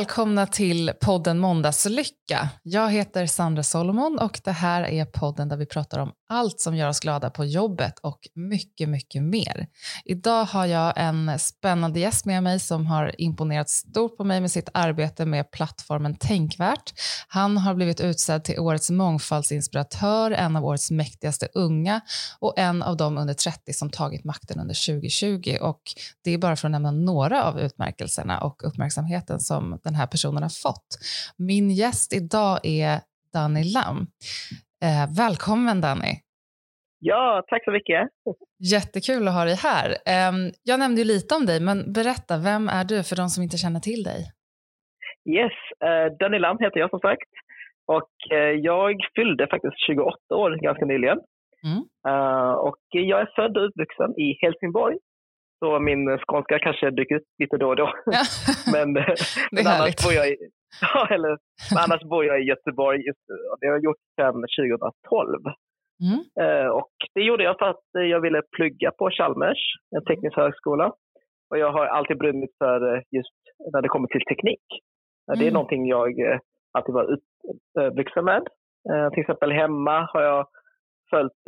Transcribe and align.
välkomna 0.00 0.46
till 0.46 0.92
podden 1.00 1.38
Måndagslycka. 1.38 2.48
Jag 2.62 2.90
heter 2.90 3.26
Sandra 3.26 3.62
Solomon 3.62 4.18
och 4.18 4.40
det 4.44 4.50
här 4.50 4.82
är 4.82 5.04
podden 5.04 5.48
där 5.48 5.56
vi 5.56 5.66
pratar 5.66 5.98
om 5.98 6.12
allt 6.30 6.60
som 6.60 6.76
gör 6.76 6.88
oss 6.88 7.00
glada 7.00 7.30
på 7.30 7.44
jobbet 7.44 7.98
och 7.98 8.28
mycket, 8.34 8.88
mycket 8.88 9.22
mer. 9.22 9.66
Idag 10.04 10.44
har 10.44 10.66
jag 10.66 10.92
en 10.96 11.38
spännande 11.38 12.00
gäst 12.00 12.24
med 12.24 12.42
mig 12.42 12.60
som 12.60 12.86
har 12.86 13.20
imponerat 13.20 13.70
stort 13.70 14.16
på 14.16 14.24
mig 14.24 14.40
med 14.40 14.50
sitt 14.50 14.68
arbete 14.74 15.26
med 15.26 15.50
plattformen 15.50 16.16
Tänkvärt. 16.16 16.92
Han 17.28 17.58
har 17.58 17.74
blivit 17.74 18.00
utsedd 18.00 18.44
till 18.44 18.58
årets 18.58 18.90
mångfaldsinspiratör, 18.90 20.30
en 20.30 20.56
av 20.56 20.64
årets 20.64 20.90
mäktigaste 20.90 21.48
unga 21.54 22.00
och 22.38 22.58
en 22.58 22.82
av 22.82 22.96
de 22.96 23.18
under 23.18 23.34
30 23.34 23.72
som 23.72 23.90
tagit 23.90 24.24
makten 24.24 24.60
under 24.60 24.86
2020. 24.86 25.56
Och 25.60 25.80
det 26.24 26.30
är 26.30 26.38
bara 26.38 26.56
för 26.56 26.68
att 26.68 26.72
nämna 26.72 26.90
några 26.90 27.44
av 27.44 27.60
utmärkelserna 27.60 28.40
och 28.40 28.68
uppmärksamheten 28.68 29.40
som 29.40 29.78
den 29.84 29.94
här 29.94 30.06
personen 30.06 30.42
har 30.42 30.50
fått. 30.50 30.98
Min 31.36 31.70
gäst 31.70 32.12
idag 32.12 32.60
är 32.62 33.00
Danny 33.32 33.64
Lam. 33.64 34.06
Eh, 34.86 35.06
välkommen 35.22 35.80
Danny. 35.80 36.14
Ja, 36.98 37.42
tack 37.48 37.64
så 37.64 37.70
mycket. 37.70 38.00
Jättekul 38.74 39.28
att 39.28 39.34
ha 39.34 39.44
dig 39.44 39.58
här. 39.68 39.88
Eh, 40.14 40.32
jag 40.70 40.78
nämnde 40.78 41.00
ju 41.02 41.06
lite 41.14 41.34
om 41.34 41.44
dig, 41.46 41.60
men 41.68 41.78
berätta, 41.92 42.34
vem 42.48 42.64
är 42.78 42.84
du 42.92 42.96
för 43.08 43.16
de 43.20 43.26
som 43.28 43.42
inte 43.42 43.56
känner 43.64 43.80
till 43.80 44.02
dig? 44.10 44.20
Yes, 45.36 45.56
eh, 45.86 46.06
Danny 46.20 46.38
Lam 46.38 46.58
heter 46.64 46.80
jag 46.80 46.90
som 46.90 47.00
sagt. 47.08 47.32
Och 47.96 48.14
eh, 48.36 48.54
jag 48.70 48.94
fyllde 49.16 49.46
faktiskt 49.52 49.86
28 49.86 50.34
år 50.34 50.50
ganska 50.66 50.84
nyligen. 50.84 51.18
Mm. 51.68 51.82
Uh, 52.08 52.52
och 52.68 52.82
jag 52.90 53.20
är 53.20 53.30
född 53.36 53.56
och 53.56 53.66
uppvuxen 53.68 54.10
i 54.24 54.38
Helsingborg. 54.42 54.96
Så 55.58 55.78
min 55.78 56.18
skånska 56.18 56.58
kanske 56.58 56.90
dyker 56.90 57.14
upp 57.14 57.28
lite 57.38 57.56
då 57.56 57.68
och 57.68 57.76
då. 57.76 57.92
Ja. 58.06 58.22
men, 58.74 58.92
men 59.54 59.66
annars, 59.66 60.04
bor 60.04 60.12
jag 60.12 60.28
i, 60.28 60.36
ja, 60.80 61.08
eller, 61.14 61.38
annars 61.84 62.02
bor 62.02 62.24
jag 62.24 62.40
i 62.40 62.44
Göteborg. 62.44 63.06
Just, 63.06 63.24
det 63.60 63.66
har 63.66 63.74
jag 63.74 63.84
gjort 63.84 64.02
sedan 64.16 64.34
2012. 64.34 65.42
Mm. 66.06 66.20
Uh, 66.42 66.68
och 66.68 66.92
det 67.14 67.20
gjorde 67.20 67.44
jag 67.44 67.58
för 67.58 67.66
att 67.66 67.86
jag 67.92 68.20
ville 68.20 68.42
plugga 68.56 68.90
på 68.98 69.10
Chalmers, 69.10 69.62
en 69.96 70.04
teknisk 70.04 70.36
högskola. 70.36 70.92
Och 71.50 71.58
jag 71.58 71.72
har 71.72 71.86
alltid 71.86 72.18
brunnit 72.18 72.50
för 72.58 72.94
eh, 72.94 73.02
just 73.10 73.38
när 73.72 73.82
det 73.82 73.88
kommer 73.88 74.08
till 74.08 74.24
teknik. 74.28 74.66
Mm. 75.28 75.38
Det 75.38 75.44
är 75.44 75.50
mm. 75.50 75.54
någonting 75.54 75.86
jag 75.86 76.40
alltid 76.72 76.94
varit 76.94 77.20
uppvuxen 77.80 78.24
med. 78.24 78.42
Uh, 78.92 79.10
till 79.10 79.20
exempel 79.20 79.52
hemma 79.52 80.08
har 80.12 80.22
jag 80.22 80.46
följt 81.10 81.42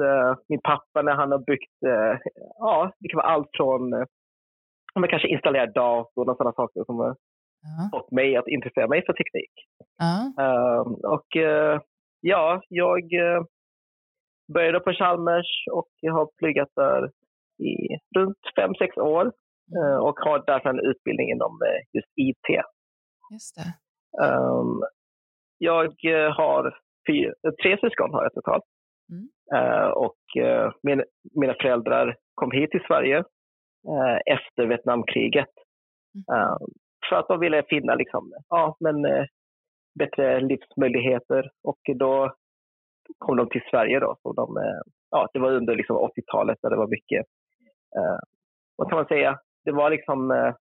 min 0.48 0.60
pappa 0.60 1.02
när 1.02 1.14
han 1.14 1.32
har 1.32 1.38
byggt, 1.38 1.76
ja, 2.58 2.92
det 2.98 3.08
kan 3.08 3.16
vara 3.16 3.26
allt 3.26 3.48
från, 3.56 3.90
man 4.94 5.08
kanske 5.08 5.28
installera 5.28 5.66
datorn 5.66 6.28
och 6.28 6.36
sådana 6.36 6.52
saker 6.52 6.84
som 6.84 7.14
uh. 7.64 7.90
fått 7.90 8.10
mig 8.10 8.36
att 8.36 8.48
intressera 8.48 8.88
mig 8.88 9.06
för 9.06 9.12
teknik. 9.12 9.52
Uh. 10.02 10.80
och 11.14 11.26
ja, 12.20 12.62
jag 12.68 13.02
började 14.54 14.80
på 14.80 14.92
Chalmers 14.92 15.66
och 15.72 15.88
jag 16.00 16.12
har 16.12 16.28
pluggat 16.38 16.68
där 16.76 17.10
i 17.58 17.74
runt 18.18 18.38
fem 18.56 18.74
sex 18.74 18.96
år 18.96 19.22
mm. 19.22 20.00
och 20.00 20.18
har 20.18 20.42
därför 20.46 20.68
en 20.70 20.90
utbildning 20.90 21.30
inom 21.30 21.58
just 21.92 22.12
IT. 22.16 22.46
Just 23.32 23.56
det. 23.56 23.70
Um, 24.26 24.82
jag 25.58 25.90
har 26.30 26.78
fyra, 27.06 27.32
tre 27.62 27.78
syskon 27.80 28.10
har 28.14 28.22
jag 28.22 28.34
totalt. 28.34 28.64
Mm. 29.12 29.28
Uh, 29.54 29.88
och 29.88 30.20
uh, 30.40 30.72
min, 30.82 31.02
mina 31.34 31.54
föräldrar 31.60 32.16
kom 32.34 32.50
hit 32.50 32.70
till 32.70 32.84
Sverige 32.86 33.18
uh, 33.18 34.18
efter 34.26 34.66
Vietnamkriget. 34.66 35.54
Mm 36.14 36.58
för 37.12 37.18
att 37.18 37.28
de 37.28 37.40
ville 37.40 37.62
finna 37.68 37.94
liksom, 37.94 38.32
ja, 38.48 38.76
men, 38.80 39.04
eh, 39.04 39.24
bättre 39.98 40.40
livsmöjligheter 40.40 41.50
och 41.62 41.80
då 41.94 42.34
kom 43.18 43.36
de 43.36 43.48
till 43.48 43.62
Sverige. 43.70 44.00
Då, 44.00 44.16
så 44.22 44.32
de, 44.32 44.56
eh, 44.56 44.80
ja, 45.10 45.28
det 45.32 45.38
var 45.38 45.52
under 45.52 45.76
liksom, 45.76 45.96
80-talet 45.96 46.58
där 46.62 46.70
det 46.70 46.76
var 46.76 46.88
mycket, 46.88 47.26
eh, 47.96 48.18
vad 48.76 48.88
kan 48.88 48.96
man 48.96 49.06
säga, 49.06 49.38
det 49.64 49.72
var 49.72 49.90
liksom 49.90 50.30
eh, 50.30 50.54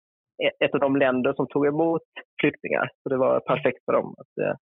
e-, 0.45 0.65
ett 0.65 0.73
av 0.73 0.79
de 0.79 0.95
länder 0.95 1.33
som 1.33 1.47
tog 1.47 1.67
emot 1.67 2.07
flyktingar. 2.41 2.89
Så 3.03 3.09
det 3.09 3.17
var 3.17 3.39
perfekt 3.39 3.85
för 3.85 3.93
dem 3.93 4.15
att 4.17 4.45
eh, 4.45 4.55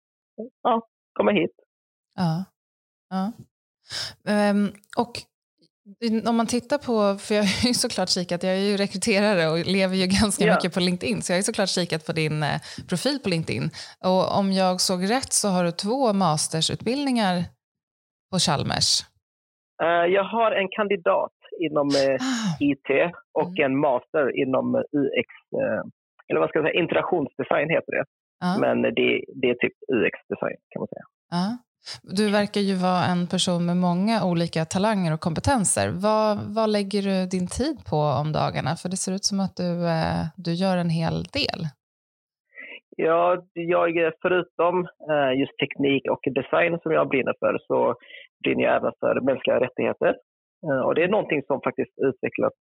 ja, 0.63 0.81
komma 1.13 1.31
hit. 1.31 1.55
Ja. 2.15 2.45
ja. 3.09 3.31
Um, 4.51 4.67
och 4.97 5.13
om 6.29 6.35
man 6.37 6.47
tittar 6.47 6.77
på, 6.77 7.19
för 7.19 7.35
jag 7.35 7.43
har 7.43 7.67
ju 7.67 7.73
såklart 7.73 8.09
kikat, 8.09 8.43
jag 8.43 8.53
är 8.53 8.65
ju 8.71 8.77
rekryterare 8.77 9.43
och 9.51 9.57
lever 9.77 9.95
ju 9.95 10.07
ganska 10.21 10.43
yeah. 10.43 10.55
mycket 10.55 10.73
på 10.73 10.79
LinkedIn, 10.79 11.21
så 11.21 11.31
jag 11.31 11.35
har 11.35 11.39
ju 11.43 11.49
såklart 11.51 11.69
kikat 11.69 12.05
på 12.05 12.13
din 12.21 12.43
eh, 12.43 12.59
profil 12.89 13.19
på 13.23 13.29
LinkedIn. 13.29 13.65
Och 14.11 14.23
om 14.39 14.51
jag 14.51 14.81
såg 14.81 14.99
rätt 15.15 15.33
så 15.41 15.47
har 15.47 15.63
du 15.63 15.71
två 15.71 16.13
mastersutbildningar 16.13 17.35
på 18.31 18.37
Chalmers. 18.45 18.89
Uh, 19.83 20.05
jag 20.17 20.23
har 20.23 20.51
en 20.51 20.69
kandidat 20.77 21.37
inom 21.65 21.87
uh, 21.87 22.15
ah. 22.33 22.49
IT 22.69 22.89
och 23.39 23.53
mm. 23.59 23.65
en 23.65 23.79
master 23.79 24.25
inom 24.43 24.65
UX, 24.75 25.29
eller 26.29 26.39
vad 26.39 26.49
ska 26.49 26.59
jag 26.59 26.65
säga, 26.67 26.81
interaktionsdesign 26.83 27.69
heter 27.69 27.91
det. 27.97 28.05
Men 28.63 28.81
det, 28.81 29.09
det 29.41 29.47
är 29.53 29.57
typ 29.63 29.77
UX-design 29.97 30.59
kan 30.71 30.79
man 30.81 30.87
säga. 30.93 31.05
Du 32.17 32.31
verkar 32.31 32.61
ju 32.61 32.75
vara 32.75 33.03
en 33.13 33.27
person 33.27 33.65
med 33.65 33.77
många 33.77 34.15
olika 34.31 34.65
talanger 34.65 35.13
och 35.13 35.19
kompetenser. 35.19 35.87
Vad, 36.07 36.37
vad 36.57 36.69
lägger 36.69 37.01
du 37.09 37.15
din 37.35 37.47
tid 37.59 37.77
på 37.89 37.99
om 38.21 38.31
dagarna? 38.41 38.71
För 38.81 38.89
det 38.89 38.99
ser 39.03 39.13
ut 39.17 39.25
som 39.29 39.39
att 39.39 39.55
du, 39.63 39.71
eh, 39.95 40.21
du 40.45 40.51
gör 40.63 40.77
en 40.77 40.93
hel 41.01 41.17
del. 41.39 41.59
Ja, 42.95 43.43
jag, 43.53 44.13
förutom 44.21 44.75
eh, 45.11 45.31
just 45.41 45.57
teknik 45.63 46.03
och 46.13 46.23
design 46.39 46.79
som 46.83 46.91
jag 46.91 47.09
brinner 47.09 47.35
för 47.39 47.57
så 47.67 47.95
brinner 48.43 48.63
jag 48.63 48.75
även 48.75 48.93
för 48.99 49.21
mänskliga 49.21 49.59
rättigheter. 49.59 50.15
Eh, 50.67 50.81
och 50.85 50.95
det 50.95 51.03
är 51.03 51.07
någonting 51.07 51.41
som 51.47 51.61
faktiskt 51.61 51.93
utvecklats 52.07 52.57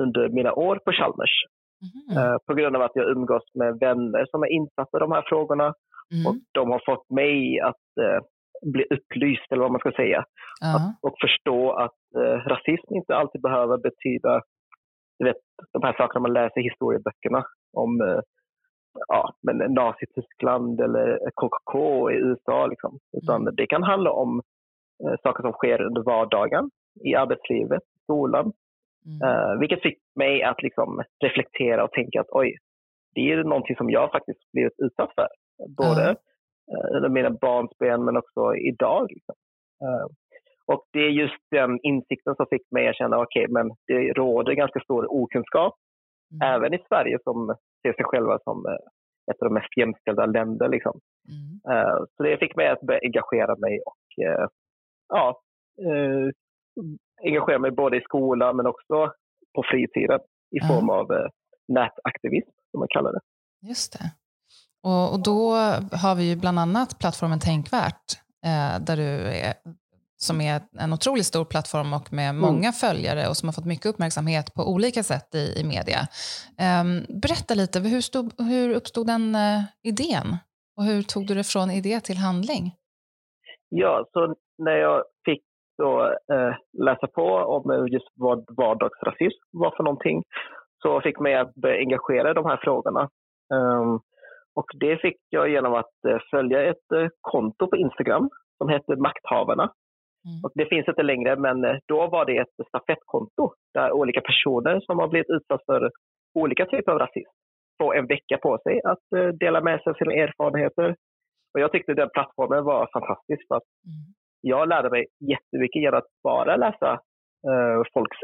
under 0.00 0.28
mina 0.28 0.52
år 0.52 0.76
på 0.84 0.92
Chalmers. 0.92 1.34
Mm. 1.86 2.38
På 2.46 2.54
grund 2.54 2.76
av 2.76 2.82
att 2.82 2.96
jag 2.98 3.10
umgås 3.10 3.44
med 3.54 3.78
vänner 3.78 4.26
som 4.30 4.42
är 4.42 4.50
insatta 4.58 4.98
i 4.98 5.00
de 5.00 5.12
här 5.12 5.24
frågorna 5.26 5.74
Mm. 6.14 6.26
Och 6.26 6.36
de 6.52 6.70
har 6.70 6.82
fått 6.86 7.10
mig 7.10 7.60
att 7.60 7.86
eh, 8.00 8.20
bli 8.72 8.84
upplyst, 8.84 9.46
eller 9.50 9.62
vad 9.62 9.72
man 9.72 9.80
ska 9.80 9.92
säga. 9.92 10.24
Att, 10.74 10.98
och 11.02 11.16
förstå 11.20 11.72
att 11.72 12.00
eh, 12.22 12.36
rasism 12.52 12.94
inte 12.94 13.16
alltid 13.16 13.40
behöver 13.42 13.78
betyda 13.78 14.42
du 15.18 15.24
vet, 15.24 15.36
de 15.72 15.82
här 15.82 15.92
sakerna 15.92 16.20
man 16.20 16.32
läser 16.32 16.60
i 16.60 16.64
historieböckerna 16.64 17.44
om 17.72 18.00
eh, 18.00 18.20
ja, 19.08 19.34
men 19.42 19.74
Nazityskland 19.74 20.80
eller 20.80 21.30
KKK 21.34 22.10
i 22.10 22.14
USA. 22.14 22.66
Liksom. 22.66 22.98
Utan 23.22 23.40
mm. 23.42 23.54
det 23.56 23.66
kan 23.66 23.82
handla 23.82 24.10
om 24.10 24.42
eh, 25.04 25.16
saker 25.22 25.42
som 25.42 25.52
sker 25.52 25.82
under 25.82 26.02
vardagen, 26.02 26.70
i 27.04 27.14
arbetslivet, 27.14 27.82
skolan. 28.02 28.52
Mm. 29.06 29.28
Uh, 29.28 29.60
vilket 29.60 29.82
fick 29.82 29.98
mig 30.14 30.42
att 30.42 30.62
liksom 30.62 31.02
reflektera 31.24 31.84
och 31.84 31.92
tänka 31.92 32.20
att 32.20 32.30
oj, 32.30 32.56
det 33.14 33.32
är 33.32 33.44
någonting 33.44 33.76
som 33.76 33.90
jag 33.90 34.12
faktiskt 34.12 34.52
blivit 34.52 34.72
utsatt 34.78 35.14
för. 35.14 35.28
Både 35.76 36.16
uh, 37.04 37.08
mina 37.08 37.30
barnsben 37.30 38.04
men 38.04 38.16
också 38.16 38.56
idag. 38.56 39.06
Liksom. 39.10 39.34
Uh, 39.84 40.06
och 40.66 40.84
det 40.92 40.98
är 40.98 41.10
just 41.10 41.42
den 41.50 41.78
insikten 41.82 42.36
som 42.36 42.46
fick 42.50 42.70
mig 42.70 42.88
att 42.88 42.96
känna 42.96 43.18
okej, 43.18 43.44
okay, 43.44 43.52
men 43.52 43.76
det 43.86 44.12
råder 44.12 44.52
ganska 44.52 44.80
stor 44.80 45.12
okunskap 45.12 45.74
mm. 46.32 46.54
även 46.54 46.74
i 46.74 46.84
Sverige 46.88 47.18
som 47.24 47.56
ser 47.82 47.92
sig 47.92 48.04
själva 48.04 48.38
som 48.44 48.66
uh, 48.66 48.72
ett 49.30 49.42
av 49.42 49.48
de 49.48 49.54
mest 49.54 49.76
jämställda 49.76 50.26
länder. 50.26 50.68
Liksom. 50.68 51.00
Mm. 51.28 51.78
Uh, 51.78 52.04
så 52.16 52.22
det 52.22 52.38
fick 52.38 52.56
mig 52.56 52.68
att 52.68 52.80
börja 52.80 53.00
engagera 53.02 53.56
mig 53.56 53.80
och 53.86 53.96
ja, 55.08 55.40
engagera 57.22 57.58
mig 57.58 57.70
både 57.70 57.96
i 57.96 58.00
skolan 58.00 58.56
men 58.56 58.66
också 58.66 59.12
på 59.54 59.62
fritiden 59.70 60.20
i 60.50 60.60
form 60.68 60.90
av 60.90 61.06
nätaktivism, 61.68 62.50
som 62.70 62.78
man 62.80 62.88
kallar 62.88 63.12
det. 63.12 63.20
Just 63.68 63.92
det. 63.92 64.04
Och, 64.88 65.12
och 65.12 65.20
då 65.30 65.40
har 66.02 66.14
vi 66.14 66.24
ju 66.30 66.36
bland 66.36 66.58
annat 66.58 66.98
plattformen 67.00 67.40
Tänkvärt, 67.40 68.06
eh, 68.48 68.74
där 68.86 68.96
du 68.96 69.10
är, 69.46 69.52
som 70.16 70.40
är 70.40 70.60
en 70.84 70.92
otroligt 70.92 71.26
stor 71.32 71.44
plattform 71.44 71.92
och 71.92 72.12
med 72.12 72.30
mm. 72.30 72.42
många 72.46 72.72
följare 72.72 73.28
och 73.28 73.36
som 73.36 73.48
har 73.48 73.52
fått 73.52 73.72
mycket 73.72 73.86
uppmärksamhet 73.86 74.54
på 74.54 74.62
olika 74.74 75.02
sätt 75.02 75.34
i, 75.34 75.44
i 75.60 75.64
media. 75.74 76.00
Um, 76.80 77.20
berätta 77.22 77.54
lite, 77.54 77.80
hur, 77.80 78.00
stod, 78.00 78.26
hur 78.50 78.74
uppstod 78.78 79.06
den 79.06 79.34
uh, 79.34 79.60
idén? 79.82 80.28
Och 80.76 80.84
hur 80.84 81.02
tog 81.02 81.26
du 81.26 81.34
det 81.34 81.46
från 81.52 81.70
idé 81.70 82.00
till 82.00 82.18
handling? 82.26 82.64
Ja, 83.68 84.06
så 84.12 84.34
när 84.58 84.76
jag 84.86 85.04
fick 85.24 85.42
då, 85.78 86.02
eh, 86.32 86.54
läsa 86.86 87.06
på 87.06 87.26
om 87.54 87.88
just 87.88 88.10
vad 88.14 88.38
vardagsrasism 88.56 89.42
var 89.52 89.70
för 89.76 89.84
någonting 89.84 90.22
så 90.82 91.00
fick 91.00 91.18
mig 91.20 91.34
att 91.34 91.54
börja 91.54 91.78
engagera 91.78 92.30
i 92.30 92.34
de 92.34 92.44
här 92.44 92.60
frågorna. 92.62 93.08
Um, 93.54 94.00
och 94.56 94.66
det 94.80 94.96
fick 94.96 95.16
jag 95.30 95.48
genom 95.48 95.74
att 95.74 96.04
eh, 96.08 96.18
följa 96.30 96.70
ett 96.70 96.92
eh, 96.94 97.08
konto 97.20 97.66
på 97.66 97.76
Instagram 97.76 98.30
som 98.58 98.68
hette 98.68 98.96
Makthavarna. 98.96 99.72
Mm. 100.28 100.40
Och 100.44 100.52
det 100.54 100.66
finns 100.66 100.88
inte 100.88 101.02
längre, 101.02 101.36
men 101.36 101.64
eh, 101.64 101.76
då 101.88 102.06
var 102.06 102.24
det 102.24 102.36
ett 102.38 102.66
stafettkonto 102.68 103.52
där 103.74 103.92
olika 103.92 104.20
personer 104.20 104.80
som 104.80 104.98
har 104.98 105.08
blivit 105.08 105.30
utsatta 105.30 105.64
för 105.66 105.90
olika 106.34 106.66
typer 106.66 106.92
av 106.92 106.98
rasism 106.98 107.36
få 107.82 107.92
en 107.92 108.06
vecka 108.06 108.38
på 108.38 108.58
sig 108.62 108.80
att 108.84 109.38
dela 109.40 109.60
med 109.60 109.80
sig 109.80 109.90
av 109.90 109.94
sina 109.94 110.12
erfarenheter. 110.12 110.96
Och 111.54 111.60
jag 111.60 111.72
tyckte 111.72 111.94
den 111.94 112.10
plattformen 112.14 112.64
var 112.64 112.88
fantastisk 112.92 113.48
för 113.48 113.56
att 113.56 113.68
mm. 113.86 114.04
jag 114.40 114.68
lärde 114.68 114.90
mig 114.90 115.06
jättemycket 115.32 115.82
genom 115.82 115.98
att 115.98 116.10
bara 116.22 116.56
läsa 116.56 116.92
uh, 117.50 117.82
folks 117.94 118.18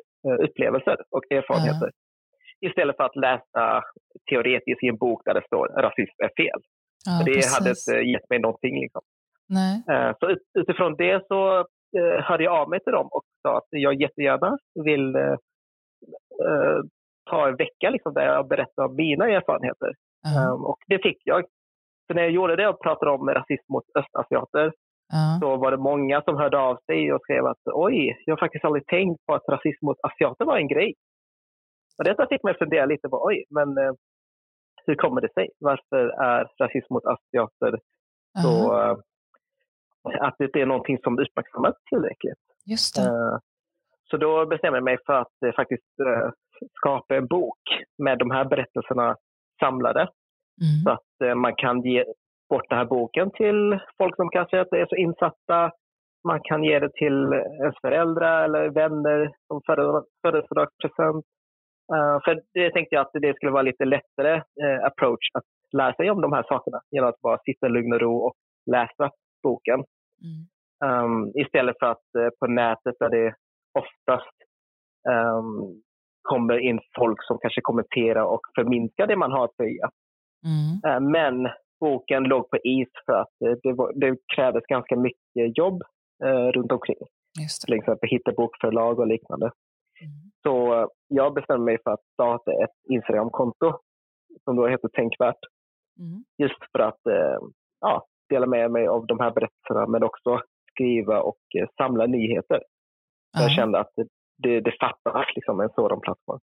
upplevelser 0.46 0.96
och 1.10 1.24
erfarenheter. 1.30 1.90
Ja. 1.92 2.01
Istället 2.66 2.96
för 2.96 3.04
att 3.04 3.16
läsa 3.16 3.82
teoretiskt 4.30 4.82
i 4.82 4.88
en 4.88 4.96
bok 4.96 5.22
där 5.24 5.34
det 5.34 5.46
står 5.46 5.66
rasism 5.68 6.18
är 6.18 6.42
fel. 6.42 6.60
Ja, 7.06 7.24
det 7.24 7.34
precis. 7.34 7.58
hade 7.58 7.70
inte 7.70 8.10
gett 8.10 8.30
mig 8.30 8.38
någonting. 8.38 8.80
Liksom. 8.80 9.02
Nej. 9.48 9.82
Så 10.20 10.28
ut, 10.28 10.42
utifrån 10.58 10.96
det 10.96 11.26
så 11.28 11.66
hörde 12.22 12.44
jag 12.44 12.54
av 12.60 12.68
mig 12.68 12.80
till 12.80 12.92
dem 12.92 13.08
och 13.10 13.22
sa 13.42 13.56
att 13.56 13.68
jag 13.70 14.00
jättegärna 14.00 14.58
vill 14.84 15.16
ta 17.30 17.48
en 17.48 17.56
vecka 17.56 17.90
liksom, 17.90 18.14
där 18.14 18.26
jag 18.26 18.48
berättar 18.48 18.84
om 18.84 18.96
mina 18.96 19.28
erfarenheter. 19.28 19.92
Mm. 20.26 20.52
Um, 20.52 20.64
och 20.64 20.78
det 20.86 20.98
fick 21.02 21.20
jag. 21.24 21.44
Så 22.06 22.14
när 22.14 22.22
jag 22.22 22.30
gjorde 22.30 22.56
det 22.56 22.68
och 22.68 22.82
pratade 22.82 23.10
om 23.10 23.28
rasism 23.28 23.72
mot 23.72 23.84
östasiater 23.94 24.66
mm. 25.18 25.40
så 25.40 25.56
var 25.56 25.70
det 25.70 25.76
många 25.76 26.22
som 26.22 26.36
hörde 26.36 26.58
av 26.58 26.76
sig 26.86 27.12
och 27.12 27.20
skrev 27.22 27.46
att 27.46 27.62
oj, 27.66 28.22
jag 28.24 28.32
har 28.32 28.40
faktiskt 28.46 28.64
aldrig 28.64 28.86
tänkt 28.86 29.26
på 29.26 29.34
att 29.34 29.48
rasism 29.48 29.86
mot 29.86 29.98
asiater 30.02 30.44
var 30.44 30.56
en 30.56 30.68
grej. 30.68 30.94
Och 31.98 32.04
detta 32.04 32.26
fick 32.26 32.42
mig 32.42 32.58
fundera 32.58 32.86
lite 32.86 33.08
på 33.08 33.24
oj, 33.24 33.44
men 33.50 33.68
uh, 33.78 33.92
hur 34.86 34.94
kommer 34.94 35.20
det 35.20 35.32
sig? 35.32 35.48
Varför 35.58 36.08
är 36.08 36.48
rasism 36.58 36.94
mot 36.94 37.04
asiater 37.04 37.78
så 38.42 38.74
uh, 38.74 38.96
att 40.20 40.34
det 40.38 40.60
är 40.60 40.66
någonting 40.66 40.98
som 40.98 41.18
uppmärksammas 41.18 41.74
tillräckligt? 41.90 42.42
Just. 42.66 42.98
Uh, 42.98 43.38
så 44.12 44.16
då 44.16 44.46
bestämde 44.46 44.76
jag 44.76 44.84
mig 44.84 44.98
för 45.06 45.12
att 45.12 45.42
eh, 45.46 45.52
faktiskt 45.56 46.00
eh, 46.06 46.30
skapa 46.78 47.16
en 47.16 47.26
bok 47.26 47.62
med 47.98 48.18
de 48.18 48.30
här 48.30 48.44
berättelserna 48.44 49.16
samlade. 49.60 50.00
Mm. 50.00 50.78
Så 50.84 50.90
att 50.90 51.12
eh, 51.24 51.34
man 51.34 51.54
kan 51.56 51.82
ge 51.82 52.04
bort 52.50 52.68
den 52.68 52.78
här 52.78 52.84
boken 52.84 53.30
till 53.30 53.78
folk 53.98 54.16
som 54.16 54.28
kanske 54.28 54.60
inte 54.60 54.76
är 54.76 54.86
så 54.86 54.96
insatta. 54.96 55.70
Man 56.28 56.40
kan 56.42 56.64
ge 56.64 56.78
det 56.78 56.92
till 56.92 57.32
ens 57.62 57.76
föräldrar 57.80 58.44
eller 58.44 58.68
vänner 58.68 59.32
som 59.46 59.60
födelsedagspresent. 60.22 61.24
Uh, 61.94 62.18
för 62.24 62.42
det 62.54 62.70
tänkte 62.70 62.94
jag 62.94 63.02
att 63.02 63.12
det 63.12 63.36
skulle 63.36 63.52
vara 63.52 63.62
lite 63.62 63.84
lättare 63.84 64.34
uh, 64.36 64.84
approach 64.84 65.26
att 65.34 65.44
lära 65.72 65.94
sig 65.94 66.10
om 66.10 66.20
de 66.20 66.32
här 66.32 66.42
sakerna 66.42 66.80
genom 66.90 67.08
att 67.08 67.20
bara 67.20 67.38
sitta 67.38 67.66
i 67.66 67.70
lugn 67.70 67.92
och 67.92 68.00
ro 68.00 68.16
och 68.16 68.34
läsa 68.70 69.10
boken. 69.42 69.84
Mm. 70.24 71.04
Um, 71.04 71.32
istället 71.34 71.76
för 71.78 71.86
att 71.86 72.06
uh, 72.18 72.28
på 72.40 72.46
nätet 72.46 72.94
där 72.98 73.10
det 73.10 73.34
oftast 73.78 74.36
um, 75.08 75.82
kommer 76.22 76.58
in 76.58 76.80
folk 76.98 77.24
som 77.24 77.38
kanske 77.38 77.60
kommenterar 77.60 78.24
och 78.24 78.40
förminskar 78.54 79.06
det 79.06 79.16
man 79.16 79.32
har 79.32 79.44
att 79.44 79.56
säga. 79.56 79.90
Mm. 80.46 80.72
Uh, 80.86 81.10
men 81.10 81.48
boken 81.80 82.22
låg 82.22 82.50
på 82.50 82.56
is 82.64 82.88
för 83.06 83.12
att 83.12 83.60
det, 83.62 83.72
var, 83.72 83.92
det 83.94 84.16
krävdes 84.36 84.64
ganska 84.66 84.96
mycket 84.96 85.58
jobb 85.58 85.82
uh, 86.24 86.48
runt 86.54 86.72
omkring. 86.72 87.02
Till 87.66 87.74
exempel 87.74 88.08
hitta 88.08 88.32
bokförlag 88.32 88.98
och 88.98 89.06
liknande. 89.06 89.50
Mm. 90.46 90.56
Så 90.56 90.88
jag 91.08 91.34
bestämde 91.34 91.64
mig 91.64 91.78
för 91.84 91.90
att 91.90 92.04
starta 92.12 92.52
ett 92.52 92.76
Instagramkonto 92.90 93.78
som 94.44 94.56
då 94.56 94.68
heter 94.68 94.88
Tänkvärt. 94.88 95.42
Mm. 95.98 96.24
Just 96.38 96.72
för 96.72 96.78
att 96.78 97.00
ja, 97.80 98.06
dela 98.28 98.46
med 98.46 98.70
mig 98.70 98.86
av 98.86 99.06
de 99.06 99.20
här 99.20 99.30
berättelserna 99.30 99.86
men 99.86 100.02
också 100.02 100.40
skriva 100.70 101.20
och 101.20 101.38
samla 101.76 102.06
nyheter. 102.06 102.62
Jag 103.38 103.50
kände 103.50 103.80
att 103.80 103.92
det, 104.36 104.60
det, 104.60 104.74
fattas 104.80 105.26
liksom 105.34 105.60
en 105.60 105.70
sådan 105.74 106.00
plattform. 106.00 106.40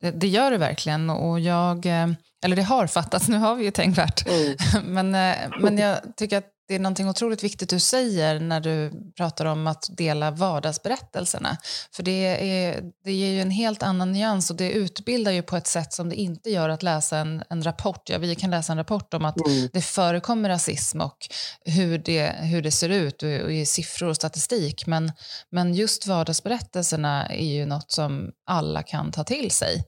Det, 0.00 0.20
det, 0.20 0.26
gör 0.26 0.50
det 0.50 0.58
verkligen. 0.58 1.10
Och 1.10 1.40
jag, 1.40 1.86
eh, 1.86 2.08
eller 2.44 2.56
det 2.56 2.62
har 2.62 2.86
fattats, 2.86 3.28
nu 3.28 3.36
har 3.36 3.54
vi 3.54 3.64
ju 3.64 3.70
tänkvärt. 3.70 4.20
Mm. 4.28 4.94
men, 4.94 5.14
eh, 5.14 5.60
men 5.62 5.78
jag 5.78 6.16
tycker 6.16 6.38
att 6.38 6.51
det 6.72 6.76
är 6.76 6.80
någonting 6.80 7.08
otroligt 7.08 7.44
viktigt 7.44 7.70
du 7.70 7.80
säger 7.80 8.40
när 8.40 8.60
du 8.60 8.92
pratar 9.16 9.44
om 9.44 9.66
att 9.66 9.86
dela 9.96 10.30
vardagsberättelserna. 10.30 11.56
För 11.94 12.02
det, 12.02 12.50
är, 12.50 12.82
det 13.04 13.12
ger 13.12 13.30
ju 13.30 13.40
en 13.40 13.50
helt 13.50 13.82
annan 13.82 14.12
nyans 14.12 14.50
och 14.50 14.56
det 14.56 14.70
utbildar 14.70 15.32
ju 15.32 15.42
på 15.42 15.56
ett 15.56 15.66
sätt 15.66 15.92
som 15.92 16.08
det 16.08 16.14
inte 16.14 16.50
gör 16.50 16.68
att 16.68 16.82
läsa 16.82 17.18
en, 17.18 17.42
en 17.50 17.62
rapport. 17.62 18.08
Ja, 18.08 18.18
vi 18.18 18.34
kan 18.34 18.50
läsa 18.50 18.72
en 18.72 18.78
rapport 18.78 19.14
om 19.14 19.24
att 19.24 19.46
mm. 19.46 19.68
det 19.72 19.80
förekommer 19.80 20.48
rasism 20.48 21.00
och 21.00 21.16
hur 21.64 21.98
det, 21.98 22.32
hur 22.40 22.62
det 22.62 22.70
ser 22.70 22.88
ut 22.88 23.22
och, 23.22 23.28
och 23.28 23.52
i 23.52 23.66
siffror 23.66 24.08
och 24.08 24.16
statistik. 24.16 24.86
Men, 24.86 25.12
men 25.50 25.74
just 25.74 26.06
vardagsberättelserna 26.06 27.26
är 27.26 27.52
ju 27.54 27.66
något 27.66 27.90
som 27.90 28.30
alla 28.46 28.82
kan 28.82 29.12
ta 29.12 29.24
till 29.24 29.50
sig. 29.50 29.84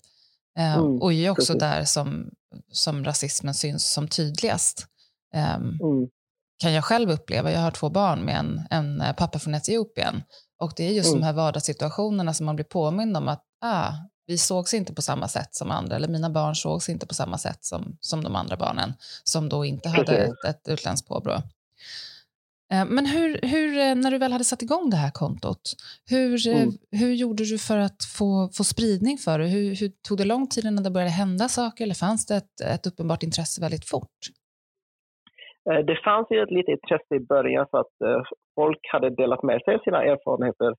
Eh, 0.59 0.75
mm. 0.75 1.03
Och 1.03 1.13
är 1.13 1.31
också 1.31 1.55
där 1.55 1.85
som, 1.85 2.31
som 2.73 3.05
rasismen 3.05 3.55
syns 3.55 3.93
som 3.93 4.09
tydligast. 4.09 4.87
Um, 5.35 5.41
mm 5.83 6.09
kan 6.65 6.73
jag 6.73 6.85
själv 6.85 7.11
uppleva. 7.11 7.53
Jag 7.53 7.61
har 7.61 7.71
två 7.71 7.91
barn 7.91 8.21
med 8.21 8.37
en, 8.37 8.67
en 8.71 9.01
eh, 9.01 9.13
pappa 9.13 9.39
från 9.39 9.55
Etiopien. 9.55 10.23
Och 10.61 10.73
det 10.77 10.85
är 10.85 10.93
just 10.93 11.09
mm. 11.09 11.21
de 11.21 11.27
här 11.27 11.33
vardagssituationerna 11.33 12.35
som 12.35 12.47
man 12.47 12.57
blir 12.57 12.65
påmind 12.65 13.17
om 13.17 13.29
att 13.29 13.43
ah, 13.65 13.93
vi 14.27 14.39
sågs 14.39 14.75
inte 14.75 14.95
på 14.95 15.03
samma 15.03 15.29
sätt 15.29 15.55
som 15.55 15.71
andra, 15.71 15.97
eller 15.97 16.09
mina 16.09 16.31
barn 16.31 16.55
sågs 16.55 16.89
inte 16.89 17.07
på 17.07 17.15
samma 17.15 17.39
sätt 17.39 17.65
som, 17.65 17.97
som 18.01 18.25
de 18.25 18.37
andra 18.37 18.57
barnen, 18.57 18.95
som 19.25 19.49
då 19.49 19.65
inte 19.65 19.89
hade 19.89 20.17
ett, 20.17 20.45
ett 20.49 20.69
utländskt 20.69 21.09
påbrå. 21.09 21.33
Eh, 22.73 22.85
men 22.85 23.07
hur, 23.07 23.41
hur, 23.43 23.79
eh, 23.79 23.95
när 23.95 24.11
du 24.11 24.19
väl 24.19 24.33
hade 24.33 24.45
satt 24.45 24.63
igång 24.63 24.91
det 24.91 24.97
här 24.97 25.11
kontot, 25.11 25.75
hur, 26.05 26.49
mm. 26.49 26.73
hur 26.91 27.13
gjorde 27.13 27.45
du 27.45 27.59
för 27.59 27.79
att 27.79 28.05
få, 28.05 28.51
få 28.53 28.65
spridning 28.65 29.19
för 29.19 29.39
det? 29.39 29.47
Hur, 29.47 29.77
hur 29.77 29.93
tog 30.09 30.19
det 30.19 30.25
lång 30.25 30.47
tid 30.47 30.65
innan 30.65 30.85
det 30.85 30.91
började 30.91 31.11
hända 31.11 31.49
saker 31.49 31.85
eller 31.85 31.95
fanns 31.95 32.27
det 32.27 32.37
ett, 32.37 32.61
ett 32.61 32.87
uppenbart 32.87 33.23
intresse 33.23 33.61
väldigt 33.61 33.89
fort? 33.89 34.11
Eh, 35.71 35.79
det 35.79 35.97
fanns 36.05 36.27
ju 36.31 36.43
ett 36.43 36.51
litet 36.51 36.69
intresse 36.69 37.15
i 37.15 37.21
början 37.21 37.67
för 37.71 37.79
att 37.79 38.01
eh, 38.05 38.23
folk 38.55 38.81
hade 38.93 39.11
delat 39.11 39.43
med 39.43 39.63
sig 39.63 39.75
av 39.75 39.79
sina 39.79 40.03
erfarenheter 40.05 40.75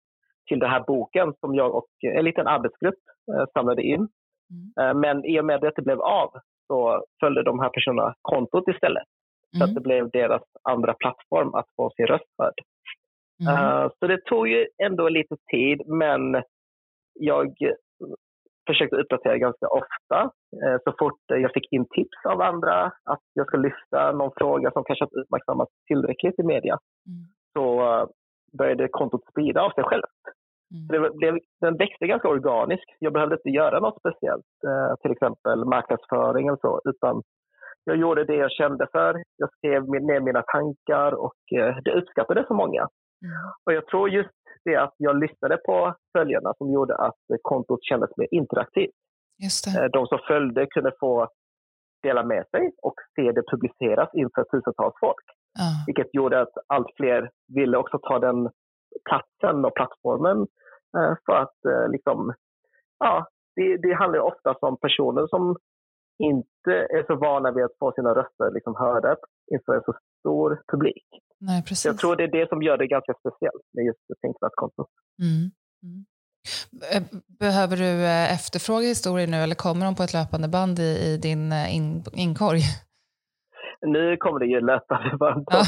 till 0.48 0.60
den 0.60 0.70
här 0.70 0.84
boken 0.88 1.34
som 1.40 1.56
jag 1.56 1.76
och 1.76 1.90
en 2.02 2.26
liten 2.26 2.48
arbetsgrupp 2.48 3.00
eh, 3.34 3.46
samlade 3.54 3.84
in. 3.84 4.08
Mm. 4.78 5.00
Men 5.00 5.26
i 5.26 5.40
och 5.40 5.46
med 5.46 5.66
att 5.66 5.76
det 5.76 5.82
blev 5.82 6.02
av 6.02 6.30
så 6.68 7.06
följde 7.20 7.44
de 7.44 7.60
här 7.60 7.70
personerna 7.70 8.14
kontot 8.22 8.68
istället. 8.68 9.04
Mm. 9.04 9.58
Så 9.58 9.64
att 9.64 9.70
mm. 9.70 9.74
det 9.76 9.82
blev 9.82 10.10
deras 10.10 10.42
andra 10.64 10.94
plattform 10.94 11.54
att 11.54 11.66
få 11.76 11.90
sin 11.96 12.08
röst 12.08 12.32
hörd. 12.38 12.54
Mm. 13.42 13.90
Så 14.00 14.08
det 14.08 14.26
tog 14.26 14.48
ju 14.48 14.68
ändå 14.84 15.10
lite 15.10 15.36
tid, 15.52 15.82
men 15.88 16.44
jag 17.14 17.56
försökte 18.68 18.96
uppdatera 18.96 19.38
ganska 19.38 19.68
ofta. 19.68 20.20
Eh, 20.64 20.78
så 20.84 20.96
fort 21.00 21.22
jag 21.28 21.54
fick 21.54 21.74
in 21.74 21.86
tips 21.90 22.26
av 22.26 22.42
andra 22.42 22.86
att 22.86 23.26
jag 23.34 23.48
ska 23.48 23.58
lyfta 23.58 24.12
någon 24.12 24.32
fråga 24.38 24.72
som 24.72 24.84
kanske 24.84 25.06
inte 25.06 25.20
uppmärksammats 25.20 25.72
tillräckligt 25.88 26.40
i 26.40 26.44
media 26.44 26.78
mm. 27.08 27.24
så 27.54 27.66
eh, 27.82 28.06
började 28.58 28.88
kontot 28.88 29.26
sprida 29.32 29.62
av 29.62 29.70
sig 29.70 29.84
självt. 29.84 30.22
Mm. 30.74 30.88
Det 30.88 31.18
blev, 31.18 31.40
den 31.62 31.78
växte 31.78 32.08
ganska 32.08 32.28
organiskt. 32.28 32.90
Jag 33.00 33.14
behövde 33.14 33.36
inte 33.36 33.50
göra 33.50 33.80
något 33.80 34.00
speciellt, 34.00 34.54
eh, 34.68 34.96
till 35.02 35.12
exempel 35.12 35.66
marknadsföring 35.66 36.48
eller 36.48 36.58
så, 36.62 36.82
utan 36.86 37.22
jag 37.84 37.98
gjorde 37.98 38.24
det 38.24 38.36
jag 38.36 38.52
kände 38.52 38.88
för. 38.92 39.24
Jag 39.38 39.50
skrev 39.54 39.90
ner 39.90 40.20
mina 40.20 40.42
tankar 40.42 41.12
och 41.12 41.36
det 41.84 41.92
uppskattade 41.92 42.46
så 42.48 42.54
många. 42.54 42.82
Mm. 42.82 43.36
Och 43.66 43.74
jag 43.74 43.88
tror 43.88 44.10
just 44.10 44.45
det 44.66 44.76
att 44.76 44.96
jag 44.98 45.20
lyssnade 45.20 45.58
på 45.58 45.96
följarna 46.18 46.54
som 46.58 46.74
gjorde 46.74 46.96
att 46.96 47.24
kontot 47.42 47.80
kändes 47.84 48.10
mer 48.18 48.28
interaktivt. 48.32 48.96
Eh, 49.78 49.86
de 49.92 50.08
som 50.08 50.20
följde 50.28 50.68
kunde 50.68 50.92
få 51.00 51.28
dela 52.04 52.24
med 52.24 52.44
sig 52.52 52.72
och 52.82 52.96
se 53.16 53.32
det 53.32 53.44
publiceras 53.52 54.10
inför 54.14 54.44
tusentals 54.44 54.96
folk. 55.00 55.26
Uh. 55.60 55.78
Vilket 55.88 56.14
gjorde 56.14 56.42
att 56.42 56.56
allt 56.68 56.88
fler 56.98 57.30
ville 57.56 57.78
också 57.78 58.00
ta 58.00 58.20
den 58.20 58.50
platsen 59.10 59.66
och 59.66 59.76
plattformen 59.76 60.38
eh, 60.98 61.14
för 61.26 61.36
att 61.44 61.60
eh, 61.72 61.90
liksom, 61.90 62.34
ja, 63.00 63.28
det, 63.56 63.78
det 63.78 63.94
handlar 63.94 64.20
ofta 64.20 64.54
om 64.62 64.78
personer 64.78 65.28
som 65.28 65.56
inte 66.24 66.74
är 66.98 67.04
så 67.08 67.16
vana 67.16 67.52
vid 67.52 67.64
att 67.64 67.78
få 67.80 67.92
sina 67.92 68.16
röster 68.16 68.52
liksom 68.52 68.76
hörda 68.76 69.16
inför 69.54 69.74
en 69.74 69.84
så 69.86 69.94
stor 70.26 70.62
publik. 70.72 71.06
Nej, 71.40 71.64
precis. 71.64 71.86
Jag 71.86 71.98
tror 71.98 72.16
det 72.16 72.24
är 72.24 72.32
det 72.40 72.50
som 72.50 72.64
gör 72.64 72.78
det 72.78 72.88
ganska 72.88 73.14
speciellt 73.20 73.66
med 73.74 73.86
just 73.86 74.00
tänkvärt 74.22 74.58
mm. 75.22 75.52
mm. 75.84 76.06
Eh, 76.94 77.04
behöver 77.40 77.78
du 77.78 77.92
eh, 78.06 78.34
efterfråga 78.34 78.88
historier 78.88 79.28
nu 79.28 79.38
eller 79.38 79.56
kommer 79.56 79.86
de 79.86 79.96
på 79.96 80.04
ett 80.04 80.14
löpande 80.14 80.48
band 80.48 80.80
i, 80.80 80.92
i 81.08 81.18
din 81.18 81.52
eh, 81.52 81.76
in, 81.76 82.04
inkorg? 82.14 82.62
Nu 83.82 84.18
kommer 84.18 84.40
det 84.40 84.46
ju 84.46 84.62
löpande 84.62 85.18
band. 85.18 85.48
Ja. 85.52 85.62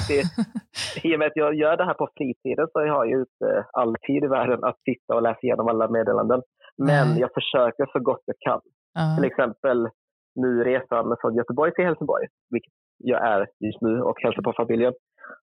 I 1.03 1.15
och 1.15 1.19
med 1.19 1.27
att 1.27 1.41
jag 1.43 1.53
gör 1.55 1.77
det 1.77 1.85
här 1.85 1.93
på 1.93 2.09
fritiden 2.17 2.67
så 2.71 2.79
har 2.79 3.05
jag 3.05 3.19
inte 3.21 3.65
all 3.73 3.95
tid 4.07 4.23
i 4.23 4.27
världen 4.27 4.63
att 4.63 4.79
sitta 4.89 5.15
och 5.15 5.21
läsa 5.21 5.39
igenom 5.43 5.67
alla 5.67 5.87
meddelanden. 5.87 6.41
Men 6.77 7.07
Nej. 7.07 7.19
jag 7.19 7.29
försöker 7.33 7.85
så 7.93 7.99
gott 7.99 8.23
jag 8.25 8.39
kan. 8.39 8.61
Uh. 8.99 9.15
Till 9.15 9.25
exempel 9.31 9.89
nu 10.35 10.63
resan 10.63 11.15
från 11.21 11.35
Göteborg 11.35 11.71
till 11.73 11.85
Helsingborg, 11.85 12.27
vilket 12.49 12.73
jag 12.97 13.27
är 13.27 13.39
just 13.59 13.81
nu 13.81 14.01
och 14.01 14.21
hälsar 14.21 14.41
på 14.41 14.53
familjen. 14.53 14.93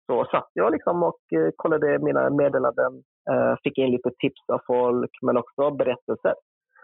Så 0.06 0.24
satt 0.30 0.50
jag 0.52 0.72
liksom 0.72 1.02
och 1.02 1.20
eh, 1.38 1.50
kollade 1.56 1.98
mina 1.98 2.30
meddelanden, 2.30 2.92
eh, 3.30 3.54
fick 3.62 3.78
in 3.78 3.90
lite 3.90 4.10
tips 4.18 4.42
av 4.52 4.60
folk 4.66 5.10
men 5.22 5.36
också 5.36 5.70
berättelser. 5.70 6.34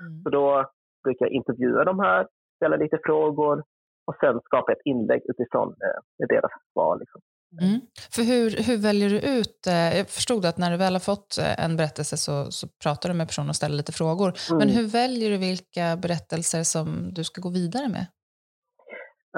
Mm. 0.01 0.23
Så 0.23 0.31
då 0.31 0.71
brukar 1.05 1.27
jag 1.27 1.33
intervjua 1.33 1.85
de 1.85 2.01
här 2.01 2.27
ställa 2.57 2.77
lite 2.77 2.99
frågor 3.05 3.63
och 4.07 4.17
sen 4.21 4.41
skapa 4.45 4.73
ett 4.73 4.85
inlägg 4.85 5.23
utifrån 5.25 5.69
eh, 5.69 6.27
deras 6.29 6.53
svar. 6.73 6.99
Liksom. 6.99 7.21
Mm. 7.63 7.81
För 8.15 8.23
hur, 8.23 8.51
hur 8.67 8.79
väljer 8.83 9.11
du 9.11 9.21
ut, 9.39 9.59
jag 9.97 10.09
förstod 10.09 10.45
att 10.47 10.59
när 10.59 10.71
du 10.71 10.77
väl 10.77 10.93
har 10.93 11.01
fått 11.01 11.39
en 11.59 11.77
berättelse 11.77 12.17
så, 12.17 12.51
så 12.51 12.69
pratar 12.83 13.09
du 13.09 13.15
med 13.15 13.27
personen 13.27 13.49
och 13.49 13.57
ställer 13.57 13.77
lite 13.77 13.93
frågor. 13.93 14.29
Mm. 14.29 14.59
Men 14.59 14.69
hur 14.69 14.87
väljer 14.89 15.31
du 15.31 15.37
vilka 15.37 15.97
berättelser 16.03 16.63
som 16.63 16.87
du 17.15 17.25
ska 17.25 17.41
gå 17.41 17.51
vidare 17.51 17.89
med? 17.89 18.07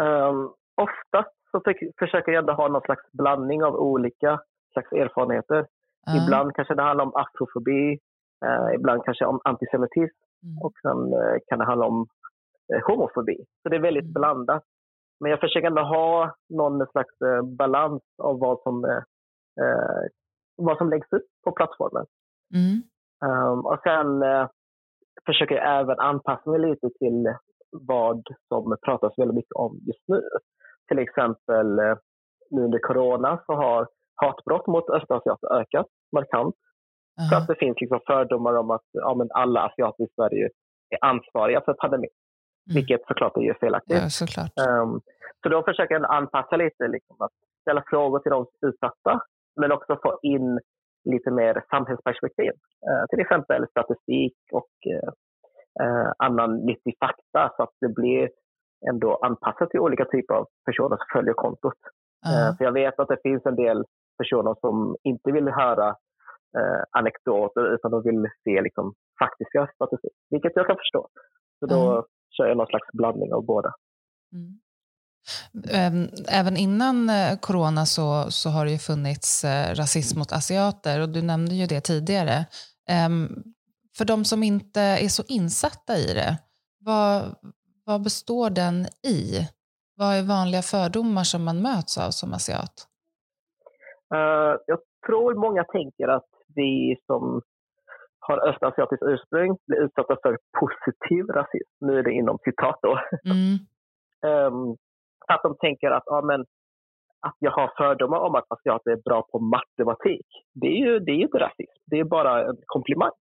Um, 0.07 0.55
oftast 0.87 1.35
så 1.51 1.63
försöker 1.99 2.33
jag 2.33 2.41
ändå 2.41 2.53
ha 2.53 2.69
någon 2.69 2.83
slags 2.89 3.13
blandning 3.13 3.65
av 3.65 3.75
olika 3.75 4.41
slags 4.73 4.93
erfarenheter. 4.93 5.61
Uh. 6.09 6.17
Ibland 6.25 6.55
kanske 6.55 6.75
det 6.75 6.83
handlar 6.83 7.05
om 7.05 7.15
afrofobi, 7.15 7.99
uh, 8.47 8.75
ibland 8.75 9.05
kanske 9.05 9.25
om 9.25 9.41
antisemitism 9.45 10.19
mm. 10.43 10.59
och 10.65 10.73
sen 10.83 10.99
uh, 11.15 11.37
kan 11.47 11.59
det 11.59 11.65
handla 11.65 11.87
om 11.87 12.07
homofobi. 12.87 13.37
Så 13.63 13.69
det 13.69 13.77
är 13.77 13.81
väldigt 13.81 14.11
mm. 14.11 14.13
blandat. 14.13 14.65
Men 15.21 15.31
jag 15.31 15.41
försöker 15.41 15.67
ändå 15.67 15.83
ha 15.83 16.35
någon 16.49 16.87
slags 16.87 17.21
eh, 17.21 17.43
balans 17.43 18.03
av 18.19 18.39
vad 18.39 18.61
som, 18.63 18.85
eh, 18.85 19.03
eh, 19.65 20.03
vad 20.57 20.79
som 20.79 20.91
läggs 20.91 21.13
upp 21.13 21.27
på 21.45 21.53
plattformen. 21.53 22.07
Mm. 22.55 22.83
Um, 23.33 23.67
och 23.67 23.79
sen 23.83 24.23
eh, 24.23 24.49
försöker 25.27 25.55
jag 25.55 25.81
även 25.81 25.99
anpassa 25.99 26.51
mig 26.51 26.61
lite 26.61 26.89
till 26.99 27.35
vad 27.71 28.23
som 28.49 28.77
pratas 28.85 29.19
väldigt 29.19 29.35
mycket 29.35 29.57
om 29.57 29.79
just 29.87 30.09
nu. 30.09 30.23
Till 30.89 30.99
exempel 30.99 31.79
eh, 31.79 31.95
nu 32.51 32.63
under 32.63 32.79
corona 32.79 33.43
så 33.47 33.53
har 33.53 33.89
hatbrott 34.15 34.67
mot 34.67 34.91
östasiater 34.91 35.53
ökat 35.61 35.87
markant. 36.13 36.55
Uh 36.55 37.25
-huh. 37.25 37.29
För 37.29 37.37
att 37.37 37.47
det 37.47 37.55
finns 37.55 37.81
liksom 37.81 38.01
fördomar 38.07 38.55
om 38.55 38.71
att 38.71 38.87
ja, 38.93 39.15
men 39.15 39.29
alla 39.31 39.61
asiater 39.61 40.05
i 40.05 40.09
Sverige 40.17 40.49
är 40.91 40.99
ansvariga 41.01 41.61
för 41.61 41.75
pandemin. 41.75 42.11
Mm. 42.67 42.75
Vilket 42.75 43.01
såklart 43.09 43.37
är 43.37 43.41
ju 43.41 43.55
felaktigt. 43.55 44.03
Ja, 44.03 44.09
såklart. 44.09 44.53
Um, 44.69 45.01
så 45.43 45.49
då 45.49 45.63
försöker 45.63 45.95
jag 45.95 46.15
anpassa 46.15 46.57
lite, 46.57 46.89
liksom, 46.89 47.17
att 47.19 47.37
ställa 47.61 47.83
frågor 47.87 48.19
till 48.19 48.31
de 48.31 48.47
utsatta, 48.67 49.21
men 49.61 49.73
också 49.73 49.99
få 50.03 50.19
in 50.23 50.61
lite 51.05 51.31
mer 51.31 51.65
samhällsperspektiv. 51.71 52.53
Uh, 52.89 53.05
till 53.11 53.21
exempel 53.21 53.69
statistik 53.71 54.37
och 54.53 54.73
uh, 55.83 56.13
annan 56.19 56.57
nyttig 56.57 56.95
fakta 57.01 57.53
så 57.57 57.63
att 57.63 57.75
det 57.81 57.89
blir 57.89 58.29
ändå 58.91 59.19
anpassat 59.23 59.71
till 59.71 59.81
olika 59.81 60.05
typer 60.05 60.35
av 60.35 60.47
personer 60.67 60.97
som 60.97 61.07
följer 61.13 61.35
kontot. 61.35 61.81
Uh. 62.27 62.57
för 62.57 62.65
jag 62.65 62.73
vet 62.73 63.01
att 63.01 63.09
det 63.09 63.21
finns 63.23 63.47
en 63.47 63.57
del 63.57 63.85
personer 64.19 64.55
som 64.61 64.97
inte 65.03 65.33
vill 65.33 65.49
höra 65.49 65.89
uh, 66.59 66.83
anekdoter 66.91 67.75
utan 67.75 67.91
de 67.91 68.03
vill 68.03 68.29
se 68.45 68.63
liksom, 68.63 68.95
faktiska 69.19 69.69
statistik, 69.75 70.13
vilket 70.31 70.53
jag 70.55 70.67
kan 70.67 70.77
förstå. 70.77 71.09
Så 71.59 71.67
då 71.67 72.07
kör 72.37 72.47
jag 72.47 72.57
någon 72.57 72.67
slags 72.67 72.89
blandning 72.93 73.33
av 73.33 73.45
båda. 73.45 73.73
Mm. 74.33 74.59
Ehm, 75.71 76.09
även 76.29 76.57
innan 76.57 77.11
eh, 77.11 77.39
corona 77.39 77.87
så, 77.87 78.31
så 78.31 78.51
har 78.51 78.65
det 78.65 78.73
ju 78.73 78.79
funnits 78.79 79.45
eh, 79.45 79.75
rasism 79.75 80.19
mot 80.19 80.33
asiater 80.33 81.01
och 81.01 81.09
du 81.09 81.23
nämnde 81.23 81.55
ju 81.55 81.67
det 81.67 81.81
tidigare. 81.81 82.47
Ehm, 82.89 83.43
för 83.97 84.05
de 84.05 84.25
som 84.25 84.43
inte 84.43 84.81
är 84.81 85.09
så 85.09 85.23
insatta 85.29 85.97
i 85.97 86.15
det, 86.15 86.39
vad, 86.81 87.35
vad 87.87 88.03
består 88.03 88.51
den 88.51 88.77
i? 89.17 89.49
Vad 89.97 90.13
är 90.19 90.23
vanliga 90.37 90.63
fördomar 90.63 91.25
som 91.33 91.45
man 91.45 91.63
möts 91.63 91.99
av 91.99 92.11
som 92.11 92.33
asiat? 92.33 92.75
Uh, 94.15 94.55
jag 94.67 94.79
tror 95.07 95.35
många 95.35 95.65
tänker 95.65 96.09
att 96.09 96.31
vi 96.55 96.97
som 97.07 97.43
har 98.21 98.49
östasiatiskt 98.49 99.03
ursprung 99.03 99.57
blir 99.67 99.81
utsatta 99.85 100.17
för 100.23 100.39
positiv 100.61 101.25
rasism. 101.27 101.73
Nu 101.81 101.99
är 101.99 102.03
det 102.03 102.13
inom 102.13 102.39
citat 102.45 102.79
då. 102.83 102.99
Mm. 103.25 103.59
um, 104.55 104.77
att 105.29 105.43
de 105.43 105.57
tänker 105.57 105.91
att, 105.91 106.03
ja, 106.07 106.23
men, 106.23 106.41
att 107.21 107.37
jag 107.39 107.51
har 107.51 107.73
fördomar 107.77 108.19
om 108.19 108.35
att 108.35 108.45
asiater 108.49 108.91
är 108.91 109.03
bra 109.05 109.23
på 109.33 109.39
matematik. 109.39 110.27
Det 110.55 110.67
är 110.67 110.81
ju, 110.87 110.99
det 110.99 111.11
är 111.13 111.17
ju 111.17 111.23
inte 111.23 111.39
rasism, 111.39 111.81
det 111.87 111.99
är 111.99 112.05
bara 112.05 112.49
en 112.49 112.57
komplimang. 112.67 113.17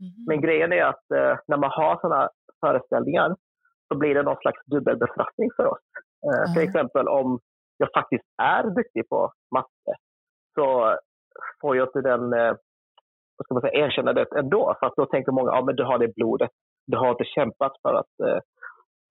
Mm. 0.00 0.24
Men 0.26 0.40
grejen 0.40 0.72
är 0.72 0.84
att 0.84 1.04
uh, 1.14 1.38
när 1.46 1.56
man 1.56 1.70
har 1.70 1.98
sådana 2.00 2.28
föreställningar 2.60 3.36
så 3.88 3.98
blir 3.98 4.14
det 4.14 4.22
någon 4.22 4.36
slags 4.36 4.64
dubbelbestraffning 4.66 5.50
för 5.56 5.66
oss. 5.66 5.84
Uh, 6.26 6.42
mm. 6.42 6.54
Till 6.54 6.62
exempel 6.62 7.08
om 7.08 7.38
jag 7.78 7.88
faktiskt 7.92 8.24
är 8.42 8.64
duktig 8.70 9.08
på 9.08 9.32
matte 9.54 9.92
så 10.54 10.96
får 11.60 11.76
jag 11.76 11.88
inte 11.88 12.00
den 12.00 12.22
uh, 12.34 12.54
vad 13.36 13.44
ska 13.44 13.54
man 13.54 13.60
säga, 13.60 13.86
erkännandet 13.86 14.32
ändå. 14.32 14.76
För 14.78 14.86
att 14.86 14.96
då 14.96 15.06
tänker 15.06 15.32
många, 15.32 15.50
ja 15.50 15.64
men 15.64 15.76
du 15.76 15.84
har 15.84 15.98
det 15.98 16.14
blodet. 16.14 16.50
Du 16.86 16.96
har 16.96 17.10
inte 17.10 17.24
kämpat 17.24 17.72
för 17.82 17.94
att 17.94 18.14
uh, 18.22 18.40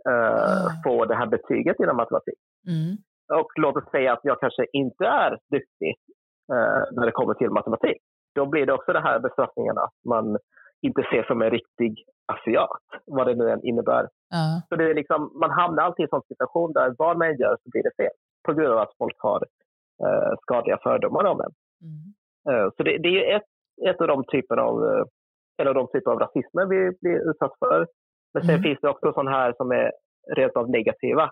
mm. 0.09 0.71
få 0.83 1.05
det 1.05 1.15
här 1.15 1.27
betyget 1.27 1.79
inom 1.79 1.97
matematik. 1.97 2.39
Mm. 2.67 2.97
Och 3.41 3.51
låt 3.55 3.75
oss 3.75 3.91
säga 3.91 4.13
att 4.13 4.19
jag 4.23 4.39
kanske 4.39 4.65
inte 4.73 5.05
är 5.05 5.37
duktig 5.51 5.95
när 6.91 7.05
det 7.05 7.11
kommer 7.11 7.33
till 7.33 7.49
matematik. 7.49 7.97
Då 8.35 8.45
blir 8.45 8.65
det 8.65 8.73
också 8.73 8.93
den 8.93 9.03
här 9.03 9.19
bestraffningen 9.19 9.77
att 9.77 9.93
man 10.05 10.37
inte 10.81 11.01
ses 11.01 11.27
som 11.27 11.41
en 11.41 11.51
riktig 11.51 12.05
asiat, 12.25 12.69
vad 13.05 13.27
det 13.27 13.35
nu 13.35 13.49
än 13.49 13.63
innebär. 13.63 14.03
Mm. 14.39 14.61
Så 14.69 14.75
det 14.75 14.89
är 14.89 14.93
liksom, 14.93 15.31
man 15.39 15.51
hamnar 15.51 15.83
alltid 15.83 16.03
i 16.03 16.07
en 16.07 16.09
sån 16.09 16.21
situation 16.27 16.73
där 16.73 16.95
vad 16.97 17.17
man 17.17 17.37
gör 17.37 17.57
så 17.63 17.69
blir 17.69 17.83
det 17.83 17.95
fel. 17.97 18.15
På 18.45 18.53
grund 18.53 18.73
av 18.73 18.79
att 18.79 18.97
folk 18.97 19.15
har 19.19 19.41
uh, 20.05 20.33
skadliga 20.41 20.77
fördomar 20.83 21.23
om 21.25 21.41
en. 21.41 21.53
Mm. 21.85 22.71
så 22.77 22.83
det, 22.83 22.97
det, 22.97 23.31
är 23.31 23.35
ett 23.35 23.49
ett 23.89 24.01
av 24.01 24.07
de 24.07 24.23
typer 24.23 24.57
av, 24.57 24.83
eh, 24.85 25.05
en 25.57 25.67
av 25.67 25.73
de 25.73 25.87
typer 25.87 26.11
av 26.11 26.19
rasismer 26.19 26.65
vi 26.65 26.97
blir 27.01 27.29
utsatt 27.29 27.59
för. 27.59 27.87
Men 28.33 28.43
sen 28.43 28.55
mm. 28.55 28.63
finns 28.63 28.79
det 28.81 28.89
också 28.89 29.13
sådana 29.13 29.31
här 29.31 29.53
som 29.57 29.71
är 29.71 29.91
rent 30.35 30.55
av 30.55 30.69
negativa. 30.69 31.23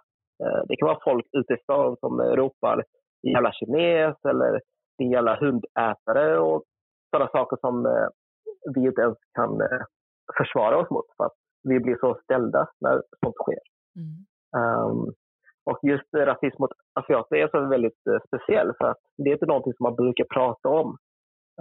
Eh, 0.44 0.62
det 0.68 0.76
kan 0.76 0.88
vara 0.88 1.04
folk 1.04 1.26
ute 1.32 1.54
i 1.54 1.58
stan 1.64 1.98
som 2.00 2.22
ropar 2.22 2.84
jävla 3.34 3.52
kines 3.52 4.18
eller 4.30 4.62
din 4.98 5.12
jävla 5.12 5.36
hundätare 5.36 6.40
och 6.40 6.64
sådana 7.12 7.30
saker 7.32 7.58
som 7.62 7.86
eh, 7.86 8.08
vi 8.76 8.86
inte 8.88 9.02
ens 9.02 9.18
kan 9.34 9.62
försvara 10.38 10.78
oss 10.78 10.90
mot 10.90 11.06
för 11.18 11.26
att 11.26 11.38
vi 11.64 11.80
blir 11.80 11.98
så 12.00 12.20
ställda 12.24 12.68
när 12.82 13.02
sånt 13.24 13.36
sker. 13.36 13.64
Mm. 14.00 14.16
Um, 14.62 15.14
och 15.66 15.80
just 15.82 16.14
rasism 16.14 16.62
mot 16.62 16.72
asiater 16.94 17.36
är 17.36 17.48
så 17.48 17.68
väldigt 17.70 18.02
speciell 18.28 18.74
för 18.78 18.86
att 18.86 18.98
det 19.18 19.30
är 19.30 19.34
inte 19.34 19.46
någonting 19.46 19.74
som 19.74 19.84
man 19.84 19.96
brukar 19.96 20.26
prata 20.26 20.70
om. 20.70 20.98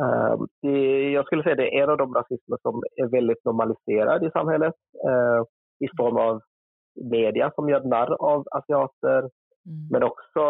Ehm, 0.01 0.71
jag 1.13 1.27
skulle 1.27 1.43
säga 1.43 1.55
det 1.55 1.79
är 1.79 1.83
en 1.83 1.91
av 1.91 1.97
de 1.97 2.15
rasismer 2.15 2.59
som 2.63 2.83
är 2.97 3.07
väldigt 3.07 3.45
normaliserad 3.45 4.25
i 4.25 4.31
samhället 4.31 4.75
eh, 5.09 5.43
i 5.87 5.89
form 5.97 6.17
av 6.17 6.41
media 7.11 7.53
som 7.55 7.69
gör 7.69 7.85
narr 7.85 8.13
av 8.13 8.45
asiater, 8.51 9.19
mm. 9.19 9.89
men 9.91 10.03
också 10.03 10.41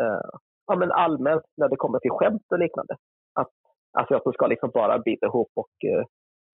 eh, 0.00 0.30
ja, 0.66 0.76
men 0.76 0.92
allmänt 0.92 1.42
när 1.56 1.68
det 1.68 1.76
kommer 1.76 1.98
till 1.98 2.10
skämt 2.10 2.46
och 2.50 2.58
liknande. 2.58 2.96
Att 3.34 3.50
asiater 3.92 4.32
ska 4.32 4.46
liksom 4.46 4.70
bara 4.74 4.98
bita 4.98 5.26
ihop 5.26 5.50
och 5.54 5.70
uh, 5.84 6.04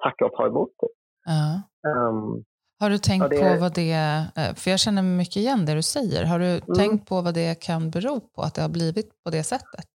tacka 0.02 0.26
och 0.26 0.32
ta 0.32 0.46
emot. 0.46 0.70
Det. 0.80 0.88
Uh. 1.32 1.56
Um, 1.90 2.44
har 2.80 2.90
du 2.90 2.99
tänkt 2.99 3.30
det... 3.30 3.38
på 3.42 3.61
vad 3.61 3.75
det, 3.75 3.94
för 4.61 4.70
jag 4.70 4.80
känner 4.80 5.02
mycket 5.02 5.37
igen 5.37 5.66
det 5.66 5.75
du 5.75 5.82
säger, 5.82 6.20
har 6.32 6.38
du 6.38 6.50
mm. 6.50 6.75
tänkt 6.80 7.08
på 7.08 7.14
vad 7.26 7.35
det 7.35 7.52
kan 7.68 7.90
bero 7.90 8.20
på 8.35 8.42
att 8.42 8.54
det 8.54 8.62
har 8.62 8.73
blivit 8.78 9.08
på 9.25 9.30
det 9.30 9.44
sättet? 9.54 9.90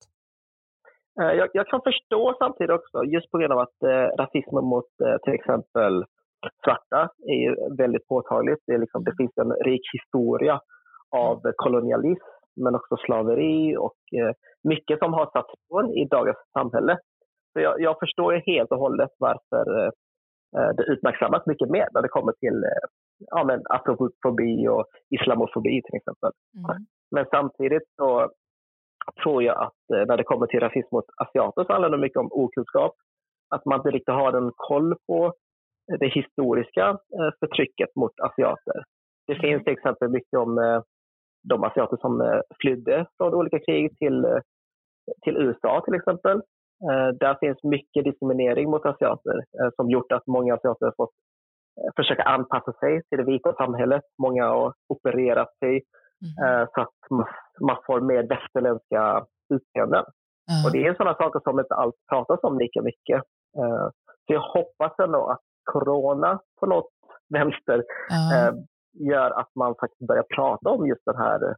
Eh, 1.22 1.34
jag, 1.40 1.48
jag, 1.54 1.68
kan 1.68 1.82
förstå 1.82 2.36
samtidigt 2.40 2.76
också, 2.80 3.04
just 3.04 3.32
på 3.32 3.38
grund 3.38 3.54
av 3.54 3.60
att 3.60 3.84
eh, 3.84 4.08
rasismen 4.22 4.66
mot 4.74 4.92
eh, 5.06 5.18
till 5.24 5.34
exempel 5.34 6.06
svarta 6.64 7.02
är 7.38 7.78
väldigt 7.78 8.08
påtagligt. 8.08 8.64
Det, 8.68 8.74
är 8.74 8.78
liksom, 8.78 9.04
det 9.04 9.14
finns 9.18 9.38
en 9.38 9.52
rik 9.52 9.86
historia 9.94 10.62
av 11.12 11.42
kolonialism, 11.56 12.26
men 12.56 12.76
också 12.76 12.96
slaveri 13.06 13.78
och 13.78 14.02
eh, 14.20 14.34
mycket 14.64 15.00
som 15.00 15.14
har 15.14 15.26
satt 15.26 15.50
spår 15.56 15.98
i 15.98 16.06
dagens 16.06 16.38
samhälle. 16.54 16.98
Så 17.54 17.60
jag, 17.60 17.82
jag 17.82 17.96
förstår 18.00 18.42
helt 18.52 18.72
och 18.72 18.80
hållet 18.80 19.12
varför 19.18 19.86
eh, 19.86 19.92
det 20.54 20.94
uppmärksammas 20.94 21.46
mycket 21.46 21.70
mer 21.70 21.88
när 21.94 22.02
det 22.02 22.08
kommer 22.08 22.32
till 22.32 22.64
eh, 22.64 22.86
ja, 23.28 23.44
men 23.44 23.62
afrofobi 23.70 24.68
och 24.68 24.86
islamofobi 25.10 25.82
till 25.82 25.96
exempel. 25.96 26.32
Mm. 26.58 26.86
Men 27.12 27.26
samtidigt 27.32 27.88
så 27.96 28.32
tror 29.24 29.44
jag 29.44 29.58
att 29.58 29.84
eh, 29.94 30.06
när 30.08 30.18
det 30.18 30.24
kommer 30.24 30.48
till 30.48 30.60
rasism 30.60 30.96
mot 30.96 31.06
asiater 31.18 31.64
så 31.64 31.74
handlar 31.74 31.90
det 31.90 31.98
mycket 31.98 32.18
om 32.18 32.30
okunskap. 32.32 32.96
Att 33.50 33.66
man 33.66 33.80
inte 33.80 33.90
riktigt 33.90 34.16
har 34.16 34.34
en 34.34 34.52
koll 34.56 34.96
på 35.08 35.34
det 36.00 36.08
historiska 36.08 36.90
eh, 36.90 37.32
förtrycket 37.40 37.96
mot 37.96 38.20
asiater. 38.20 38.84
Det 39.28 39.36
finns 39.36 39.54
mm. 39.54 39.64
till 39.64 39.74
exempel 39.74 40.10
mycket 40.10 40.40
om 40.40 40.58
eh, 40.58 40.82
de 41.50 41.64
asiater 41.64 41.98
som 41.98 42.42
flydde 42.62 43.06
från 43.18 43.34
olika 43.34 43.60
krig 43.60 43.98
till, 43.98 44.26
till 45.24 45.38
USA 45.38 45.82
till 45.86 45.96
exempel. 45.96 46.42
Där 47.20 47.38
finns 47.40 47.64
mycket 47.64 48.04
diskriminering 48.04 48.70
mot 48.70 48.86
asiater 48.86 49.44
som 49.76 49.90
gjort 49.90 50.12
att 50.12 50.28
många 50.28 50.54
asiater 50.54 50.86
har 50.86 50.94
fått 50.98 51.16
försöka 51.96 52.24
anpassa 52.24 52.74
sig 52.74 53.02
till 53.10 53.18
det 53.18 53.24
vita 53.24 53.54
samhället. 53.54 54.04
Många 54.22 54.48
har 54.48 54.74
opererat 54.90 55.58
sig 55.60 55.72
mm. 55.72 56.68
så 56.74 56.82
att 56.82 57.00
man 57.62 57.78
får 57.86 58.02
mer 58.02 58.24
västerländska 58.28 59.26
utseenden. 59.54 60.06
Mm. 60.52 60.62
Och 60.66 60.72
det 60.72 60.86
är 60.86 60.94
sådana 60.94 61.16
saker 61.16 61.40
som 61.40 61.60
inte 61.60 61.76
alls 61.76 61.96
pratas 62.10 62.40
om 62.44 62.60
lika 62.60 62.82
mycket. 62.82 63.22
Så 64.26 64.34
jag 64.34 64.42
hoppas 64.42 65.00
ändå 65.00 65.26
att 65.26 65.42
corona 65.72 66.40
på 66.60 66.66
något 66.66 66.90
vänster 67.34 67.84
mm. 68.12 68.56
gör 69.12 69.32
att 69.40 69.52
man 69.56 69.76
faktiskt 69.82 70.08
börjar 70.08 70.26
prata 70.36 70.70
om 70.70 70.88
just 70.88 71.06
den 71.06 71.18
här 71.18 71.56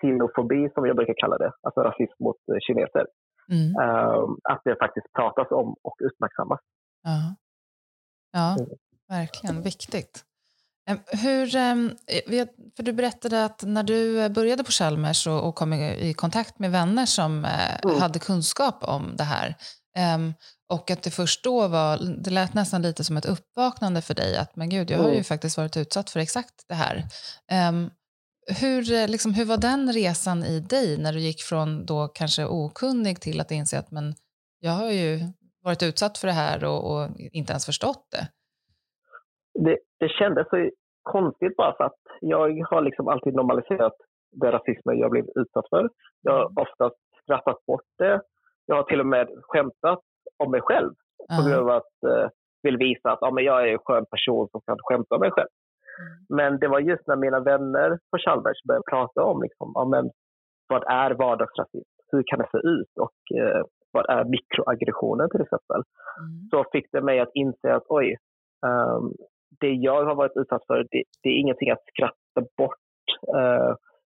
xenofobi 0.00 0.70
som 0.74 0.86
jag 0.86 0.96
brukar 0.96 1.14
kalla 1.16 1.38
det, 1.38 1.52
alltså 1.62 1.80
rasism 1.80 2.24
mot 2.24 2.36
kineser. 2.66 3.06
Mm. 3.50 3.76
Uh, 3.76 4.36
att 4.44 4.60
det 4.64 4.76
faktiskt 4.78 5.12
pratas 5.12 5.50
om 5.50 5.76
och 5.82 5.96
uppmärksammas. 6.12 6.60
Ja, 7.02 7.34
ja 8.32 8.54
mm. 8.54 8.68
verkligen 9.08 9.62
viktigt. 9.62 10.24
Hur, 11.06 11.46
för 12.76 12.82
du 12.82 12.92
berättade 12.92 13.44
att 13.44 13.62
när 13.62 13.82
du 13.82 14.28
började 14.28 14.64
på 14.64 14.70
Chalmers 14.70 15.26
och 15.26 15.54
kom 15.54 15.72
i 15.72 16.14
kontakt 16.14 16.58
med 16.58 16.70
vänner 16.70 17.06
som 17.06 17.44
eh, 17.44 17.80
mm. 17.84 18.00
hade 18.00 18.18
kunskap 18.18 18.84
om 18.84 19.16
det 19.16 19.24
här 19.24 19.56
och 20.70 20.90
att 20.90 21.02
det 21.02 21.10
först 21.10 21.44
då 21.44 21.68
var, 21.68 21.98
det 22.22 22.30
lät 22.30 22.54
nästan 22.54 22.82
lite 22.82 23.04
som 23.04 23.16
ett 23.16 23.26
uppvaknande 23.26 24.02
för 24.02 24.14
dig 24.14 24.36
att 24.36 24.56
men 24.56 24.68
gud, 24.68 24.90
jag 24.90 24.98
har 24.98 25.08
ju 25.08 25.12
mm. 25.12 25.24
faktiskt 25.24 25.56
varit 25.56 25.76
utsatt 25.76 26.10
för 26.10 26.20
exakt 26.20 26.64
det 26.68 26.74
här. 26.74 27.04
Hur, 28.62 28.82
eh, 28.92 29.08
liksom, 29.14 29.34
hur 29.34 29.46
var 29.52 29.60
den 29.70 29.82
resan 29.92 30.38
i 30.52 30.60
dig 30.60 30.88
när 31.02 31.12
du 31.12 31.20
gick 31.28 31.40
från 31.50 31.86
då 31.86 32.08
kanske 32.14 32.42
okunnig 32.44 33.16
till 33.20 33.40
att 33.40 33.50
inse 33.50 33.78
att 33.78 33.90
men 33.90 34.06
jag 34.60 34.72
har 34.72 34.90
ju 34.90 35.18
varit 35.64 35.82
utsatt 35.82 36.18
för 36.18 36.26
det 36.26 36.38
här 36.44 36.58
och, 36.64 36.80
och 36.90 37.02
inte 37.38 37.52
ens 37.52 37.66
förstått 37.66 38.04
det? 38.14 38.24
det? 39.64 39.78
Det 40.00 40.08
kändes 40.08 40.46
så 40.50 40.70
konstigt 41.02 41.56
bara 41.56 41.76
för 41.76 41.84
att 41.84 42.00
jag 42.20 42.66
har 42.70 42.82
liksom 42.82 43.08
alltid 43.08 43.34
normaliserat 43.34 43.96
den 44.32 44.52
rasismen 44.52 44.98
jag 44.98 45.10
blivit 45.10 45.36
utsatt 45.36 45.68
för. 45.68 45.88
Jag 46.22 46.32
har 46.32 46.46
mm. 46.50 46.56
oftast 46.56 47.00
skrattat 47.22 47.66
bort 47.66 47.88
det. 47.98 48.20
Jag 48.66 48.76
har 48.76 48.82
till 48.82 49.00
och 49.00 49.06
med 49.06 49.28
skämtat 49.42 50.00
om 50.38 50.50
mig 50.50 50.60
själv 50.60 50.92
på 51.36 51.48
grund 51.48 51.60
av 51.60 51.76
att 51.76 51.96
eh, 52.06 52.28
vill 52.62 52.76
visa 52.76 53.12
att 53.12 53.18
ja, 53.20 53.30
men 53.30 53.44
jag 53.44 53.62
är 53.62 53.72
en 53.72 53.78
skön 53.78 54.06
person 54.10 54.48
som 54.50 54.60
kan 54.60 54.76
skämta 54.78 55.14
om 55.14 55.20
mig 55.20 55.30
själv. 55.30 55.48
Mm. 55.98 56.36
Men 56.38 56.58
det 56.58 56.68
var 56.68 56.80
just 56.80 57.06
när 57.06 57.16
mina 57.16 57.40
vänner 57.40 57.98
på 58.10 58.18
Chalmers 58.18 58.62
började 58.68 58.90
prata 58.90 59.22
om 59.22 59.42
liksom, 59.42 59.72
ja, 59.74 59.84
men, 59.84 60.10
vad 60.68 60.84
är 60.84 61.10
vardagsrasism? 61.10 61.90
Hur 62.12 62.22
kan 62.26 62.38
det 62.38 62.48
se 62.52 62.58
ut? 62.58 62.92
Och 63.00 63.38
eh, 63.40 63.62
vad 63.92 64.10
är 64.10 64.24
mikroaggressioner 64.24 65.28
till 65.28 65.40
exempel? 65.40 65.82
Mm. 66.20 66.48
Så 66.50 66.64
fick 66.72 66.86
det 66.92 67.00
mig 67.00 67.20
att 67.20 67.34
inse 67.34 67.74
att 67.74 67.86
oj, 67.88 68.16
um, 68.66 69.12
det 69.60 69.72
jag 69.72 70.04
har 70.04 70.14
varit 70.14 70.36
utsatt 70.36 70.66
för, 70.66 70.86
det, 70.90 71.02
det 71.22 71.28
är 71.28 71.40
ingenting 71.40 71.70
att 71.70 71.84
skratta 71.86 72.48
bort. 72.56 73.06
Uh, 73.36 73.74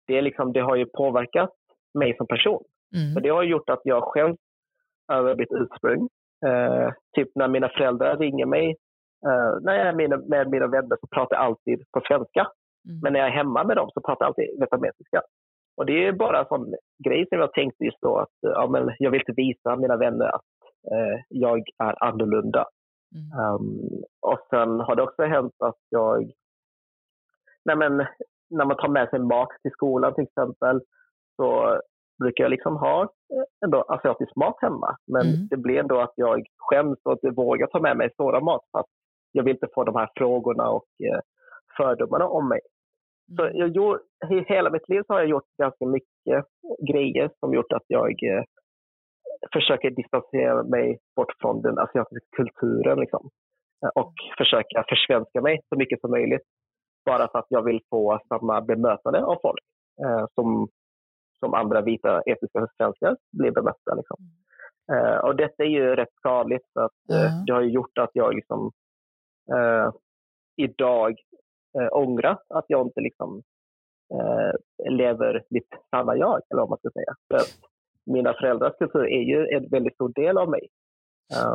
det, 0.08 0.18
är 0.18 0.22
liksom, 0.22 0.54
det 0.54 0.60
har 0.60 0.76
ju 0.76 0.86
påverkat 0.86 1.50
mig 1.94 2.18
som 2.18 2.28
person. 2.28 2.64
Mm. 2.96 3.14
För 3.14 3.22
det 3.22 3.30
har 3.30 3.44
gjort 3.44 3.70
att 3.70 3.82
jag 3.84 4.04
skäms 4.04 4.40
över 5.12 5.36
mitt 5.36 5.52
ursprung. 5.52 6.08
Uh, 6.46 6.90
typ 7.16 7.30
när 7.36 7.48
mina 7.48 7.70
föräldrar 7.70 8.18
ringer 8.18 8.46
mig, 8.46 8.76
uh, 9.28 9.62
när 9.62 9.74
jag 9.76 9.88
är 9.88 9.94
med, 9.94 10.30
med 10.30 10.50
mina 10.50 10.68
vänner 10.68 10.98
så 11.02 11.08
pratar 11.08 11.36
jag 11.36 11.46
alltid 11.46 11.92
på 11.92 12.02
svenska. 12.08 12.42
Mm. 12.90 13.00
Men 13.02 13.14
när 13.14 13.20
jag 13.20 13.30
är 13.30 13.34
hemma 13.34 13.64
med 13.64 13.78
dem 13.78 13.90
så 13.94 14.02
pratar 14.02 14.26
jag 14.26 14.28
alltid 14.28 14.60
vietnamesiska. 14.60 15.22
Och 15.78 15.86
det 15.86 16.08
är 16.08 16.12
bara 16.12 16.40
en 16.40 16.46
sån 16.46 16.76
grej 17.06 17.26
som 17.30 17.40
jag 17.40 17.54
tänkte 17.54 17.84
just 17.84 18.02
då 18.02 18.18
att 18.18 18.38
ja, 18.42 18.68
men 18.68 18.96
jag 19.00 19.12
vill 19.12 19.22
inte 19.22 19.42
visa 19.42 19.76
mina 19.76 19.98
vänner 19.98 20.26
att 20.26 20.46
jag 21.30 21.64
är 21.84 22.04
annorlunda. 22.04 22.66
Mm. 23.16 23.54
Um, 23.54 24.04
och 24.22 24.40
sen 24.50 24.80
har 24.80 24.96
det 24.96 25.04
också 25.04 25.24
hänt 25.24 25.56
att 25.60 25.82
jag, 25.90 26.32
nej 27.66 27.76
men, 27.76 27.98
när 28.50 28.66
man 28.66 28.78
tar 28.78 28.88
med 28.88 29.10
sig 29.10 29.20
mat 29.20 29.50
till 29.62 29.72
skolan 29.72 30.14
till 30.14 30.24
exempel, 30.24 30.82
så 31.36 31.80
brukar 32.20 32.44
jag 32.44 32.52
liksom 32.52 32.76
ha 32.78 33.10
ändå 33.66 33.82
asiatisk 33.82 34.36
mat 34.36 34.56
hemma. 34.62 34.98
Men 35.08 35.22
mm. 35.22 35.48
det 35.50 35.58
blir 35.58 35.80
ändå 35.80 36.00
att 36.00 36.14
jag 36.16 36.46
skäms 36.58 37.00
och 37.04 37.12
inte 37.12 37.30
vågar 37.30 37.68
ta 37.68 37.80
med 37.80 37.98
mig 37.98 38.10
sådan 38.18 38.44
mat 38.44 38.62
för 38.72 38.80
att 38.80 38.86
jag 39.34 39.44
vill 39.44 39.54
inte 39.54 39.68
få 39.76 39.84
de 39.84 39.96
här 39.96 40.10
frågorna 40.16 40.70
och 40.70 40.88
eh, 41.04 41.20
fördomarna 41.78 42.28
om 42.28 42.50
mig. 42.50 42.60
Mm. 43.32 43.38
Så 43.38 43.58
jag 43.58 43.70
gjorde, 43.70 44.00
I 44.32 44.54
hela 44.54 44.70
mitt 44.70 44.90
liv 44.90 45.04
har 45.08 45.20
jag 45.20 45.30
gjort 45.30 45.58
ganska 45.58 45.86
mycket 45.86 46.46
grejer 46.92 47.30
som 47.40 47.54
gjort 47.54 47.72
att 47.72 47.86
jag 47.88 48.24
eh, 48.24 48.44
försöker 49.54 49.90
distansera 49.90 50.64
mig 50.64 51.00
bort 51.16 51.34
från 51.42 51.62
den 51.62 51.80
asiatiska 51.80 52.26
kulturen 52.36 53.00
liksom. 53.00 53.30
Eh, 53.86 53.90
och 54.02 54.14
försöka 54.38 54.86
försvenska 54.90 55.42
mig 55.42 55.62
så 55.70 55.76
mycket 55.76 56.02
som 56.02 56.12
möjligt. 56.12 56.48
Bara 57.06 57.28
för 57.28 57.40
att 57.40 57.46
jag 57.50 57.64
vill 57.64 57.82
få 57.90 58.20
samma 58.30 58.62
bemötande 58.62 59.24
av 59.24 59.38
folk 59.42 59.64
eh, 60.06 60.26
som, 60.36 60.68
som 61.40 61.54
andra 61.54 61.82
vita 61.82 62.22
etniska 62.22 62.68
svenskar 62.78 63.18
blir 63.38 63.52
bemötta. 63.52 63.96
Liksom. 63.96 64.18
Eh, 64.94 65.18
och 65.18 65.36
detta 65.36 65.64
är 65.64 65.68
ju 65.68 65.96
rätt 65.96 66.14
skadligt. 66.14 66.66
För 66.74 66.82
att, 66.86 67.10
mm. 67.10 67.46
det 67.46 67.54
har 67.54 67.62
gjort 67.62 67.98
att 67.98 68.12
jag 68.14 68.36
liksom, 68.36 68.72
eh, 69.52 69.92
idag 70.58 71.16
eh, 71.80 71.88
ångrar 71.92 72.40
att 72.50 72.66
jag 72.68 72.88
inte 72.88 73.02
liksom, 73.02 73.42
eh, 74.14 74.92
lever 74.92 75.44
mitt 75.50 75.70
sanna 75.90 76.18
jag, 76.18 76.42
eller 76.50 76.62
vad 76.62 76.70
man 76.70 76.80
ska 76.80 76.90
säga. 76.90 77.16
För 77.28 77.42
mina 78.12 78.34
föräldrars 78.34 78.78
kultur 78.78 79.06
är 79.06 79.22
ju 79.22 79.58
en 79.58 79.70
väldigt 79.70 79.96
stor 79.96 80.14
del 80.14 80.38
av 80.38 80.50
mig. 80.50 80.68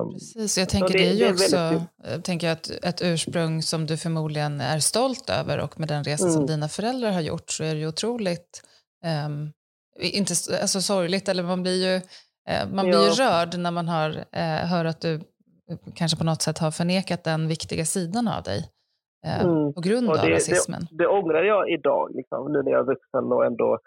Um, 0.00 0.12
Precis, 0.12 0.58
jag 0.58 0.68
tänker 0.68 0.92
det, 0.92 0.98
det 0.98 1.08
är 1.08 1.12
ju 1.12 1.18
det 1.18 1.24
är 1.24 1.32
också 1.32 1.84
jag 2.04 2.24
tänker 2.24 2.52
att 2.52 2.70
ett 2.70 3.02
ursprung 3.02 3.62
som 3.62 3.86
du 3.86 3.96
förmodligen 3.96 4.60
är 4.60 4.78
stolt 4.78 5.30
över 5.30 5.60
och 5.60 5.80
med 5.80 5.88
den 5.88 6.04
resa 6.04 6.24
mm. 6.24 6.34
som 6.34 6.46
dina 6.46 6.68
föräldrar 6.68 7.10
har 7.10 7.20
gjort 7.20 7.50
så 7.50 7.64
är 7.64 7.74
det 7.74 7.80
ju 7.80 7.88
otroligt, 7.88 8.62
um, 9.26 9.52
inte 10.00 10.34
alltså 10.60 10.80
sorgligt, 10.80 11.28
eller 11.28 11.42
man 11.42 11.62
blir 11.62 11.86
ju, 11.86 11.96
uh, 11.96 12.74
man 12.74 12.86
blir 12.86 13.04
ju 13.04 13.10
rörd 13.10 13.58
när 13.58 13.70
man 13.70 13.88
hör, 13.88 14.10
uh, 14.10 14.66
hör 14.70 14.84
att 14.84 15.00
du 15.00 15.20
kanske 15.94 16.18
på 16.18 16.24
något 16.24 16.42
sätt 16.42 16.58
har 16.58 16.70
förnekat 16.70 17.24
den 17.24 17.48
viktiga 17.48 17.84
sidan 17.84 18.28
av 18.28 18.42
dig 18.42 18.60
uh, 19.26 19.40
mm. 19.44 19.72
på 19.74 19.80
grund 19.80 20.06
det, 20.06 20.12
av 20.12 20.28
rasismen. 20.28 20.80
Det, 20.90 20.96
det 20.96 21.06
ångrar 21.06 21.42
jag 21.42 21.70
idag, 21.70 22.10
liksom, 22.14 22.52
nu 22.52 22.62
när 22.62 22.70
jag 22.70 22.80
är 22.80 22.84
vuxen 22.84 23.32
och 23.32 23.46
ändå 23.46 23.78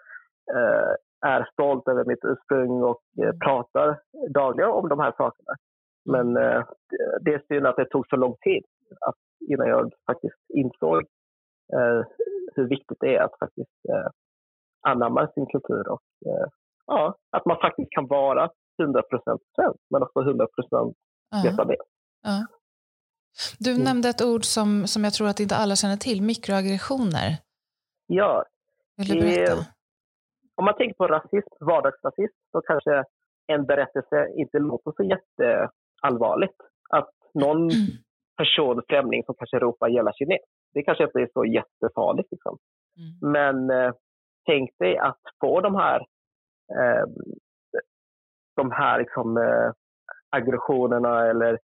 är 1.26 1.48
stolt 1.52 1.88
över 1.88 2.04
mitt 2.04 2.24
ursprung 2.24 2.82
och 2.82 3.02
eh, 3.18 3.24
mm. 3.24 3.38
pratar 3.38 4.00
dagligen 4.28 4.70
om 4.70 4.88
de 4.88 5.00
här 5.00 5.12
sakerna. 5.16 5.54
Men 6.04 6.36
eh, 6.36 6.62
det 7.20 7.34
är 7.34 7.42
synd 7.48 7.66
att 7.66 7.76
det 7.76 7.90
tog 7.90 8.06
så 8.06 8.16
lång 8.16 8.36
tid 8.40 8.64
att, 9.00 9.20
innan 9.50 9.68
jag 9.68 9.92
faktiskt 10.06 10.40
insåg 10.48 11.00
eh, 11.76 12.00
hur 12.54 12.68
viktigt 12.68 12.98
det 13.00 13.16
är 13.16 13.22
att 13.22 13.38
faktiskt 13.38 13.78
eh, 13.88 14.10
anamma 14.80 15.28
sin 15.34 15.46
kultur 15.46 15.88
och 15.88 16.02
eh, 16.26 16.46
ja, 16.86 17.16
att 17.36 17.46
man 17.46 17.56
faktiskt 17.60 17.90
kan 17.90 18.06
vara 18.06 18.50
100 18.82 19.02
svensk 19.24 19.80
men 19.90 20.02
också 20.02 20.20
100 20.20 20.46
vietnames. 21.44 21.76
Uh 22.26 22.44
Du 23.58 23.70
mm. 23.70 23.84
nämnde 23.84 24.08
ett 24.08 24.22
ord 24.22 24.44
som, 24.44 24.86
som 24.86 25.04
jag 25.04 25.12
tror 25.12 25.28
att 25.28 25.40
inte 25.40 25.56
alla 25.56 25.76
känner 25.76 25.96
till, 25.96 26.22
mikroaggressioner. 26.22 27.36
Ja. 28.06 28.44
Vill 28.96 29.08
du 29.08 29.20
berätta? 29.20 29.66
om 30.54 30.64
man 30.64 30.76
tänker 30.76 30.94
på 30.94 31.06
rasism, 31.06 31.54
vardagsrasism, 31.60 32.36
så 32.52 32.60
kanske 32.60 33.04
en 33.46 33.66
berättelse 33.66 34.28
inte 34.36 34.58
låter 34.58 34.92
så 34.96 35.02
jätteallvarligt. 35.02 36.60
Att 36.90 37.10
någon 37.34 37.62
mm. 37.62 37.86
person, 38.36 38.82
främling, 38.88 39.24
som 39.24 39.34
kanske 39.34 39.58
ropar 39.58 39.88
gälla 39.88 40.12
kines, 40.12 40.40
det 40.74 40.82
kanske 40.82 41.04
inte 41.04 41.18
är 41.18 41.28
så 41.32 41.44
jättefarligt. 41.44 42.28
Liksom. 42.32 42.58
Mm. 42.98 43.32
Men 43.32 43.70
eh, 43.70 43.92
tänk 44.46 44.70
dig 44.78 44.98
att 44.98 45.20
få 45.40 45.60
de 45.60 45.74
här, 45.74 46.00
eh, 46.78 47.04
de 48.56 48.70
här 48.70 48.98
liksom, 48.98 49.36
eh, 49.36 49.70
aggressionerna 50.32 51.30
eller 51.30 51.58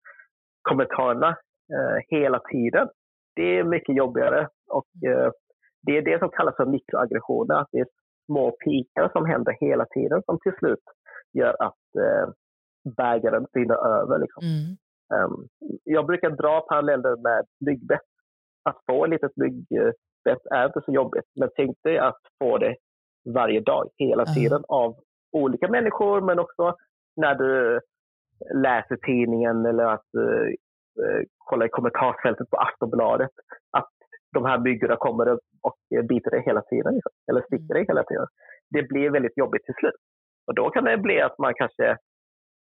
kommentarerna 0.62 1.28
eh, 1.74 1.98
hela 2.09 2.40
tiden. 2.40 2.88
Det 3.37 3.59
är 3.59 3.64
mycket 3.64 3.96
jobbigare 3.96 4.48
och 4.70 4.87
mm. 5.07 5.18
eh, 5.18 5.31
det 5.83 5.96
är 5.96 6.02
det 6.02 6.18
som 6.18 6.31
kallas 6.31 6.57
för 6.57 6.66
mikroaggressioner. 6.66 7.54
Att 7.54 7.68
det 7.72 7.78
är 7.78 7.87
små 8.26 8.50
pikar 8.50 9.11
som 9.12 9.26
händer 9.26 9.57
hela 9.61 9.87
tiden 9.87 10.22
som 10.26 10.38
till 10.40 10.52
slut 10.59 10.85
gör 11.33 11.57
att 11.62 11.85
eh, 12.04 12.28
bägaren 12.96 13.46
rinner 13.52 14.00
över. 14.00 14.18
Liksom. 14.18 14.42
Mm. 14.44 14.76
Um, 15.14 15.48
jag 15.85 16.07
brukar 16.07 16.31
dra 16.31 16.61
paralleller 16.61 17.16
med 17.16 17.44
myggbett. 17.61 18.09
Att 18.62 18.76
få 18.87 19.04
ett 19.04 19.11
litet 19.11 19.37
myggbett 19.37 20.46
är 20.50 20.66
inte 20.66 20.81
så 20.85 20.92
jobbigt, 20.92 21.24
men 21.40 21.48
tänk 21.57 21.76
dig 21.83 21.98
att 21.98 22.20
få 22.38 22.59
det 22.59 22.76
varje 23.35 23.61
dag, 23.61 23.88
hela 23.96 24.22
mm. 24.22 24.35
tiden, 24.35 24.64
av 24.68 24.96
olika 25.33 25.68
människor, 25.68 26.20
men 26.20 26.38
också 26.38 26.76
när 27.16 27.35
du 27.35 27.81
läser 28.55 28.96
tidningen 28.96 29.66
eller 29.66 29.85
att 29.85 30.09
uh, 30.18 31.22
kolla 31.38 31.66
i 31.66 31.68
kommentarsfältet 31.68 32.51
på 32.51 32.57
Aftonbladet. 32.57 33.31
Att 33.70 33.90
de 34.33 34.44
här 34.44 34.59
myggorna 34.59 34.96
kommer 34.96 35.38
och 35.62 35.79
biter 36.09 36.31
dig 36.31 36.42
hela 36.46 36.62
tiden, 36.62 36.94
liksom, 36.94 37.12
eller 37.31 37.42
sticker 37.42 37.74
dig 37.74 37.85
hela 37.88 38.05
tiden. 38.05 38.27
Det 38.70 38.83
blir 38.83 39.11
väldigt 39.11 39.37
jobbigt 39.37 39.64
till 39.64 39.74
slut. 39.74 40.01
Och 40.46 40.55
då 40.55 40.70
kan 40.70 40.85
det 40.85 40.98
bli 40.98 41.20
att 41.20 41.38
man 41.38 41.55
kanske 41.55 41.96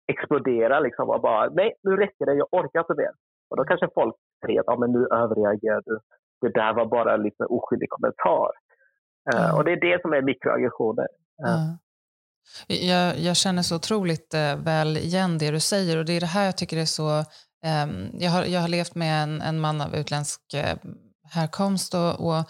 exploderar 0.08 0.82
liksom 0.82 1.10
och 1.10 1.22
bara, 1.22 1.50
nej 1.50 1.74
nu 1.84 1.96
räcker 1.96 2.26
det, 2.26 2.34
jag 2.34 2.48
orkar 2.52 2.80
inte 2.80 2.96
mer. 2.98 3.12
Och 3.50 3.58
då 3.58 3.64
kanske 3.64 3.88
folk 3.94 4.16
säger 4.46 4.60
att 4.60 4.66
ja, 4.68 4.78
men 4.80 4.92
nu 4.92 5.08
överreagerar 5.12 5.82
du. 5.86 6.00
Det 6.42 6.50
där 6.50 6.74
var 6.74 6.86
bara 6.86 7.14
en 7.14 7.24
lite 7.24 7.46
oskyldig 7.46 7.90
kommentar. 7.90 8.52
Mm. 9.34 9.46
Uh, 9.46 9.58
och 9.58 9.64
det 9.64 9.72
är 9.72 9.82
det 9.82 10.02
som 10.02 10.14
är 10.14 10.22
mikroaggressioner. 10.22 11.08
Uh. 11.48 11.54
Mm. 11.54 11.78
Jag, 12.68 13.20
jag, 13.20 13.38
känner 13.38 13.64
så 13.64 13.76
otroligt 13.76 14.34
uh, 14.34 14.56
väl 14.56 14.98
igen 14.98 15.38
det 15.38 15.52
du 15.52 15.60
säger 15.60 15.98
och 15.98 16.06
det 16.06 16.14
är 16.14 16.20
det 16.20 16.26
här 16.26 16.46
jag 16.46 16.58
tycker 16.58 16.78
är 16.78 16.86
så... 16.86 17.26
Um, 17.66 18.10
jag, 18.20 18.32
har, 18.32 18.46
jag 18.46 18.62
har 18.62 18.68
levt 18.68 18.96
med 18.96 19.24
en, 19.24 19.42
en 19.42 19.60
man 19.60 19.82
av 19.82 19.96
utländsk 19.96 20.42
härkomst. 21.30 21.94
Och, 21.94 22.20
och 22.20 22.44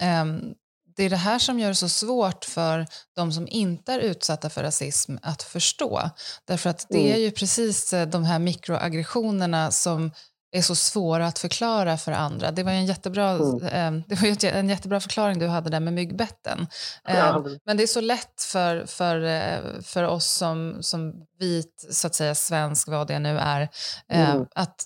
mm. 0.00 0.28
um, 0.28 0.54
det 0.98 1.04
är 1.04 1.10
det 1.10 1.16
här 1.16 1.38
som 1.38 1.58
gör 1.58 1.68
det 1.68 1.74
så 1.74 1.88
svårt 1.88 2.44
för 2.44 2.86
de 3.16 3.32
som 3.32 3.48
inte 3.48 3.92
är 3.92 3.98
utsatta 3.98 4.50
för 4.50 4.62
rasism 4.62 5.16
att 5.22 5.42
förstå. 5.42 6.10
Därför 6.44 6.70
att 6.70 6.86
det 6.88 7.00
mm. 7.00 7.12
är 7.12 7.16
ju 7.16 7.30
precis 7.30 7.92
eh, 7.92 8.08
de 8.08 8.24
här 8.24 8.38
mikroaggressionerna 8.38 9.70
som 9.70 10.10
är 10.50 10.62
så 10.62 10.74
svåra 10.74 11.26
att 11.26 11.38
förklara 11.38 11.96
för 11.96 12.12
andra. 12.12 12.50
Det 12.50 12.62
var 12.62 12.72
en 12.72 12.86
jättebra, 12.86 13.30
mm. 13.30 14.04
det 14.06 14.22
var 14.22 14.44
en 14.44 14.68
jättebra 14.68 15.00
förklaring 15.00 15.38
du 15.38 15.46
hade 15.46 15.70
där 15.70 15.80
med 15.80 15.92
myggbetten. 15.92 16.66
Ja. 17.04 17.44
Men 17.64 17.76
det 17.76 17.82
är 17.82 17.86
så 17.86 18.00
lätt 18.00 18.42
för, 18.42 18.86
för, 18.86 19.24
eh, 19.24 19.80
för 19.82 20.04
oss 20.04 20.26
som, 20.26 20.78
som 20.80 21.12
vit, 21.38 21.86
så 21.90 22.06
att 22.06 22.14
säga 22.14 22.34
svensk, 22.34 22.88
vad 22.88 23.06
det 23.06 23.18
nu 23.18 23.38
är, 23.38 23.68
mm. 24.08 24.46
att 24.54 24.84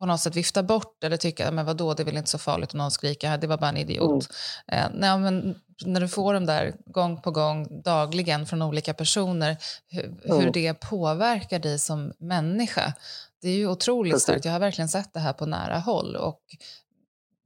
på 0.00 0.06
något 0.06 0.20
sätt 0.20 0.36
vifta 0.36 0.62
bort 0.62 1.04
eller 1.04 1.16
tycka 1.16 1.50
men 1.50 1.66
vadå, 1.66 1.94
det 1.94 2.02
är 2.02 2.04
väl 2.04 2.16
inte 2.16 2.30
så 2.30 2.38
farligt 2.38 2.74
om 2.74 2.78
någon 2.78 2.90
skriker, 2.90 3.38
det 3.38 3.46
var 3.46 3.58
bara 3.58 3.68
en 3.68 3.76
idiot. 3.76 4.28
Mm. 4.66 4.84
Eh, 4.84 4.90
nej, 5.00 5.18
men 5.18 5.54
när 5.86 6.00
du 6.00 6.08
får 6.08 6.34
dem 6.34 6.46
där 6.46 6.74
gång 6.86 7.22
på 7.22 7.30
gång, 7.30 7.82
dagligen 7.82 8.46
från 8.46 8.62
olika 8.62 8.94
personer, 8.94 9.56
hur, 9.88 10.04
mm. 10.04 10.40
hur 10.40 10.52
det 10.52 10.74
påverkar 10.74 11.58
dig 11.58 11.78
som 11.78 12.12
människa, 12.18 12.92
det 13.42 13.48
är 13.48 13.56
ju 13.56 13.68
otroligt 13.68 14.12
Precis. 14.12 14.22
starkt. 14.22 14.44
Jag 14.44 14.52
har 14.52 14.60
verkligen 14.60 14.88
sett 14.88 15.14
det 15.14 15.20
här 15.20 15.32
på 15.32 15.46
nära 15.46 15.78
håll. 15.78 16.16
Och 16.16 16.40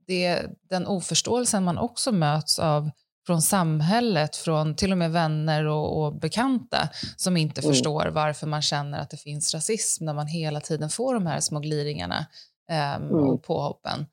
det, 0.07 0.42
den 0.70 0.87
oförståelsen 0.87 1.64
man 1.64 1.79
också 1.79 2.12
möts 2.12 2.59
av 2.59 2.90
från 3.27 3.42
samhället, 3.42 4.37
från 4.37 4.75
till 4.75 4.92
och 4.92 4.99
med 4.99 5.12
vänner 5.12 5.64
och, 5.64 6.05
och 6.05 6.14
bekanta 6.14 6.88
som 7.16 7.37
inte 7.37 7.61
mm. 7.61 7.72
förstår 7.72 8.07
varför 8.07 8.46
man 8.46 8.62
känner 8.62 8.99
att 8.99 9.11
det 9.11 9.16
finns 9.16 9.55
rasism 9.55 10.05
när 10.05 10.14
man 10.14 10.27
hela 10.27 10.61
tiden 10.61 10.90
får 10.90 11.14
de 11.14 11.27
här 11.27 11.40
små 11.40 11.61
gliringarna 11.61 12.27
um, 12.70 12.77
mm. 12.77 13.14
och 13.14 13.42
påhoppen. 13.42 14.07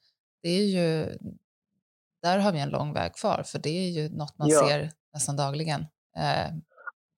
Det 0.44 0.50
är 0.50 0.66
ju, 0.66 1.18
där 2.26 2.38
har 2.44 2.52
vi 2.56 2.62
en 2.62 2.76
lång 2.78 2.94
väg 3.00 3.12
kvar, 3.22 3.40
för 3.52 3.60
det 3.66 3.76
är 3.86 3.90
ju 3.98 4.04
något 4.22 4.36
man 4.40 4.48
ja. 4.50 4.60
ser 4.60 4.80
nästan 5.16 5.36
dagligen, 5.44 5.82
uh, 6.24 6.50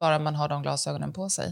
bara 0.01 0.19
man 0.19 0.35
har 0.35 0.49
de 0.49 0.57
glasögonen 0.65 1.13
på 1.13 1.25
sig. 1.37 1.47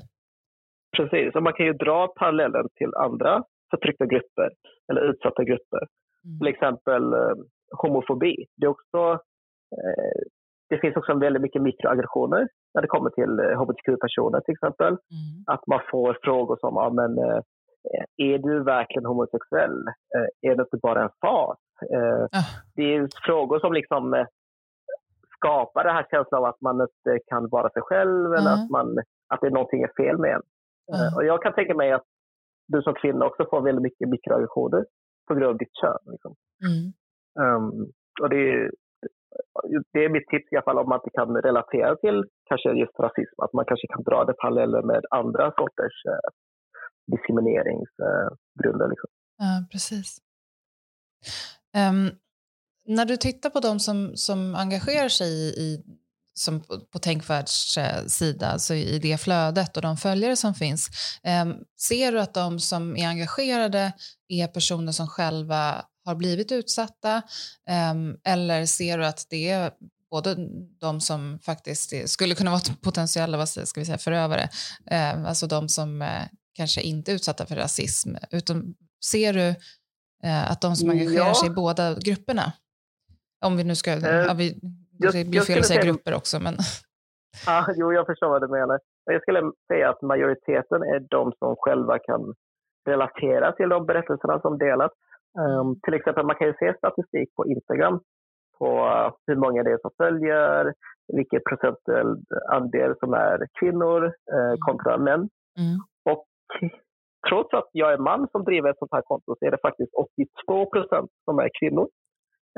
Precis, 0.98 1.36
och 1.36 1.44
man 1.44 1.54
kan 1.54 1.66
ju 1.66 1.74
dra 1.74 2.08
parallellen 2.20 2.68
till 2.80 2.92
andra 2.96 3.44
förtryckta 3.72 4.06
grupper 4.06 4.50
eller 4.90 5.02
utsatta 5.12 5.44
grupper. 5.44 5.84
Mm. 6.26 6.40
Till 6.40 6.48
exempel 6.48 7.04
eh, 7.14 7.36
homofobi. 7.82 8.36
Det, 8.58 8.66
är 8.66 8.76
också, 8.78 9.02
eh, 9.78 10.20
det 10.70 10.78
finns 10.82 10.96
också 10.96 11.14
väldigt 11.26 11.42
mycket 11.42 11.62
mikroaggressioner 11.62 12.48
när 12.74 12.82
det 12.82 12.88
kommer 12.88 13.10
till 13.10 13.34
eh, 13.40 13.60
hbtq-personer 13.60 14.40
till 14.42 14.54
exempel. 14.58 14.94
Mm. 15.18 15.38
Att 15.54 15.68
man 15.68 15.82
får 15.92 16.18
frågor 16.24 16.58
som, 16.60 16.74
ja, 16.76 16.90
men, 17.00 17.12
eh, 17.18 17.42
är 18.18 18.38
du 18.38 18.64
verkligen 18.64 19.06
homosexuell? 19.06 19.78
Eh, 20.16 20.50
är 20.50 20.56
det 20.56 20.64
inte 20.68 20.78
bara 20.82 21.04
en 21.04 21.16
fas? 21.22 21.58
Uh. 21.82 22.28
Det 22.76 22.96
är 22.96 23.08
frågor 23.26 23.60
som 23.60 23.74
liksom 23.74 24.14
eh, 24.14 24.26
skapar 25.38 25.84
den 25.84 25.96
här 25.96 26.08
känslan 26.12 26.40
av 26.40 26.46
att 26.46 26.62
man 26.62 26.82
inte 26.82 27.20
kan 27.28 27.50
vara 27.50 27.70
sig 27.70 27.82
själv 27.82 28.26
mm. 28.26 28.34
eller 28.34 28.52
att, 28.54 28.70
man, 28.70 28.98
att 29.28 29.42
det 29.42 29.48
är 29.48 29.52
någonting 29.52 29.84
är 29.84 30.04
fel 30.04 30.18
med 30.18 30.32
en. 30.32 30.42
Mm. 30.96 31.16
Och 31.16 31.26
jag 31.26 31.42
kan 31.42 31.54
tänka 31.54 31.76
mig 31.76 31.92
att 31.92 32.08
du 32.68 32.82
som 32.82 32.94
kvinna 32.94 33.26
också 33.26 33.46
får 33.50 33.62
väldigt 33.62 33.84
mycket 33.84 34.10
mikroaggressioner 34.10 34.86
på 35.28 35.34
grund 35.36 35.50
av 35.50 35.58
ditt 35.58 35.76
kön. 35.82 36.04
Liksom. 36.12 36.36
Mm. 36.68 36.94
Um, 37.40 37.92
och 38.22 38.30
det 38.30 38.52
är, 38.54 38.72
det 39.94 40.06
är 40.06 40.10
mitt 40.10 40.28
tips 40.28 40.52
i 40.52 40.56
alla 40.56 40.64
fall 40.64 40.78
om 40.78 40.90
man 40.90 41.00
inte 41.00 41.18
kan 41.20 41.42
relatera 41.42 41.96
till 41.96 42.24
kanske 42.50 42.70
just 42.72 43.00
rasism, 43.00 43.42
att 43.42 43.54
man 43.54 43.66
kanske 43.66 43.88
kan 43.88 44.04
dra 44.04 44.26
det 44.26 44.34
paralleller 44.34 44.82
med 44.82 45.04
andra 45.10 45.52
sorters 45.52 45.98
eh, 46.12 46.30
diskrimineringsgrunder. 47.12 48.86
Eh, 48.86 48.90
liksom. 48.90 49.10
Ja, 49.38 49.66
precis. 49.72 50.18
Um, 51.78 52.12
när 52.88 53.06
du 53.06 53.18
tittar 53.18 53.50
på 53.50 53.60
de 53.60 53.80
som, 53.80 54.18
som 54.18 54.56
engagerar 54.56 55.10
sig 55.10 55.30
i, 55.30 55.48
i 55.48 55.84
som 56.34 56.62
på, 56.62 56.80
på 56.80 57.00
Tänkvärlds 57.00 57.78
eh, 57.78 58.06
sida, 58.06 58.48
alltså 58.48 58.76
i 58.76 59.00
det 59.00 59.18
flödet 59.18 59.76
och 59.78 59.82
de 59.82 59.98
följare 59.98 60.36
som 60.36 60.54
finns. 60.56 60.90
Um, 61.44 61.56
ser 61.80 62.12
du 62.12 62.22
att 62.22 62.34
de 62.34 62.60
som 62.60 62.98
är 62.98 63.08
engagerade 63.08 63.94
är 64.28 64.48
personer 64.48 64.92
som 64.92 65.08
själva 65.08 65.86
har 66.06 66.16
blivit 66.16 66.52
utsatta 66.52 67.22
um, 67.92 68.18
eller 68.24 68.66
ser 68.66 68.98
du 68.98 69.06
att 69.06 69.28
det 69.30 69.50
är 69.50 69.72
både 70.12 70.36
de 70.80 71.02
som 71.02 71.40
faktiskt 71.40 72.10
skulle 72.10 72.36
kunna 72.36 72.52
vara 72.52 72.62
potentiella 72.82 73.38
vad 73.38 73.50
ska 73.50 73.80
vi 73.80 73.86
säga, 73.86 73.98
förövare, 73.98 74.50
um, 75.16 75.26
alltså 75.26 75.48
de 75.48 75.70
som 75.70 76.02
uh, 76.02 76.08
kanske 76.54 76.82
inte 76.82 77.12
är 77.12 77.16
utsatta 77.16 77.46
för 77.46 77.56
rasism, 77.56 78.16
utan 78.32 78.76
ser 79.06 79.34
du 79.34 79.56
att 80.52 80.62
de 80.62 80.76
som 80.76 80.90
engagerar 80.90 81.28
ja. 81.28 81.34
sig 81.34 81.50
i 81.50 81.54
båda 81.54 81.96
grupperna? 82.06 82.54
Om 83.46 83.58
vi 83.58 83.64
nu 83.64 83.76
ska, 83.76 83.92
ja, 83.92 84.34
vi, 84.38 84.60
det 85.12 85.30
blir 85.30 85.42
fel 85.42 85.60
att 85.60 85.66
säga 85.66 85.84
grupper 85.84 86.14
också. 86.14 86.40
Men... 86.40 86.54
Ja, 87.46 87.66
jo, 87.76 87.94
jag 87.94 88.06
förstår 88.06 88.30
vad 88.30 88.42
du 88.42 88.48
menar. 88.48 88.80
Jag 89.06 89.22
skulle 89.22 89.52
säga 89.68 89.90
att 89.90 90.02
majoriteten 90.02 90.82
är 90.84 91.00
de 91.10 91.32
som 91.40 91.56
själva 91.60 92.00
kan 92.00 92.34
relatera 92.86 93.52
till 93.52 93.70
de 93.70 93.86
berättelserna 93.86 94.40
som 94.40 94.58
delats. 94.58 94.96
Um, 95.40 95.80
till 95.84 95.94
exempel, 95.94 96.26
man 96.26 96.36
kan 96.36 96.48
ju 96.48 96.54
se 96.60 96.78
statistik 96.78 97.36
på 97.36 97.46
Instagram 97.48 98.00
på 98.60 98.70
uh, 98.86 99.14
hur 99.28 99.36
många 99.36 99.64
det 99.64 99.72
är 99.72 99.78
som 99.82 99.92
följer, 99.98 100.74
vilken 101.14 101.42
procentuell 101.50 102.18
andel 102.52 102.96
som 103.00 103.14
är 103.14 103.48
kvinnor 103.60 104.06
uh, 104.06 104.56
kontra 104.60 104.98
män. 104.98 105.30
Mm. 105.60 105.78
Och 106.10 106.26
trots 107.30 107.54
att 107.54 107.70
jag 107.72 107.94
är 107.94 107.98
man 107.98 108.28
som 108.32 108.44
driver 108.44 108.70
ett 108.70 108.78
sånt 108.78 108.92
här 108.92 109.02
konto 109.02 109.36
så 109.40 109.46
är 109.46 109.52
det 109.52 109.58
faktiskt 109.62 109.94
82 109.94 110.66
procent 110.66 111.12
som 111.26 111.40
är 111.40 111.50
kvinnor 111.60 111.88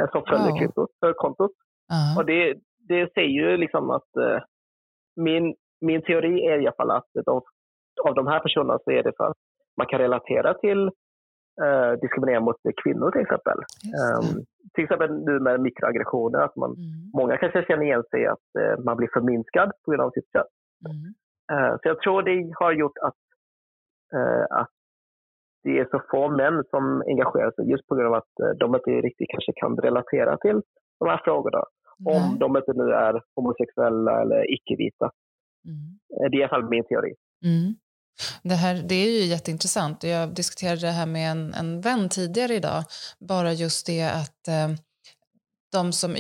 uh, 0.02 0.08
som 0.12 0.24
följer 0.30 0.58
kvinnor 0.60 0.88
för 1.00 1.14
kontot. 1.14 1.52
Uh-huh. 1.52 2.18
Och 2.18 2.26
det, 2.26 2.58
det 2.80 3.14
säger 3.14 3.30
ju 3.30 3.58
liksom 3.58 3.90
att 3.90 4.10
uh, 4.20 4.40
min, 5.16 5.56
min 5.82 6.02
teori 6.02 6.46
är 6.46 6.58
i 6.62 6.68
alla 6.68 6.76
fall 6.78 6.92
att 6.92 7.10
de, 7.26 7.42
av 8.04 8.16
de 8.16 8.28
här 8.28 8.40
personerna 8.40 8.80
så 8.84 8.92
är 8.92 9.04
det 9.04 9.14
för 9.18 9.24
att 9.24 9.38
man 9.78 9.88
kan 9.88 10.00
relatera 10.00 10.54
till 10.54 10.90
uh, 11.64 11.92
diskriminering 12.02 12.44
mot 12.44 12.56
kvinnor 12.84 13.12
till 13.12 13.22
exempel. 13.22 13.58
Um, 13.58 14.46
till 14.74 14.84
exempel 14.84 15.12
nu 15.14 15.40
med 15.40 15.60
mikroaggressioner, 15.60 16.40
att 16.40 16.56
man, 16.56 16.72
mm. 16.72 17.12
många 17.14 17.38
kanske 17.38 17.66
känner 17.68 17.84
igen 17.84 18.04
sig 18.12 18.26
att 18.26 18.48
uh, 18.60 18.84
man 18.86 18.98
blir 18.98 19.10
förminskad 19.14 19.72
på 19.86 19.92
grund 19.92 20.04
av 20.04 20.12
sitt 20.12 20.32
kön. 20.34 20.50
Mm. 20.90 21.14
Uh, 21.54 21.76
så 21.78 21.88
jag 21.88 22.00
tror 22.00 22.22
det 22.22 22.54
har 22.60 22.72
gjort 22.72 22.98
att, 22.98 23.20
att 24.50 24.74
det 25.64 25.80
är 25.80 25.88
så 25.92 26.02
få 26.12 26.30
män 26.30 26.64
som 26.70 27.04
engagerar 27.08 27.52
sig 27.52 27.70
just 27.72 27.88
på 27.88 27.96
grund 27.96 28.08
av 28.08 28.14
att 28.14 28.60
de 28.60 28.76
inte 28.76 28.92
riktigt 28.92 29.30
kanske 29.30 29.54
kan 29.56 29.78
relatera 29.78 30.38
till 30.38 30.62
de 31.00 31.10
här 31.10 31.22
frågorna. 31.24 31.64
Mm. 32.00 32.16
Om 32.16 32.40
de 32.40 32.58
inte 32.58 32.74
nu 32.74 32.92
är 32.92 33.22
homosexuella 33.36 34.22
eller 34.22 34.54
icke-vita. 34.54 35.12
Mm. 35.68 36.00
Det 36.32 36.38
är 36.38 36.40
i 36.40 36.44
alla 36.44 36.50
fall 36.50 36.70
min 36.70 36.84
teori. 36.84 37.14
Mm. 37.46 37.76
Det, 38.44 38.56
här, 38.56 38.76
det 38.90 38.96
är 38.96 39.06
ju 39.06 39.26
jätteintressant. 39.26 40.04
Jag 40.04 40.36
diskuterade 40.36 40.82
det 40.82 40.98
här 41.00 41.06
med 41.06 41.32
en, 41.32 41.54
en 41.54 41.82
vän 41.82 42.10
tidigare 42.10 42.54
idag. 42.54 42.84
Bara 43.20 43.52
just 43.54 43.88
det 43.88 44.04
att 44.04 44.48
eh, 44.48 44.70
de, 45.78 45.92
som, 45.92 46.16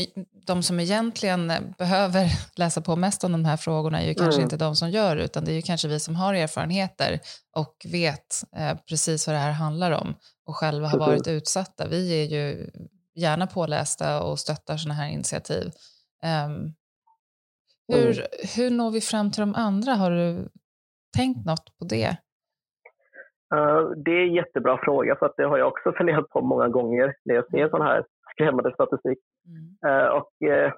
de 0.47 0.63
som 0.63 0.79
egentligen 0.79 1.51
behöver 1.77 2.25
läsa 2.59 2.81
på 2.81 2.95
mest 2.95 3.23
om 3.23 3.31
de 3.31 3.45
här 3.45 3.57
frågorna 3.57 4.01
är 4.01 4.07
ju 4.07 4.13
kanske 4.13 4.41
mm. 4.41 4.43
inte 4.43 4.57
de 4.65 4.75
som 4.75 4.89
gör 4.89 5.17
utan 5.17 5.45
det 5.45 5.51
är 5.51 5.55
ju 5.55 5.61
kanske 5.61 5.87
vi 5.87 5.99
som 5.99 6.15
har 6.15 6.33
erfarenheter 6.33 7.19
och 7.55 7.75
vet 7.91 8.27
eh, 8.57 8.77
precis 8.89 9.27
vad 9.27 9.35
det 9.35 9.39
här 9.39 9.51
handlar 9.51 9.91
om 9.91 10.15
och 10.47 10.55
själva 10.55 10.87
har 10.87 10.99
varit 10.99 11.27
utsatta. 11.27 11.87
Vi 11.87 12.23
är 12.23 12.25
ju 12.25 12.69
gärna 13.15 13.47
pålästa 13.47 14.23
och 14.23 14.39
stöttar 14.39 14.77
sådana 14.77 14.99
här 14.99 15.09
initiativ. 15.09 15.65
Um, 16.47 16.73
hur, 17.87 18.17
mm. 18.19 18.27
hur 18.55 18.69
når 18.69 18.91
vi 18.91 19.01
fram 19.01 19.31
till 19.31 19.41
de 19.41 19.55
andra? 19.55 19.91
Har 19.91 20.11
du 20.11 20.49
tänkt 21.17 21.45
något 21.45 21.77
på 21.79 21.85
det? 21.85 22.09
Uh, 23.55 23.89
det 24.05 24.11
är 24.11 24.23
en 24.27 24.33
jättebra 24.33 24.79
fråga, 24.83 25.15
för 25.15 25.25
att 25.25 25.37
det 25.37 25.43
har 25.43 25.57
jag 25.57 25.67
också 25.67 25.91
funderat 25.97 26.29
på 26.29 26.41
många 26.41 26.67
gånger 26.67 27.15
när 27.25 27.35
jag 27.35 27.49
ser 27.49 27.57
mm. 27.57 27.69
sån 27.69 27.81
här 27.81 28.05
skrämmande 28.33 28.73
statistik. 28.73 29.19
Mm. 29.47 29.65
Uh, 29.85 30.07
och, 30.07 30.31
uh, 30.45 30.71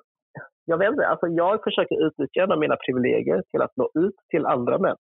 jag, 0.65 0.77
vet 0.77 0.91
inte, 0.91 1.07
alltså 1.07 1.27
jag 1.27 1.63
försöker 1.63 2.05
utnyttja 2.07 2.55
mina 2.55 2.75
privilegier 2.75 3.43
till 3.51 3.61
att 3.61 3.77
nå 3.77 3.89
ut 3.93 4.15
till 4.29 4.45
andra 4.45 4.77
män. 4.77 4.95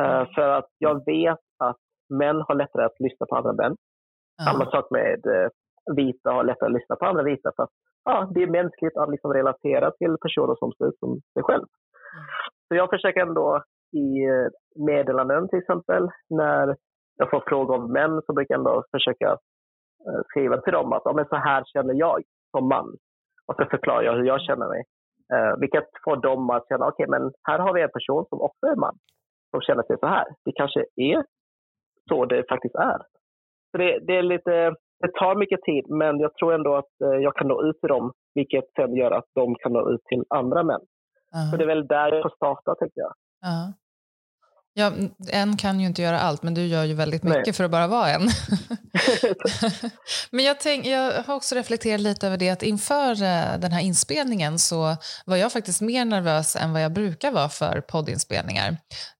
Mm. 0.00 0.26
För 0.34 0.48
att 0.48 0.68
jag 0.78 1.04
vet 1.04 1.44
att 1.58 1.76
män 2.08 2.40
har 2.40 2.54
lättare 2.54 2.84
att 2.84 3.00
lyssna 3.00 3.26
på 3.26 3.36
andra 3.36 3.52
män. 3.52 3.76
Samma 4.44 4.70
sak 4.70 4.90
med 4.90 5.20
vita 5.96 6.30
har 6.30 6.44
lättare 6.44 6.66
att 6.66 6.72
lyssna 6.72 6.96
på 6.96 7.06
andra 7.06 7.22
vita 7.22 7.52
för 7.56 7.62
att 7.62 7.70
ja, 8.04 8.30
det 8.34 8.42
är 8.42 8.46
mänskligt 8.46 8.96
att 8.96 9.10
liksom 9.10 9.32
relatera 9.32 9.90
till 9.90 10.16
personer 10.20 10.54
som 10.54 10.72
ser 10.72 10.88
ut 10.88 10.98
som 10.98 11.20
sig 11.34 11.42
själv. 11.42 11.64
Mm. 11.64 12.24
Så 12.68 12.74
jag 12.74 12.90
försöker 12.90 13.20
ändå 13.20 13.62
i 13.92 14.24
eh, 14.24 14.48
meddelanden 14.86 15.48
till 15.48 15.58
exempel, 15.58 16.08
när 16.30 16.76
jag 17.16 17.30
får 17.30 17.42
frågor 17.46 17.74
om 17.74 17.92
män 17.92 18.22
så 18.26 18.32
brukar 18.32 18.54
jag 18.54 18.58
ändå 18.58 18.84
försöka 18.90 19.28
eh, 20.06 20.20
skriva 20.26 20.60
till 20.60 20.72
dem 20.72 20.92
att 20.92 21.02
ja, 21.04 21.12
men 21.12 21.28
så 21.28 21.36
här 21.36 21.64
känner 21.64 21.94
jag 21.94 22.22
som 22.56 22.68
man. 22.68 22.88
Och 23.46 23.54
så 23.56 23.64
förklarar 23.70 24.02
jag 24.02 24.16
hur 24.16 24.24
jag 24.24 24.40
känner 24.40 24.68
mig. 24.68 24.82
Uh, 25.34 25.60
vilket 25.60 25.88
får 26.04 26.16
dem 26.16 26.50
att 26.50 26.68
känna, 26.68 26.86
okej 26.86 27.06
okay, 27.06 27.18
men 27.18 27.32
här 27.48 27.58
har 27.58 27.74
vi 27.74 27.82
en 27.82 27.96
person 27.98 28.24
som 28.28 28.40
också 28.40 28.66
är 28.66 28.76
man. 28.76 28.96
Som 29.50 29.60
känner 29.60 29.82
sig 29.82 29.96
så 29.98 30.06
här. 30.06 30.26
Det 30.44 30.52
kanske 30.52 30.80
är 30.96 31.24
så 32.08 32.24
det 32.24 32.48
faktiskt 32.48 32.74
är. 32.74 32.98
Så 33.70 33.78
det, 33.78 33.98
det 34.06 34.16
är 34.16 34.22
lite 34.22 34.74
det 35.00 35.12
tar 35.12 35.34
mycket 35.34 35.62
tid, 35.62 35.84
men 35.88 36.20
jag 36.20 36.34
tror 36.34 36.54
ändå 36.54 36.74
att 36.76 36.94
eh, 37.04 37.18
jag 37.26 37.34
kan 37.36 37.48
nå 37.48 37.62
ut 37.62 37.80
till 37.80 37.88
dem, 37.88 38.12
vilket 38.34 38.64
sen 38.76 38.96
gör 38.96 39.10
att 39.10 39.28
de 39.34 39.54
kan 39.54 39.72
nå 39.72 39.90
ut 39.90 40.04
till 40.04 40.24
andra 40.28 40.62
män. 40.62 40.80
Uh. 41.34 41.50
Så 41.50 41.56
det 41.56 41.64
är 41.64 41.74
väl 41.74 41.86
där 41.86 42.12
jag 42.12 42.22
får 42.22 42.36
starta, 42.36 42.74
tänker 42.74 43.00
jag. 43.00 43.12
Uh. 43.48 43.68
Ja, 44.78 44.92
en 45.28 45.56
kan 45.56 45.80
ju 45.80 45.86
inte 45.86 46.02
göra 46.02 46.20
allt, 46.20 46.42
men 46.42 46.54
du 46.54 46.66
gör 46.66 46.84
ju 46.84 46.94
väldigt 46.94 47.22
mycket 47.22 47.46
Nej. 47.46 47.52
för 47.52 47.64
att 47.64 47.70
bara 47.70 47.86
vara 47.86 48.10
en. 48.10 48.22
men 50.30 50.44
jag, 50.44 50.60
tänk, 50.60 50.86
jag 50.86 51.22
har 51.22 51.34
också 51.34 51.54
reflekterat 51.54 52.00
lite 52.00 52.26
över 52.26 52.36
det 52.36 52.50
att 52.50 52.62
inför 52.62 53.10
eh, 53.10 53.58
den 53.58 53.72
här 53.72 53.80
inspelningen 53.80 54.58
så 54.58 54.96
var 55.26 55.36
jag 55.36 55.52
faktiskt 55.52 55.80
mer 55.80 56.04
nervös 56.04 56.56
än 56.56 56.72
vad 56.72 56.82
jag 56.82 56.92
brukar 56.92 57.30
vara 57.30 57.48
för 57.48 57.80
poddinspelningar. 57.80 58.76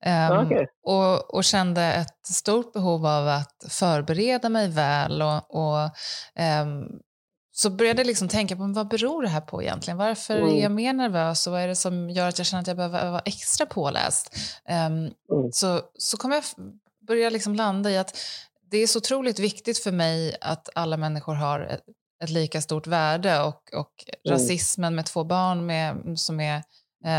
Um, 0.07 0.47
okay. 0.47 0.66
och, 0.87 1.35
och, 1.35 1.44
kände 1.44 1.83
ett 1.83 2.27
stort 2.27 2.73
behov 2.73 3.07
av 3.07 3.29
att 3.29 3.64
förbereda 3.68 4.49
mig 4.49 4.68
väl 4.68 5.23
och, 5.23 5.55
och 5.55 5.90
um, 6.62 7.01
så 7.61 7.71
började 7.71 8.01
jag 8.01 8.07
liksom 8.07 8.29
tänka 8.29 8.57
på 8.57 8.73
vad 8.75 8.88
beror 8.88 9.23
det 9.23 9.29
här 9.29 9.40
på 9.40 9.62
egentligen? 9.62 9.99
Varför 9.99 10.37
mm. 10.37 10.57
är 10.57 10.62
jag 10.62 10.73
mer 10.73 10.92
nervös 10.92 11.47
och 11.47 11.53
vad 11.53 11.62
är 11.62 11.68
det 11.68 11.77
som 11.77 12.11
gör 12.11 12.29
att 12.29 12.38
jag 12.38 12.47
känner 12.47 12.61
att 12.61 12.66
jag 12.66 12.77
behöver 12.77 13.11
vara 13.11 13.23
extra 13.25 13.66
påläst? 13.66 14.37
Um, 14.68 14.75
mm. 14.75 15.12
Så, 15.53 15.81
så 15.99 16.16
kommer 16.16 16.35
jag 16.35 16.44
börja 17.07 17.31
liksom 17.31 17.55
landa 17.55 17.90
i 17.90 17.99
att 17.99 18.18
det 18.71 18.79
är 18.79 18.87
så 18.87 18.99
otroligt 18.99 19.38
viktigt 19.38 19.79
för 19.79 19.92
mig 19.92 20.37
att 20.40 20.68
alla 20.75 20.97
människor 20.97 21.35
har 21.35 21.61
ett, 21.61 21.83
ett 22.25 22.31
lika 22.31 22.61
stort 22.61 22.87
värde 22.87 23.40
och, 23.42 23.75
och 23.75 24.05
mm. 24.07 24.38
rasismen 24.38 24.94
med 24.94 25.07
två 25.07 25.25
barn 25.25 25.66
med, 25.66 25.97
som 26.16 26.40
är 26.40 26.62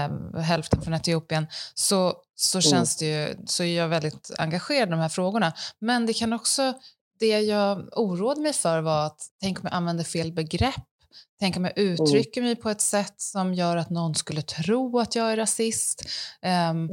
um, 0.07 0.41
hälften 0.41 0.81
från 0.81 0.93
Etiopien 0.93 1.47
så, 1.73 2.13
så 2.35 2.57
mm. 2.57 2.61
känns 2.61 2.97
det 2.97 3.05
ju, 3.05 3.35
så 3.45 3.63
är 3.63 3.77
jag 3.77 3.87
väldigt 3.87 4.31
engagerad 4.37 4.87
i 4.87 4.91
de 4.91 4.99
här 4.99 5.09
frågorna. 5.09 5.53
Men 5.79 6.05
det 6.05 6.13
kan 6.13 6.33
också 6.33 6.73
det 7.19 7.39
jag 7.41 7.89
oroade 7.99 8.41
mig 8.41 8.53
för 8.53 8.81
var 8.81 9.05
att 9.05 9.21
tänk 9.41 9.59
om 9.59 9.63
jag 9.63 9.73
använder 9.73 10.03
fel 10.03 10.31
begrepp. 10.31 10.85
Tänk 11.39 11.57
om 11.57 11.65
jag 11.65 11.77
mm. 11.77 11.93
uttrycker 11.93 12.41
mig 12.41 12.55
på 12.55 12.69
ett 12.69 12.81
sätt 12.81 13.13
som 13.17 13.53
gör 13.53 13.77
att 13.77 13.89
någon 13.89 14.15
skulle 14.15 14.41
tro 14.41 14.99
att 14.99 15.15
jag 15.15 15.31
är 15.31 15.37
rasist. 15.37 16.03
Um, 16.41 16.49
mm. 16.49 16.89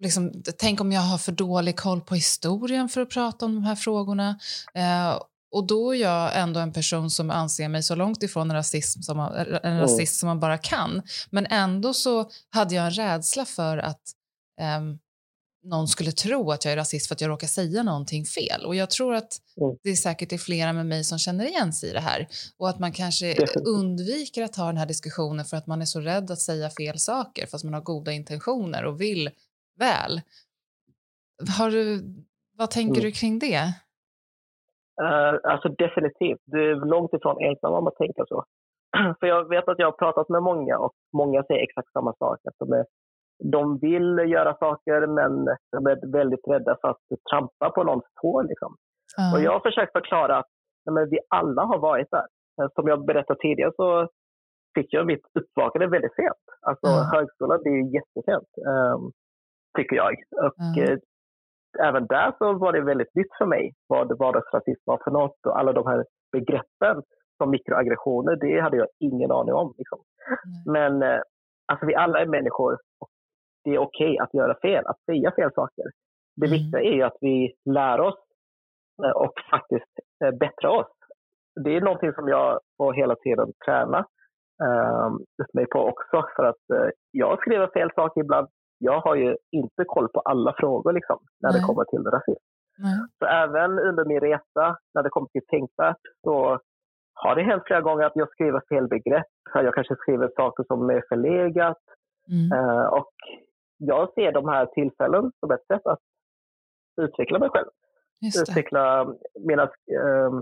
liksom, 0.00 0.42
tänk 0.58 0.80
om 0.80 0.92
jag 0.92 1.00
har 1.00 1.18
för 1.18 1.32
dålig 1.32 1.76
koll 1.76 2.00
på 2.00 2.14
historien 2.14 2.88
för 2.88 3.00
att 3.00 3.10
prata 3.10 3.46
om 3.46 3.54
de 3.54 3.64
här 3.64 3.76
frågorna. 3.76 4.38
Uh, 4.78 5.22
och 5.54 5.66
då 5.66 5.94
är 5.94 5.98
jag 5.98 6.38
ändå 6.38 6.60
en 6.60 6.72
person 6.72 7.10
som 7.10 7.30
anser 7.30 7.68
mig 7.68 7.82
så 7.82 7.94
långt 7.94 8.22
ifrån 8.22 8.50
en 8.50 8.56
rasism 8.56 9.02
som 9.02 9.16
man, 9.16 9.34
en 9.34 9.56
mm. 9.56 9.78
rasist 9.78 10.20
som 10.20 10.26
man 10.26 10.40
bara 10.40 10.58
kan. 10.58 11.02
Men 11.30 11.46
ändå 11.46 11.94
så 11.94 12.30
hade 12.50 12.74
jag 12.74 12.84
en 12.86 12.90
rädsla 12.90 13.44
för 13.44 13.78
att 13.78 14.02
um, 14.78 14.98
någon 15.64 15.86
skulle 15.86 16.10
tro 16.10 16.50
att 16.50 16.64
jag 16.64 16.72
är 16.72 16.76
rasist 16.76 17.08
för 17.08 17.14
att 17.14 17.20
jag 17.20 17.30
råkar 17.30 17.46
säga 17.46 17.82
någonting 17.82 18.24
fel. 18.24 18.66
Och 18.66 18.74
jag 18.74 18.90
tror 18.90 19.14
att 19.14 19.32
mm. 19.60 19.76
det 19.82 19.90
är 19.90 19.94
säkert 19.94 20.32
är 20.32 20.38
flera 20.38 20.72
med 20.72 20.86
mig 20.86 21.04
som 21.04 21.18
känner 21.18 21.44
igen 21.44 21.72
sig 21.72 21.90
i 21.90 21.92
det 21.92 22.00
här. 22.00 22.26
Och 22.58 22.68
att 22.68 22.78
man 22.78 22.92
kanske 22.92 23.26
undviker 23.76 24.42
att 24.42 24.56
ha 24.56 24.66
den 24.66 24.76
här 24.76 24.86
diskussionen 24.86 25.44
för 25.44 25.56
att 25.56 25.66
man 25.66 25.80
är 25.80 25.84
så 25.84 26.00
rädd 26.00 26.30
att 26.30 26.38
säga 26.38 26.70
fel 26.70 26.98
saker 26.98 27.46
fast 27.46 27.64
man 27.64 27.74
har 27.74 27.80
goda 27.80 28.12
intentioner 28.12 28.84
och 28.84 29.00
vill 29.00 29.30
väl. 29.78 30.20
Har 31.58 31.70
du, 31.70 32.02
vad 32.58 32.70
tänker 32.70 33.00
mm. 33.00 33.04
du 33.04 33.12
kring 33.12 33.38
det? 33.38 33.62
Uh, 35.02 35.52
alltså 35.52 35.68
definitivt. 35.68 36.42
Du 36.44 36.70
är 36.70 36.74
långt 36.74 37.12
ifrån 37.14 37.36
ensam 37.42 37.72
om 37.72 37.86
att 37.86 37.96
tänka 37.96 38.24
så. 38.28 38.44
För 39.20 39.26
jag 39.26 39.48
vet 39.48 39.68
att 39.68 39.78
jag 39.78 39.86
har 39.86 39.98
pratat 40.04 40.28
med 40.28 40.42
många 40.42 40.78
och 40.78 40.92
många 41.12 41.42
säger 41.42 41.62
exakt 41.62 41.92
samma 41.92 42.12
sak. 42.14 42.38
Att 42.44 42.58
de 42.58 42.72
är 42.72 42.84
de 43.52 43.78
vill 43.78 44.18
göra 44.26 44.56
saker 44.56 45.06
men 45.06 45.44
de 45.72 45.86
är 45.86 46.12
väldigt 46.12 46.48
rädda 46.48 46.76
för 46.80 46.88
att 46.88 47.02
trampa 47.30 47.70
på 47.70 47.84
någons 47.84 48.04
tå. 48.22 48.42
Liksom. 48.42 48.76
Mm. 49.18 49.32
Och 49.34 49.40
jag 49.40 49.52
har 49.52 49.60
försökt 49.60 49.92
förklara 49.92 50.36
att 50.38 50.50
nej, 50.90 51.06
vi 51.10 51.18
alla 51.28 51.62
har 51.62 51.78
varit 51.78 52.10
där. 52.10 52.26
Eh, 52.60 52.68
som 52.74 52.88
jag 52.88 53.04
berättade 53.06 53.40
tidigare 53.40 53.72
så 53.76 54.08
fick 54.74 54.92
jag 54.92 55.06
mitt 55.06 55.26
uppvaknande 55.38 55.86
väldigt 55.86 56.14
sent. 56.14 56.44
Alltså 56.60 56.86
mm. 56.86 57.06
högskolan, 57.12 57.60
det 57.64 57.70
är 57.70 57.94
jättesent, 57.94 58.50
um, 58.66 59.12
tycker 59.78 59.96
jag. 59.96 60.14
Och 60.46 60.78
mm. 60.78 60.92
eh, 60.92 60.98
även 61.88 62.06
där 62.06 62.34
så 62.38 62.52
var 62.52 62.72
det 62.72 62.80
väldigt 62.80 63.14
nytt 63.14 63.34
för 63.38 63.46
mig 63.46 63.72
vad 63.86 64.18
vardagsrasism 64.18 64.82
var 64.84 65.00
för 65.04 65.10
något 65.10 65.46
och 65.46 65.58
alla 65.58 65.72
de 65.72 65.86
här 65.86 66.04
begreppen 66.32 67.02
som 67.38 67.50
mikroaggressioner, 67.50 68.36
det 68.36 68.60
hade 68.60 68.76
jag 68.76 68.88
ingen 68.98 69.30
aning 69.30 69.54
om. 69.54 69.74
Liksom. 69.78 69.98
Men 70.66 71.02
eh, 71.02 71.20
alltså 71.66 71.86
vi 71.86 71.94
alla 71.94 72.20
är 72.20 72.26
människor 72.26 72.72
och 73.00 73.08
det 73.64 73.70
är 73.70 73.78
okej 73.78 74.12
okay 74.12 74.18
att 74.18 74.34
göra 74.34 74.54
fel, 74.62 74.86
att 74.86 75.04
säga 75.04 75.32
fel 75.36 75.50
saker. 75.54 75.84
Det 76.36 76.46
mm. 76.46 76.58
viktiga 76.58 76.80
är 76.80 76.94
ju 76.94 77.02
att 77.02 77.18
vi 77.20 77.54
lär 77.64 78.00
oss 78.00 78.20
eh, 79.04 79.10
och 79.10 79.32
faktiskt 79.50 79.94
eh, 80.24 80.30
bättra 80.30 80.70
oss. 80.70 80.92
Det 81.64 81.76
är 81.76 81.80
någonting 81.80 82.12
som 82.12 82.28
jag 82.28 82.60
får 82.76 82.92
hela 82.92 83.16
tiden 83.16 83.52
träna 83.66 84.06
um, 84.62 85.24
mig 85.54 85.66
på 85.66 85.78
också. 85.78 86.28
För 86.36 86.44
att 86.44 86.64
uh, 86.74 86.90
jag 87.10 87.40
skriver 87.40 87.66
fel 87.66 87.90
saker 87.94 88.20
ibland. 88.20 88.48
Jag 88.78 89.00
har 89.00 89.14
ju 89.14 89.36
inte 89.50 89.84
koll 89.86 90.08
på 90.08 90.20
alla 90.20 90.54
frågor 90.58 90.92
liksom, 90.92 91.18
när 91.40 91.50
Nej. 91.50 91.60
det 91.60 91.66
kommer 91.66 91.84
till 91.84 92.04
rasism. 92.04 92.44
Nej. 92.78 92.98
Så 93.18 93.24
även 93.26 93.78
under 93.78 94.04
min 94.04 94.20
resa, 94.20 94.76
när 94.94 95.02
det 95.02 95.10
kommer 95.10 95.28
till 95.28 95.46
tänkvärt, 95.48 96.04
så 96.24 96.58
har 97.14 97.36
det 97.36 97.42
hänt 97.42 97.62
flera 97.66 97.80
gånger 97.80 98.04
att 98.04 98.16
jag 98.16 98.30
skriver 98.30 98.62
fel 98.68 98.88
begrepp. 98.88 99.32
Jag 99.54 99.74
kanske 99.74 99.96
skriver 99.96 100.30
saker 100.36 100.64
som 100.64 100.90
är 100.90 101.02
förlegat. 101.08 101.82
Mm. 102.30 102.48
Och 102.88 103.12
jag 103.86 104.12
ser 104.12 104.32
de 104.32 104.48
här 104.48 104.66
tillfällen 104.66 105.32
som 105.40 105.50
ett 105.50 105.66
sätt 105.66 105.86
att 105.86 106.00
utveckla 107.02 107.38
mig 107.38 107.48
själv. 107.48 107.68
Utveckla 108.42 109.14
mina 109.48 109.62
äh, 109.62 110.32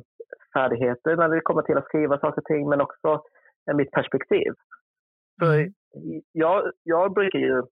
färdigheter 0.55 1.17
när 1.17 1.29
det 1.29 1.41
kommer 1.41 1.63
till 1.63 1.77
att 1.77 1.85
skriva 1.85 2.19
saker 2.19 2.41
och 2.41 2.45
ting, 2.45 2.69
men 2.69 2.81
också 2.81 3.23
äh, 3.71 3.77
mitt 3.77 3.91
perspektiv. 3.91 4.53
För 5.41 5.55
mm. 5.55 5.73
jag, 6.33 6.73
jag 6.83 7.15
brukar 7.15 7.39
ju 7.39 7.63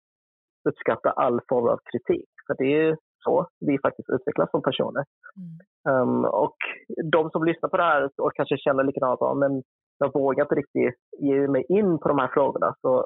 uppskatta 0.69 1.11
all 1.11 1.39
form 1.49 1.67
av 1.67 1.79
kritik, 1.91 2.29
för 2.47 2.55
det 2.57 2.87
är 2.87 2.97
så 3.23 3.47
vi 3.59 3.79
faktiskt 3.79 4.09
utvecklas 4.09 4.51
som 4.51 4.61
personer. 4.61 5.03
Mm. 5.85 6.01
Um, 6.01 6.25
och 6.25 6.57
de 7.11 7.29
som 7.29 7.43
lyssnar 7.43 7.69
på 7.69 7.77
det 7.77 7.83
här 7.83 8.09
och 8.17 8.31
kanske 8.35 8.57
känner 8.57 8.83
likadant, 8.83 9.37
men 9.37 9.63
jag 9.97 10.13
vågar 10.13 10.43
inte 10.43 10.55
riktigt 10.55 10.95
ge 11.19 11.47
mig 11.47 11.65
in 11.69 11.99
på 11.99 12.07
de 12.07 12.19
här 12.19 12.27
frågorna, 12.33 12.75
så 12.81 13.05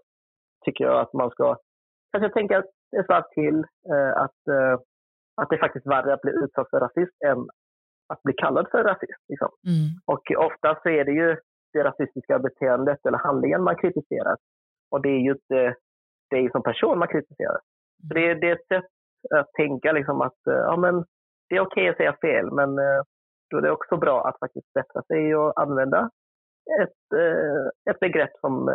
tycker 0.66 0.84
jag 0.84 1.00
att 1.00 1.14
man 1.14 1.30
ska 1.30 1.58
kanske 2.20 2.40
tänka 2.40 2.58
ett 3.00 3.10
varv 3.10 3.24
till 3.34 3.58
eh, 3.94 4.14
att, 4.24 4.42
eh, 4.48 4.80
att 5.42 5.50
det 5.50 5.56
är 5.56 5.66
faktiskt 5.66 5.88
värre 5.88 6.14
att 6.14 6.22
bli 6.22 6.32
utsatt 6.32 6.70
för 6.70 6.80
rasism 6.80 7.16
än 7.26 7.40
att 8.14 8.24
bli 8.24 8.34
kallad 8.34 8.68
för 8.72 8.84
rasist. 8.84 9.24
Liksom. 9.30 9.50
Mm. 9.72 9.88
Och 10.06 10.24
ofta 10.48 10.80
så 10.84 10.90
är 10.90 11.06
det 11.06 11.12
ju 11.12 11.38
det 11.74 11.84
rasistiska 11.84 12.40
beteendet 12.40 13.06
eller 13.06 13.18
handlingen 13.18 13.64
man 13.64 13.76
kritiserar. 13.76 14.38
Och 14.92 15.02
det 15.02 15.10
är 15.10 15.20
ju 15.20 15.32
inte 15.32 15.76
dig 16.30 16.52
som 16.52 16.64
person 16.64 17.00
man 17.00 17.08
kritiserar. 17.08 17.60
Så 18.08 18.14
det, 18.14 18.34
det 18.34 18.50
är 18.50 18.56
ett 18.56 18.68
sätt 18.68 18.92
att 19.36 19.54
tänka 19.54 19.92
liksom 19.92 20.22
att 20.22 20.48
eh, 20.48 20.64
ja, 20.70 20.78
men 20.78 20.96
det 21.50 21.56
är 21.56 21.62
okej 21.62 21.84
okay 21.84 21.90
att 21.90 21.98
säga 21.98 22.16
fel, 22.22 22.52
men 22.52 22.76
då 23.50 23.58
är 23.58 23.62
det 23.62 23.72
också 23.72 23.98
bra 23.98 24.28
att 24.28 24.40
faktiskt 24.40 24.74
bättra 24.74 25.02
sig 25.02 25.36
och 25.36 25.62
använda 25.62 26.10
ett, 26.82 27.20
ett 27.90 28.00
begrepp 28.00 28.32
som 28.42 28.70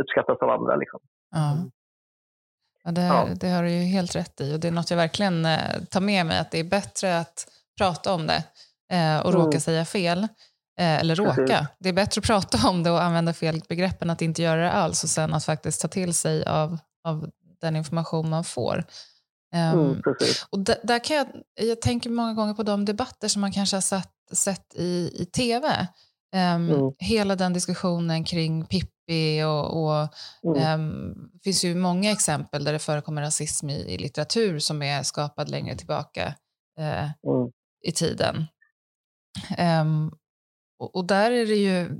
uppskattas 0.00 0.38
av 0.38 0.50
andra. 0.50 0.76
Liksom. 0.76 1.00
Mm. 1.36 1.70
Ja, 2.86 2.92
det, 2.92 3.02
ja. 3.02 3.28
det 3.34 3.48
har 3.48 3.62
du 3.62 3.70
ju 3.70 3.84
helt 3.84 4.16
rätt 4.16 4.40
i 4.40 4.54
och 4.54 4.60
det 4.60 4.68
är 4.68 4.72
något 4.72 4.90
jag 4.90 4.96
verkligen 4.96 5.44
eh, 5.44 5.82
tar 5.90 6.00
med 6.00 6.26
mig, 6.26 6.38
att 6.38 6.50
det 6.50 6.58
är 6.58 6.64
bättre 6.64 7.18
att 7.18 7.48
prata 7.78 8.14
om 8.14 8.26
det 8.26 8.42
eh, 8.92 9.18
och 9.18 9.30
mm. 9.30 9.42
råka 9.42 9.60
säga 9.60 9.84
fel. 9.84 10.28
Eh, 10.80 10.98
eller 11.00 11.14
råka. 11.16 11.34
Precis. 11.34 11.66
Det 11.78 11.88
är 11.88 11.92
bättre 11.92 12.18
att 12.18 12.26
prata 12.26 12.68
om 12.68 12.82
det 12.82 12.90
och 12.90 13.02
använda 13.02 13.32
fel 13.32 13.62
begrepp 13.68 14.02
än 14.02 14.10
att 14.10 14.22
inte 14.22 14.42
göra 14.42 14.62
det 14.62 14.72
alls 14.72 15.04
och 15.04 15.10
sen 15.10 15.34
att 15.34 15.44
faktiskt 15.44 15.80
ta 15.80 15.88
till 15.88 16.14
sig 16.14 16.44
av, 16.44 16.78
av 17.04 17.30
den 17.60 17.76
information 17.76 18.30
man 18.30 18.44
får. 18.44 18.84
Um, 19.54 19.80
mm, 19.80 20.02
och 20.50 20.58
där 20.58 21.04
kan 21.04 21.16
jag, 21.16 21.26
jag 21.60 21.80
tänker 21.80 22.10
många 22.10 22.34
gånger 22.34 22.54
på 22.54 22.62
de 22.62 22.84
debatter 22.84 23.28
som 23.28 23.40
man 23.40 23.52
kanske 23.52 23.76
har 23.76 23.80
sett, 23.80 24.12
sett 24.32 24.74
i, 24.74 25.10
i 25.14 25.24
tv. 25.24 25.88
Um, 26.34 26.40
mm. 26.40 26.92
Hela 26.98 27.36
den 27.36 27.52
diskussionen 27.52 28.24
kring 28.24 28.66
Pippi 29.06 29.42
och, 29.42 29.84
och 29.84 30.08
mm. 30.56 30.80
um, 30.80 31.30
det 31.32 31.40
finns 31.44 31.64
ju 31.64 31.74
många 31.74 32.12
exempel 32.12 32.64
där 32.64 32.72
det 32.72 32.78
förekommer 32.78 33.22
rasism 33.22 33.70
i, 33.70 33.94
i 33.94 33.98
litteratur 33.98 34.58
som 34.58 34.82
är 34.82 35.02
skapad 35.02 35.48
längre 35.48 35.76
tillbaka 35.76 36.34
uh, 36.78 37.04
mm. 37.04 37.50
i 37.84 37.92
tiden. 37.92 38.46
Um, 39.58 40.16
och, 40.78 40.96
och, 40.96 41.06
där 41.06 41.30
är 41.30 41.46
det 41.46 41.54
ju 41.54 41.90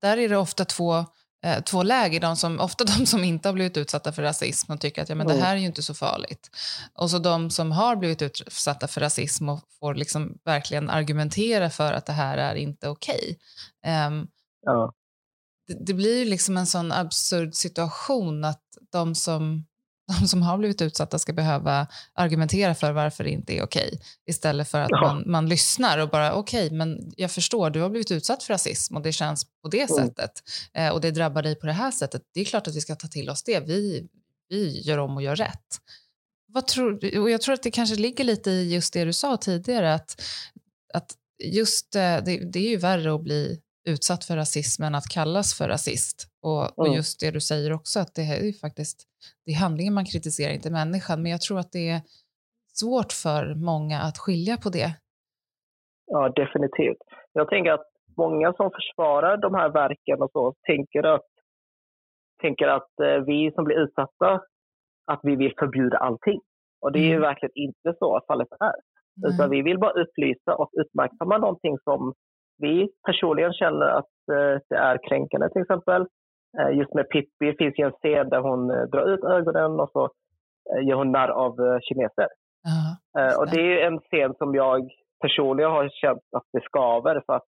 där 0.00 0.16
är 0.16 0.28
det 0.28 0.36
ofta 0.36 0.64
två 0.64 1.04
eh, 1.44 1.62
två 1.62 1.82
läger. 1.82 2.20
De 2.20 2.36
som, 2.36 2.60
ofta 2.60 2.84
de 2.84 3.06
som 3.06 3.24
inte 3.24 3.48
har 3.48 3.52
blivit 3.52 3.76
utsatta 3.76 4.12
för 4.12 4.22
rasism 4.22 4.72
och 4.72 4.80
tycker 4.80 5.02
att 5.02 5.08
ja, 5.08 5.14
men 5.14 5.26
mm. 5.26 5.38
det 5.38 5.44
här 5.44 5.56
är 5.56 5.60
ju 5.60 5.66
inte 5.66 5.82
så 5.82 5.94
farligt. 5.94 6.50
Och 6.94 7.10
så 7.10 7.18
de 7.18 7.50
som 7.50 7.72
har 7.72 7.96
blivit 7.96 8.22
utsatta 8.22 8.88
för 8.88 9.00
rasism 9.00 9.48
och 9.48 9.60
får 9.80 9.94
liksom 9.94 10.38
verkligen 10.44 10.90
argumentera 10.90 11.70
för 11.70 11.92
att 11.92 12.06
det 12.06 12.12
här 12.12 12.38
är 12.38 12.54
inte 12.54 12.88
okej. 12.88 13.38
Okay. 13.82 14.06
Um, 14.06 14.28
ja. 14.62 14.92
Det, 15.68 15.76
det, 15.80 15.94
blir 15.94 16.18
ju 16.18 16.24
liksom 16.24 16.56
en 16.56 16.66
sån 16.66 16.92
absurd 16.92 17.54
situation 17.54 18.44
att 18.44 18.62
de 18.92 19.14
som 19.14 19.64
de 20.20 20.28
som 20.28 20.42
har 20.42 20.58
blivit 20.58 20.82
utsatta 20.82 21.18
ska 21.18 21.32
behöva 21.32 21.86
argumentera 22.14 22.74
för 22.74 22.92
varför 22.92 23.24
det 23.24 23.30
inte 23.30 23.56
är 23.58 23.62
okej. 23.62 24.00
Istället 24.26 24.68
för 24.68 24.80
att 24.80 24.90
ja. 24.90 25.00
man, 25.00 25.30
man 25.30 25.48
lyssnar 25.48 25.98
och 25.98 26.08
bara 26.08 26.32
okej, 26.32 26.66
okay, 26.66 26.78
men 26.78 27.12
jag 27.16 27.30
förstår, 27.30 27.70
du 27.70 27.80
har 27.80 27.90
blivit 27.90 28.10
utsatt 28.10 28.42
för 28.42 28.54
rasism 28.54 28.96
och 28.96 29.02
det 29.02 29.12
känns 29.12 29.44
på 29.62 29.68
det 29.68 29.90
mm. 29.90 30.06
sättet 30.06 30.30
eh, 30.74 30.88
och 30.88 31.00
det 31.00 31.10
drabbar 31.10 31.42
dig 31.42 31.54
på 31.54 31.66
det 31.66 31.72
här 31.72 31.90
sättet. 31.90 32.22
Det 32.34 32.40
är 32.40 32.44
klart 32.44 32.66
att 32.66 32.76
vi 32.76 32.80
ska 32.80 32.96
ta 32.96 33.08
till 33.08 33.30
oss 33.30 33.42
det. 33.42 33.60
Vi, 33.60 34.08
vi 34.48 34.80
gör 34.80 34.98
om 34.98 35.16
och 35.16 35.22
gör 35.22 35.36
rätt. 35.36 35.80
Vad 36.46 36.66
tror, 36.66 37.18
och 37.18 37.30
jag 37.30 37.40
tror 37.40 37.54
att 37.54 37.62
det 37.62 37.70
kanske 37.70 37.96
ligger 37.96 38.24
lite 38.24 38.50
i 38.50 38.74
just 38.74 38.92
det 38.92 39.04
du 39.04 39.12
sa 39.12 39.36
tidigare, 39.36 39.94
att, 39.94 40.22
att 40.94 41.14
just 41.44 41.96
eh, 41.96 42.00
det, 42.00 42.52
det 42.52 42.58
är 42.58 42.70
ju 42.70 42.76
värre 42.76 43.14
att 43.14 43.22
bli 43.22 43.60
utsatt 43.88 44.24
för 44.24 44.36
rasism 44.36 44.82
än 44.82 44.94
att 44.94 45.08
kallas 45.14 45.58
för 45.58 45.68
rasist. 45.68 46.28
Och, 46.42 46.78
och 46.78 46.88
just 46.96 47.20
det 47.20 47.30
du 47.30 47.40
säger 47.40 47.72
också, 47.72 48.00
att 48.00 48.14
det 48.14 48.22
är 48.22 48.44
ju 48.44 48.52
faktiskt 48.52 49.08
det 49.44 49.50
är 49.52 49.56
handlingen 49.56 49.94
man 49.94 50.04
kritiserar, 50.04 50.52
inte 50.52 50.70
människan. 50.70 51.22
Men 51.22 51.32
jag 51.32 51.40
tror 51.40 51.58
att 51.58 51.72
det 51.72 51.88
är 51.88 52.00
svårt 52.80 53.12
för 53.24 53.54
många 53.54 53.98
att 54.00 54.18
skilja 54.18 54.56
på 54.56 54.68
det. 54.68 54.90
Ja, 56.06 56.28
definitivt. 56.28 57.02
Jag 57.32 57.48
tänker 57.48 57.70
att 57.72 57.88
många 58.16 58.52
som 58.52 58.70
försvarar 58.70 59.36
de 59.36 59.54
här 59.54 59.68
verken 59.68 60.22
och 60.22 60.30
så 60.32 60.54
tänker 60.66 61.02
att, 61.02 61.30
tänker 62.42 62.68
att 62.68 63.00
eh, 63.02 63.18
vi 63.26 63.52
som 63.54 63.64
blir 63.64 63.76
utsatta, 63.76 64.40
att 65.06 65.20
vi 65.22 65.36
vill 65.36 65.54
förbjuda 65.58 65.98
allting. 65.98 66.40
Och 66.80 66.92
det 66.92 66.98
är 66.98 67.10
ju 67.14 67.16
mm. 67.16 67.22
verkligen 67.22 67.52
inte 67.54 67.94
så 67.98 68.20
fallet 68.26 68.48
är. 68.60 68.78
Utan 69.28 69.50
vi 69.50 69.62
vill 69.62 69.78
bara 69.78 70.02
upplysa 70.02 70.54
och 70.54 70.70
uppmärksamma 70.80 71.38
någonting 71.38 71.78
som 71.84 72.14
vi 72.58 72.88
personligen 73.06 73.52
känner 73.52 73.86
att 73.86 74.14
eh, 74.32 74.60
det 74.68 74.76
är 74.76 75.08
kränkande 75.08 75.48
till 75.48 75.62
exempel. 75.62 76.06
Eh, 76.58 76.78
just 76.78 76.94
med 76.94 77.08
Pippi 77.08 77.56
finns 77.58 77.78
ju 77.78 77.84
en 77.84 77.92
scen 77.92 78.28
där 78.28 78.40
hon 78.40 78.70
eh, 78.70 78.82
drar 78.82 79.14
ut 79.14 79.24
ögonen 79.24 79.80
och 79.80 79.90
så 79.90 80.10
gör 80.82 80.96
hon 80.96 81.12
narr 81.12 81.28
av 81.28 81.80
kineser. 81.80 82.28
Uh, 83.18 83.38
och 83.38 83.50
det 83.50 83.60
är 83.60 83.86
en 83.86 83.98
scen 83.98 84.34
som 84.34 84.54
jag 84.54 84.90
personligen 85.20 85.70
har 85.70 85.88
känt 85.88 86.22
att 86.36 86.46
det 86.52 86.60
skaver 86.64 87.22
för 87.26 87.32
att 87.32 87.46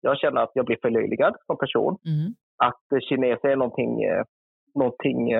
jag 0.00 0.18
känner 0.18 0.40
att 0.42 0.50
jag 0.54 0.66
blir 0.66 0.78
förlöjligad 0.82 1.36
som 1.46 1.58
person. 1.58 1.96
Mm. 2.06 2.34
Att 2.56 3.02
kineser 3.08 3.48
är 3.48 3.56
någonting, 3.56 3.98
någonting 4.74 5.30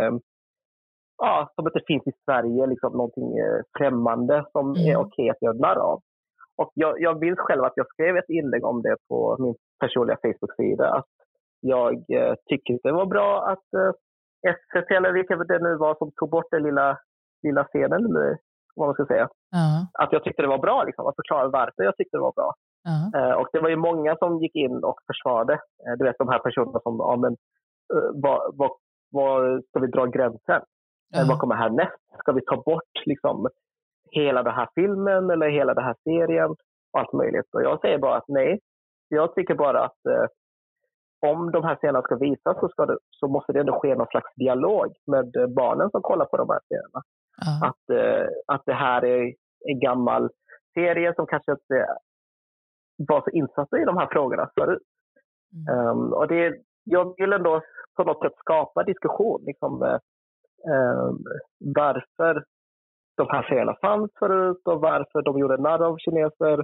ja, 1.19 1.53
som 1.55 1.67
inte 1.67 1.81
finns 1.87 2.07
i 2.07 2.13
Sverige, 2.25 2.67
liksom 2.67 2.93
någonting 2.93 3.33
främmande 3.79 4.45
som 4.53 4.71
mm. 4.71 4.87
är 4.91 4.97
okej 4.97 5.07
okay 5.07 5.31
att 5.31 5.43
göra 5.43 5.69
narr 5.69 5.79
av. 5.79 6.01
Och 6.57 6.71
jag, 6.75 7.01
jag 7.01 7.21
minns 7.21 7.39
själv 7.39 7.65
att 7.65 7.77
jag 7.77 7.87
skrev 7.87 8.17
ett 8.17 8.29
inlägg 8.29 8.65
om 8.65 8.83
det 8.83 8.97
på 9.09 9.37
min 9.41 9.55
personliga 9.81 10.19
Facebook-sida. 10.23 10.89
Att 10.89 11.07
jag 11.61 11.93
eh, 11.93 12.35
tycker 12.47 12.79
det 12.83 12.93
var 12.93 13.07
bra 13.07 13.47
att 13.53 13.69
eh, 13.81 13.93
SVT, 14.55 14.91
eller 14.91 15.13
vilka 15.13 15.37
det 15.37 15.59
nu 15.59 15.77
var, 15.77 15.95
som 15.95 16.11
tog 16.17 16.31
bort 16.31 16.51
den 16.51 16.63
lilla, 16.63 16.99
lilla 17.43 17.65
scenen, 17.65 18.05
eller 18.07 18.39
vad 18.77 18.89
man 18.89 18.95
ska 18.95 19.07
säga. 19.07 19.25
Uh-huh. 19.25 19.83
Att 19.93 20.13
jag 20.13 20.25
tyckte 20.25 20.43
det 20.43 20.49
var 20.49 20.67
bra, 20.67 20.85
liksom, 20.85 21.07
att 21.07 21.17
förklara 21.17 21.49
varför 21.49 21.83
jag 21.83 21.97
tyckte 21.97 22.17
det 22.17 22.29
var 22.29 22.33
bra. 22.41 22.53
Uh-huh. 22.89 23.31
Eh, 23.31 23.35
och 23.41 23.49
det 23.53 23.61
var 23.61 23.69
ju 23.69 23.77
många 23.77 24.17
som 24.17 24.39
gick 24.43 24.55
in 24.55 24.85
och 24.85 24.99
försvarade. 25.07 25.53
Eh, 25.53 25.93
du 25.99 26.05
vet 26.05 26.19
de 26.19 26.29
här 26.29 26.39
personerna 26.39 26.81
som, 26.81 26.97
ja 26.99 27.17
men, 27.17 27.37
vad, 28.23 28.57
vad, 28.59 28.71
vad 29.13 29.65
ska 29.65 29.81
vi 29.81 29.87
dra 29.87 30.07
gränsen? 30.07 30.63
Uh-huh. 31.15 31.29
vad 31.29 31.39
kommer 31.39 31.55
härnäst? 31.55 32.03
Ska 32.19 32.33
vi 32.33 32.45
ta 32.45 32.57
bort 32.57 32.95
liksom, 33.07 33.49
hela 34.15 34.43
den 34.43 34.55
här 34.55 34.69
filmen 34.75 35.31
eller 35.31 35.49
hela 35.49 35.75
den 35.75 35.85
här 35.85 35.97
serien 36.05 36.51
och 36.93 37.01
allt 37.01 37.13
möjligt. 37.13 37.55
Och 37.55 37.63
jag 37.63 37.81
säger 37.81 37.99
bara 37.99 38.17
att 38.17 38.29
nej. 38.29 38.61
Jag 39.09 39.35
tycker 39.35 39.55
bara 39.55 39.85
att 39.85 40.07
eh, 40.09 40.27
om 41.31 41.51
de 41.51 41.65
här 41.65 41.77
scenerna 41.77 42.03
ska 42.03 42.17
visas 42.17 42.57
så, 42.61 42.85
det, 42.85 42.99
så 43.11 43.29
måste 43.29 43.53
det 43.53 43.61
ändå 43.61 43.81
ske 43.81 43.95
någon 43.95 44.07
slags 44.07 44.35
dialog 44.37 44.93
med 45.07 45.37
eh, 45.37 45.47
barnen 45.47 45.91
som 45.91 46.03
kollar 46.03 46.27
på 46.27 46.37
de 46.37 46.49
här 46.51 46.61
serierna. 46.69 47.03
Uh. 47.45 47.69
Att, 47.69 47.91
eh, 48.01 48.27
att 48.47 48.63
det 48.67 48.75
här 48.75 49.05
är 49.05 49.35
en 49.71 49.81
gammal 49.81 50.31
serie 50.75 51.15
som 51.15 51.27
kanske 51.27 51.53
inte 51.53 51.87
var 53.09 53.21
så 53.21 53.31
insatta 53.31 53.79
i 53.79 53.85
de 53.85 53.97
här 53.97 54.09
frågorna 54.13 54.51
förut. 54.55 54.83
Mm. 55.69 55.89
Um, 55.89 56.13
och 56.13 56.29
det, 56.29 56.57
jag 56.85 57.15
vill 57.17 57.33
ändå 57.33 57.61
på 57.97 58.05
något 58.05 58.21
sätt 58.23 58.39
skapa 58.39 58.83
diskussion. 58.83 59.43
Liksom, 59.47 59.73
um, 59.83 61.25
varför 61.75 62.45
de 63.17 63.27
här 63.31 63.43
serierna 63.43 63.77
fanns 63.81 64.11
förut 64.19 64.63
och 64.65 64.81
varför 64.81 65.23
de 65.23 65.39
gjorde 65.39 65.57
narr 65.57 65.83
av 65.83 65.97
kineser 65.99 66.59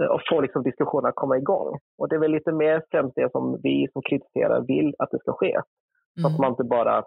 eh, 0.00 0.06
och 0.06 0.20
få 0.30 0.40
liksom 0.40 0.62
diskussionen 0.62 1.08
att 1.08 1.14
komma 1.14 1.36
igång. 1.36 1.78
Och 1.98 2.08
det 2.08 2.14
är 2.16 2.20
väl 2.20 2.30
lite 2.30 2.52
mer 2.52 2.82
främst 2.90 3.14
det 3.14 3.32
som 3.32 3.60
vi 3.62 3.88
som 3.92 4.02
kritiserar 4.02 4.60
vill 4.60 4.94
att 4.98 5.10
det 5.10 5.18
ska 5.18 5.32
ske. 5.32 5.52
Mm. 6.18 6.26
Att 6.26 6.38
man 6.40 6.50
inte 6.50 6.64
bara 6.64 7.04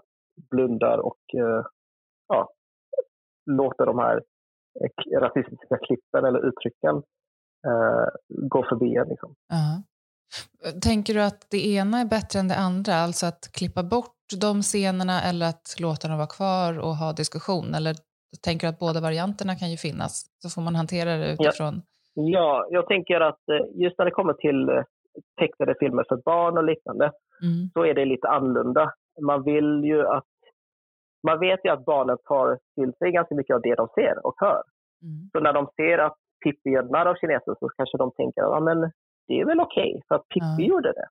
blundar 0.52 0.98
och 0.98 1.20
uh, 1.38 1.66
ja, 2.28 2.50
låter 3.46 3.86
de 3.86 4.00
här 4.00 4.22
eh, 4.82 5.20
rasistiska 5.20 5.78
klippen 5.78 6.26
eller 6.26 6.48
uttrycken 6.48 6.96
uh, 7.68 8.08
gå 8.28 8.66
förbi 8.70 8.96
en. 8.96 9.08
Liksom. 9.08 9.30
Uh-huh. 9.30 9.82
Tänker 10.82 11.14
du 11.14 11.22
att 11.24 11.48
det 11.52 11.68
ena 11.68 12.00
är 12.00 12.06
bättre 12.06 12.40
än 12.40 12.48
det 12.48 12.56
andra? 12.56 12.94
Alltså 12.96 13.26
att 13.26 13.50
klippa 13.52 13.84
bort 13.84 14.16
de 14.42 14.62
scenerna 14.62 15.22
eller 15.22 15.46
att 15.50 15.76
låta 15.80 16.08
dem 16.08 16.18
vara 16.18 16.28
kvar 16.28 16.80
och 16.80 16.96
ha 16.96 17.14
diskussion? 17.14 17.74
Eller 17.76 17.96
jag 18.36 18.42
tänker 18.50 18.68
att 18.68 18.80
båda 18.80 19.00
varianterna 19.02 19.54
kan 19.56 19.70
ju 19.72 19.78
finnas, 19.78 20.14
så 20.42 20.48
får 20.54 20.62
man 20.62 20.76
hantera 20.76 21.12
det 21.18 21.34
utifrån. 21.34 21.76
Ja, 22.14 22.30
ja 22.40 22.68
jag 22.70 22.88
tänker 22.88 23.22
att 23.30 23.44
eh, 23.54 23.66
just 23.84 23.98
när 23.98 24.06
det 24.06 24.18
kommer 24.20 24.34
till 24.34 24.70
eh, 24.70 24.84
tecknade 25.40 25.76
filmer 25.80 26.06
för 26.10 26.18
barn 26.26 26.58
och 26.58 26.64
liknande, 26.64 27.06
mm. 27.42 27.70
så 27.74 27.86
är 27.86 27.94
det 27.94 28.06
lite 28.06 28.28
annorlunda. 28.28 28.94
Man 29.22 29.44
vill 29.44 29.84
ju 29.84 30.08
att 30.08 30.32
man 31.28 31.40
vet 31.40 31.60
ju 31.66 31.70
att 31.70 31.86
barnen 31.86 32.18
tar 32.24 32.60
till 32.76 32.94
sig 33.00 33.12
ganska 33.12 33.36
mycket 33.36 33.56
av 33.56 33.62
det 33.62 33.76
de 33.76 33.88
ser 33.96 34.26
och 34.28 34.36
hör. 34.38 34.64
Mm. 35.04 35.30
Så 35.32 35.40
när 35.40 35.54
de 35.54 35.68
ser 35.76 35.98
att 35.98 36.18
Pippi 36.44 36.70
gör 36.70 36.84
narr 36.84 37.06
av 37.06 37.16
kineser 37.16 37.56
så 37.60 37.70
kanske 37.78 37.98
de 37.98 38.12
tänker 38.12 38.42
att 38.42 38.66
ja, 38.66 38.92
det 39.28 39.40
är 39.40 39.46
väl 39.46 39.60
okej, 39.60 39.92
okay, 39.92 40.02
för 40.08 40.16
att 40.16 40.28
Pippi 40.34 40.56
mm. 40.64 40.70
gjorde 40.70 40.92
det. 40.92 41.08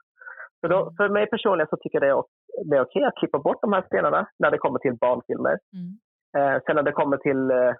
Så 0.60 0.68
då, 0.68 0.92
för 0.96 1.08
mig 1.08 1.26
personligen 1.26 1.68
så 1.70 1.76
tycker 1.76 1.96
jag 2.00 2.02
det 2.02 2.76
är, 2.76 2.82
okej 2.82 3.00
okay 3.00 3.02
att 3.02 3.18
klippa 3.20 3.38
bort 3.38 3.62
de 3.62 3.72
här 3.72 3.82
scenerna 3.82 4.28
när 4.38 4.50
det 4.50 4.58
kommer 4.58 4.78
till 4.78 4.96
barnfilmer. 5.04 5.56
Mm. 5.78 5.90
Eh, 6.36 6.60
sen 6.66 6.76
när 6.76 6.82
det 6.82 6.92
kommer 6.92 7.16
till 7.16 7.50
eh, 7.50 7.74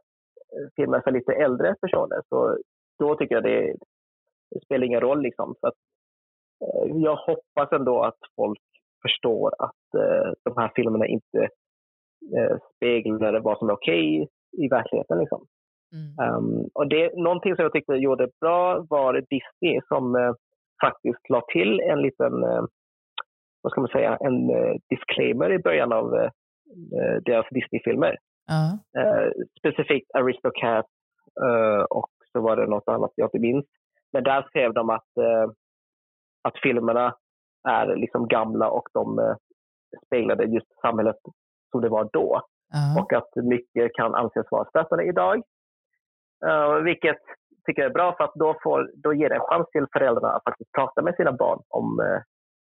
filmer 0.77 1.01
för 1.01 1.11
lite 1.11 1.33
äldre 1.33 1.75
personer 1.81 2.21
så 2.29 2.59
då 2.99 3.17
tycker 3.17 3.35
jag 3.35 3.45
det, 3.45 3.75
det 4.51 4.61
spelar 4.65 4.87
ingen 4.87 5.01
roll. 5.01 5.23
Liksom. 5.23 5.55
Så 5.61 5.67
att, 5.67 5.75
eh, 6.65 6.97
jag 6.97 7.17
hoppas 7.17 7.73
ändå 7.73 8.03
att 8.03 8.19
folk 8.37 8.61
förstår 9.03 9.53
att 9.59 10.01
eh, 10.01 10.33
de 10.45 10.57
här 10.57 10.73
filmerna 10.75 11.07
inte 11.07 11.49
eh, 12.37 12.57
speglar 12.77 13.41
vad 13.41 13.59
som 13.59 13.69
är 13.69 13.75
okej 13.75 14.23
okay 14.23 14.65
i 14.65 14.69
verkligheten. 14.69 15.19
Liksom. 15.19 15.47
Mm. 15.95 16.35
Um, 16.35 16.69
och 16.75 16.89
det, 16.89 17.17
någonting 17.17 17.57
som 17.57 17.63
jag 17.63 17.73
tyckte 17.73 17.93
gjorde 17.93 18.29
bra 18.41 18.87
var 18.91 19.13
Disney 19.15 19.81
som 19.89 20.17
eh, 20.17 20.33
faktiskt 20.81 21.29
la 21.29 21.43
till 21.53 21.81
en 21.81 22.03
liten, 22.03 22.45
eh, 22.45 22.65
vad 23.63 23.73
ska 23.73 23.81
man 23.81 23.91
säga, 23.91 24.17
en 24.21 24.51
eh, 24.51 24.75
disclaimer 24.89 25.53
i 25.53 25.59
början 25.59 25.93
av 25.93 26.15
eh, 26.15 26.31
deras 27.25 27.47
Disney-filmer. 27.51 28.17
Uh. 28.51 29.03
Uh, 29.03 29.31
specifikt 29.59 30.11
Aristocat 30.15 30.87
uh, 31.43 31.83
och 31.83 32.11
så 32.33 32.41
var 32.41 32.57
det 32.57 32.67
något 32.67 32.89
annat 32.89 33.13
jag 33.15 33.27
inte 33.27 33.39
minns. 33.39 33.67
Men 34.13 34.25
där 34.25 34.43
skrev 34.43 34.75
de 34.75 34.91
att, 34.91 35.17
eh, 35.17 35.51
att 36.43 36.59
filmerna 36.63 37.17
är 37.69 37.97
liksom 37.97 38.29
gamla 38.29 38.71
och 38.71 38.89
de 38.93 39.35
speglade 40.07 40.45
just 40.45 40.81
samhället 40.81 41.17
som 41.71 41.81
det 41.81 41.89
var 41.89 42.09
då. 42.13 42.43
Och 42.99 43.13
att 43.13 43.29
mycket 43.37 43.93
kan 43.95 44.15
anses 44.15 44.47
vara 44.51 44.69
stötande 44.69 45.05
idag. 45.05 45.43
vilket 46.85 47.19
tycker 47.67 47.83
jag 47.83 47.91
är 47.91 47.95
bra 47.95 48.17
för 48.17 48.25
att 48.25 48.35
då, 48.35 48.57
får, 48.63 48.91
då 48.95 49.15
ger 49.15 49.29
det 49.29 49.35
en 49.35 49.41
chans 49.41 49.71
till 49.71 49.87
föräldrarna 49.93 50.33
att 50.33 50.45
faktiskt 50.45 50.73
prata 50.73 51.03
med 51.03 51.15
sina 51.15 51.33
barn 51.33 51.63
om 51.69 52.21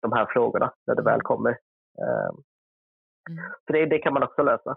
de 0.02 0.12
här 0.12 0.26
frågorna 0.33 0.72
när 0.87 0.94
det 0.94 1.02
väl 1.02 1.20
kommer. 1.20 1.56
Mm. 1.98 2.35
Så 3.66 3.72
det, 3.72 3.87
det 3.87 3.98
kan 3.98 4.12
man 4.12 4.22
också 4.22 4.42
lösa. 4.42 4.76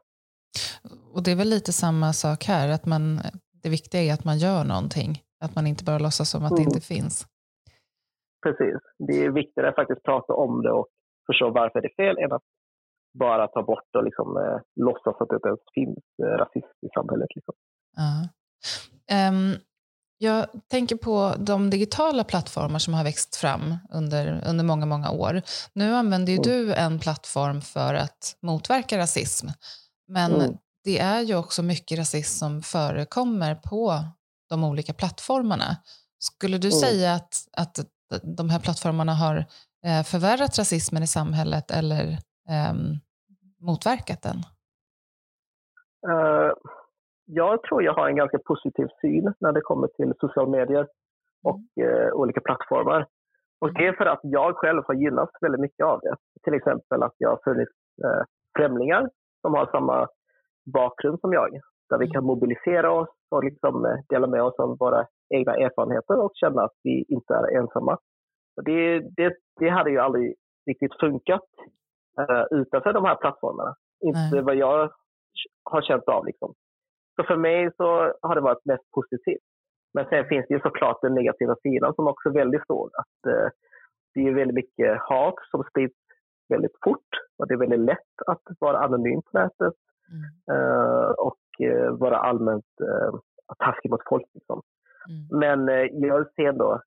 Och 1.13 1.23
det 1.23 1.31
är 1.31 1.35
väl 1.35 1.49
lite 1.49 1.73
samma 1.73 2.13
sak 2.13 2.43
här, 2.45 2.69
att 2.69 2.85
man, 2.85 3.19
det 3.63 3.69
viktiga 3.69 4.01
är 4.01 4.13
att 4.13 4.23
man 4.23 4.37
gör 4.37 4.63
någonting, 4.63 5.21
att 5.39 5.55
man 5.55 5.67
inte 5.67 5.83
bara 5.83 5.99
låtsas 5.99 6.29
som 6.29 6.45
att 6.45 6.51
mm. 6.51 6.63
det 6.63 6.69
inte 6.69 6.87
finns. 6.87 7.27
Precis, 8.43 8.79
det 9.07 9.25
är 9.25 9.31
viktigare 9.31 9.69
att 9.69 9.75
faktiskt 9.75 10.03
prata 10.03 10.33
om 10.33 10.61
det 10.61 10.71
och 10.71 10.87
förstå 11.27 11.49
varför 11.49 11.81
det 11.81 11.87
är 11.87 11.95
fel 11.95 12.17
än 12.17 12.31
att 12.31 12.43
bara 13.19 13.47
ta 13.47 13.63
bort 13.63 13.95
och 13.97 14.03
liksom, 14.03 14.37
eh, 14.37 14.83
låtsas 14.85 15.15
att 15.21 15.29
det 15.29 15.35
inte 15.35 15.47
ens 15.47 15.59
finns 15.73 16.03
eh, 16.23 16.37
rasism 16.37 16.85
i 16.85 16.89
samhället. 16.95 17.29
Liksom. 17.35 17.53
Uh. 17.99 18.25
Um, 19.29 19.55
jag 20.17 20.45
tänker 20.67 20.95
på 20.95 21.33
de 21.39 21.69
digitala 21.69 22.23
plattformar 22.23 22.79
som 22.79 22.93
har 22.93 23.03
växt 23.03 23.35
fram 23.35 23.75
under, 23.93 24.43
under 24.49 24.63
många, 24.63 24.85
många 24.85 25.11
år. 25.11 25.41
Nu 25.73 25.93
använder 25.93 26.33
ju 26.33 26.37
mm. 26.37 26.49
du 26.49 26.73
en 26.73 26.99
plattform 26.99 27.61
för 27.61 27.93
att 27.93 28.37
motverka 28.41 28.97
rasism. 28.97 29.47
Men 30.07 30.33
mm. 30.33 30.57
Det 30.83 30.99
är 30.99 31.21
ju 31.21 31.35
också 31.35 31.63
mycket 31.63 31.99
rasism 31.99 32.45
som 32.45 32.61
förekommer 32.61 33.55
på 33.55 33.93
de 34.49 34.63
olika 34.63 34.93
plattformarna. 34.93 35.69
Skulle 36.19 36.57
du 36.57 36.67
mm. 36.67 36.79
säga 36.85 37.13
att, 37.13 37.33
att 37.57 37.75
de 38.37 38.49
här 38.49 38.59
plattformarna 38.59 39.13
har 39.13 39.37
eh, 39.87 40.03
förvärrat 40.11 40.59
rasismen 40.59 41.03
i 41.03 41.07
samhället 41.07 41.71
eller 41.71 42.03
eh, 42.53 42.73
motverkat 43.59 44.21
den? 44.21 44.39
Uh, 46.11 46.51
jag 47.25 47.63
tror 47.63 47.83
jag 47.83 47.93
har 47.93 48.09
en 48.09 48.15
ganska 48.15 48.39
positiv 48.39 48.87
syn 49.01 49.33
när 49.39 49.51
det 49.51 49.61
kommer 49.61 49.87
till 49.87 50.13
sociala 50.19 50.49
medier 50.49 50.87
och 51.43 51.59
uh, 51.81 52.13
olika 52.13 52.41
plattformar. 52.41 53.07
Och 53.61 53.73
det 53.73 53.87
är 53.87 53.93
för 53.93 54.05
att 54.05 54.19
jag 54.23 54.55
själv 54.55 54.83
har 54.87 54.93
gynnats 54.93 55.31
väldigt 55.41 55.61
mycket 55.61 55.85
av 55.85 55.99
det. 55.99 56.15
Till 56.43 56.53
exempel 56.53 57.03
att 57.03 57.15
jag 57.17 57.29
har 57.29 57.39
funnit 57.43 57.69
uh, 58.05 58.23
främlingar 58.57 59.09
som 59.41 59.53
har 59.53 59.65
samma 59.71 60.07
bakgrund 60.65 61.19
som 61.19 61.33
jag. 61.33 61.49
Där 61.89 61.97
vi 61.97 62.07
kan 62.07 62.23
mobilisera 62.23 62.91
oss 62.91 63.09
och 63.31 63.43
liksom 63.43 64.01
dela 64.09 64.27
med 64.27 64.43
oss 64.43 64.59
av 64.59 64.77
våra 64.77 65.07
egna 65.29 65.55
erfarenheter 65.55 66.19
och 66.23 66.31
känna 66.35 66.63
att 66.63 66.75
vi 66.83 67.05
inte 67.07 67.33
är 67.33 67.57
ensamma. 67.57 67.97
Det, 68.65 68.99
det, 68.99 69.35
det 69.59 69.69
hade 69.69 69.89
ju 69.89 69.99
aldrig 69.99 70.35
riktigt 70.67 70.99
funkat 70.99 71.49
uh, 72.19 72.59
utanför 72.59 72.93
de 72.93 73.05
här 73.05 73.15
plattformarna. 73.15 73.75
Inte 74.05 74.29
Nej. 74.31 74.41
vad 74.41 74.55
jag 74.55 74.91
har 75.63 75.81
känt 75.81 76.07
av. 76.07 76.25
Liksom. 76.25 76.53
Så 77.15 77.23
för 77.23 77.37
mig 77.37 77.71
så 77.77 78.13
har 78.21 78.35
det 78.35 78.41
varit 78.41 78.65
mest 78.65 78.91
positivt. 78.91 79.47
Men 79.93 80.05
sen 80.09 80.25
finns 80.25 80.45
det 80.47 80.53
ju 80.53 80.59
såklart 80.59 81.01
den 81.01 81.15
negativa 81.15 81.55
sidan 81.55 81.93
som 81.93 82.07
också 82.07 82.29
är 82.29 82.33
väldigt 82.33 82.63
stor. 82.63 82.89
Att, 82.93 83.31
uh, 83.33 83.49
det 84.13 84.27
är 84.27 84.33
väldigt 84.33 84.55
mycket 84.55 85.01
hat 85.01 85.35
som 85.51 85.63
sprids 85.63 85.95
väldigt 86.49 86.77
fort 86.83 87.11
och 87.37 87.47
det 87.47 87.53
är 87.53 87.57
väldigt 87.57 87.79
lätt 87.79 88.15
att 88.27 88.41
vara 88.59 88.79
anonym 88.79 89.21
på 89.21 89.39
nätet 89.39 89.73
mm. 90.13 90.59
uh, 90.59 91.11
och 91.11 91.39
uh, 91.61 91.97
vara 91.97 92.17
allmänt 92.17 92.65
uh, 92.81 93.19
taskig 93.59 93.91
mot 93.91 94.01
folk. 94.09 94.25
Liksom. 94.33 94.61
Mm. 95.09 95.39
Men 95.39 95.67
jag 96.01 96.33
ser 96.35 96.49
ändå 96.49 96.81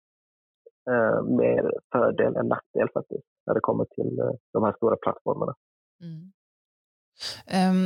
mer 1.39 1.73
fördel 1.93 2.37
än 2.37 2.49
nackdel 2.49 2.89
faktiskt 2.95 3.27
när 3.47 3.55
det 3.55 3.61
kommer 3.61 3.85
till 3.85 4.17
de 4.53 4.65
här 4.65 4.73
stora 4.73 4.97
plattformarna. 4.97 5.55
Mm. 6.01 6.33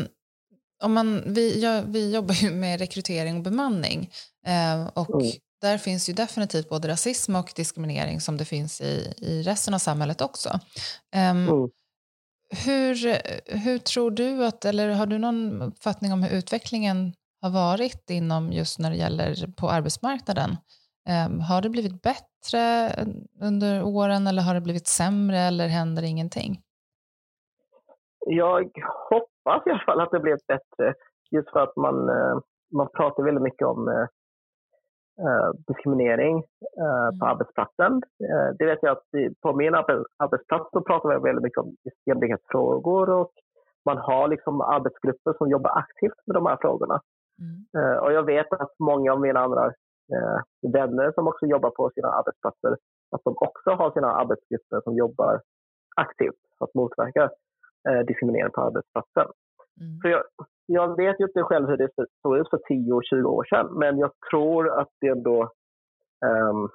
Um, 0.01 0.07
om 0.82 0.93
man, 0.93 1.22
vi, 1.26 1.62
ja, 1.62 1.82
vi 1.86 2.14
jobbar 2.14 2.34
ju 2.34 2.51
med 2.51 2.80
rekrytering 2.80 3.36
och 3.36 3.43
bemanning 3.43 4.11
eh, 4.47 4.88
och 4.95 5.22
mm. 5.22 5.32
där 5.61 5.78
finns 5.78 6.09
ju 6.09 6.12
definitivt 6.12 6.68
både 6.68 6.88
rasism 6.88 7.36
och 7.36 7.53
diskriminering 7.57 8.20
som 8.20 8.36
det 8.36 8.45
finns 8.45 8.80
i, 8.80 9.14
i 9.16 9.43
resten 9.43 9.74
av 9.74 9.78
samhället 9.78 10.20
också. 10.20 10.49
Um 11.30 11.70
hur, 12.67 12.95
hur 13.65 13.79
tror 13.79 14.11
du 14.11 14.45
att, 14.45 14.65
eller 14.65 14.91
har 14.91 15.07
du 15.07 15.19
någon 15.19 15.63
uppfattning 15.63 16.13
om 16.13 16.23
hur 16.23 16.39
utvecklingen 16.39 17.13
har 17.43 17.51
varit 17.51 18.11
inom 18.11 18.53
just 18.53 18.79
när 18.79 18.91
det 18.91 18.97
gäller 18.97 19.35
på 19.61 19.69
arbetsmarknaden? 19.69 20.51
Ehm, 21.09 21.41
har 21.41 21.63
det 21.63 21.71
blivit 21.71 22.03
bättre 22.03 22.91
under 23.43 23.83
åren 23.83 24.27
eller 24.27 24.43
har 24.43 24.55
det 24.55 24.61
blivit 24.61 24.87
sämre 24.87 25.39
eller 25.39 25.69
händer 25.69 26.03
ingenting? 26.03 26.61
Jag 28.27 28.71
hoppas 29.11 29.67
i 29.67 29.71
alla 29.71 29.85
fall 29.87 30.01
att 30.01 30.11
det 30.11 30.21
blev 30.21 30.39
bättre. 30.49 30.95
Just 31.31 31.51
för 31.51 31.61
att 31.61 31.77
man, 31.77 32.09
eh, 32.09 32.39
man 32.73 32.89
pratar 32.97 33.23
väldigt 33.23 33.43
mycket 33.43 33.67
om 33.67 33.89
eh, 33.89 34.07
eh, 35.19 35.27
eh, 35.27 35.51
diskriminering 35.67 36.43
på 36.77 37.25
mm. 37.25 37.31
arbetsplatsen. 37.31 38.03
Det 38.59 38.67
vet 38.67 38.79
jag 38.83 38.93
att 38.93 39.05
på 39.43 39.53
min 39.53 39.75
arbetsplats 39.75 40.71
så 40.73 40.81
pratar 40.81 41.09
vi 41.09 41.23
väldigt 41.29 41.43
mycket 41.43 41.59
om 41.59 41.77
jämlikhetsfrågor 42.07 43.11
och 43.11 43.33
man 43.85 43.99
har 43.99 44.29
liksom 44.29 44.61
arbetsgrupper 44.61 45.33
som 45.39 45.51
jobbar 45.51 45.71
aktivt 45.71 46.27
med 46.27 46.37
de 46.37 46.47
här 46.47 46.59
frågorna. 46.61 47.01
Mm. 47.41 47.99
Och 47.99 48.13
jag 48.13 48.23
vet 48.23 48.53
att 48.53 48.75
många 48.79 49.13
av 49.13 49.21
mina 49.21 49.41
andra 49.41 49.73
vänner 50.73 51.13
som 51.13 51.29
också 51.29 51.47
jobbar 51.47 51.71
på 51.71 51.91
sina 51.95 52.09
arbetsplatser, 52.09 52.77
att 53.11 53.25
de 53.25 53.35
också 53.37 53.71
har 53.71 53.91
sina 53.91 54.13
arbetsgrupper 54.13 54.81
som 54.85 54.97
jobbar 54.97 55.41
aktivt 55.97 56.41
för 56.59 56.65
att 56.65 56.75
motverka 56.75 57.31
eh, 57.89 58.01
diskriminering 58.07 58.53
på 58.53 58.61
arbetsplatsen. 58.61 59.27
Mm. 59.81 60.01
För 60.03 60.09
jag, 60.09 60.22
jag 60.66 60.97
vet 60.97 61.20
ju 61.20 61.24
inte 61.24 61.43
själv 61.43 61.68
hur 61.68 61.76
det 61.76 61.89
såg 62.22 62.37
ut 62.37 62.51
för 62.51 62.59
10-20 62.59 63.24
år 63.24 63.45
sedan, 63.45 63.78
men 63.78 63.99
jag 63.99 64.11
tror 64.31 64.81
att 64.81 64.89
det 65.01 65.09
ändå 65.09 65.43
um, 66.26 66.68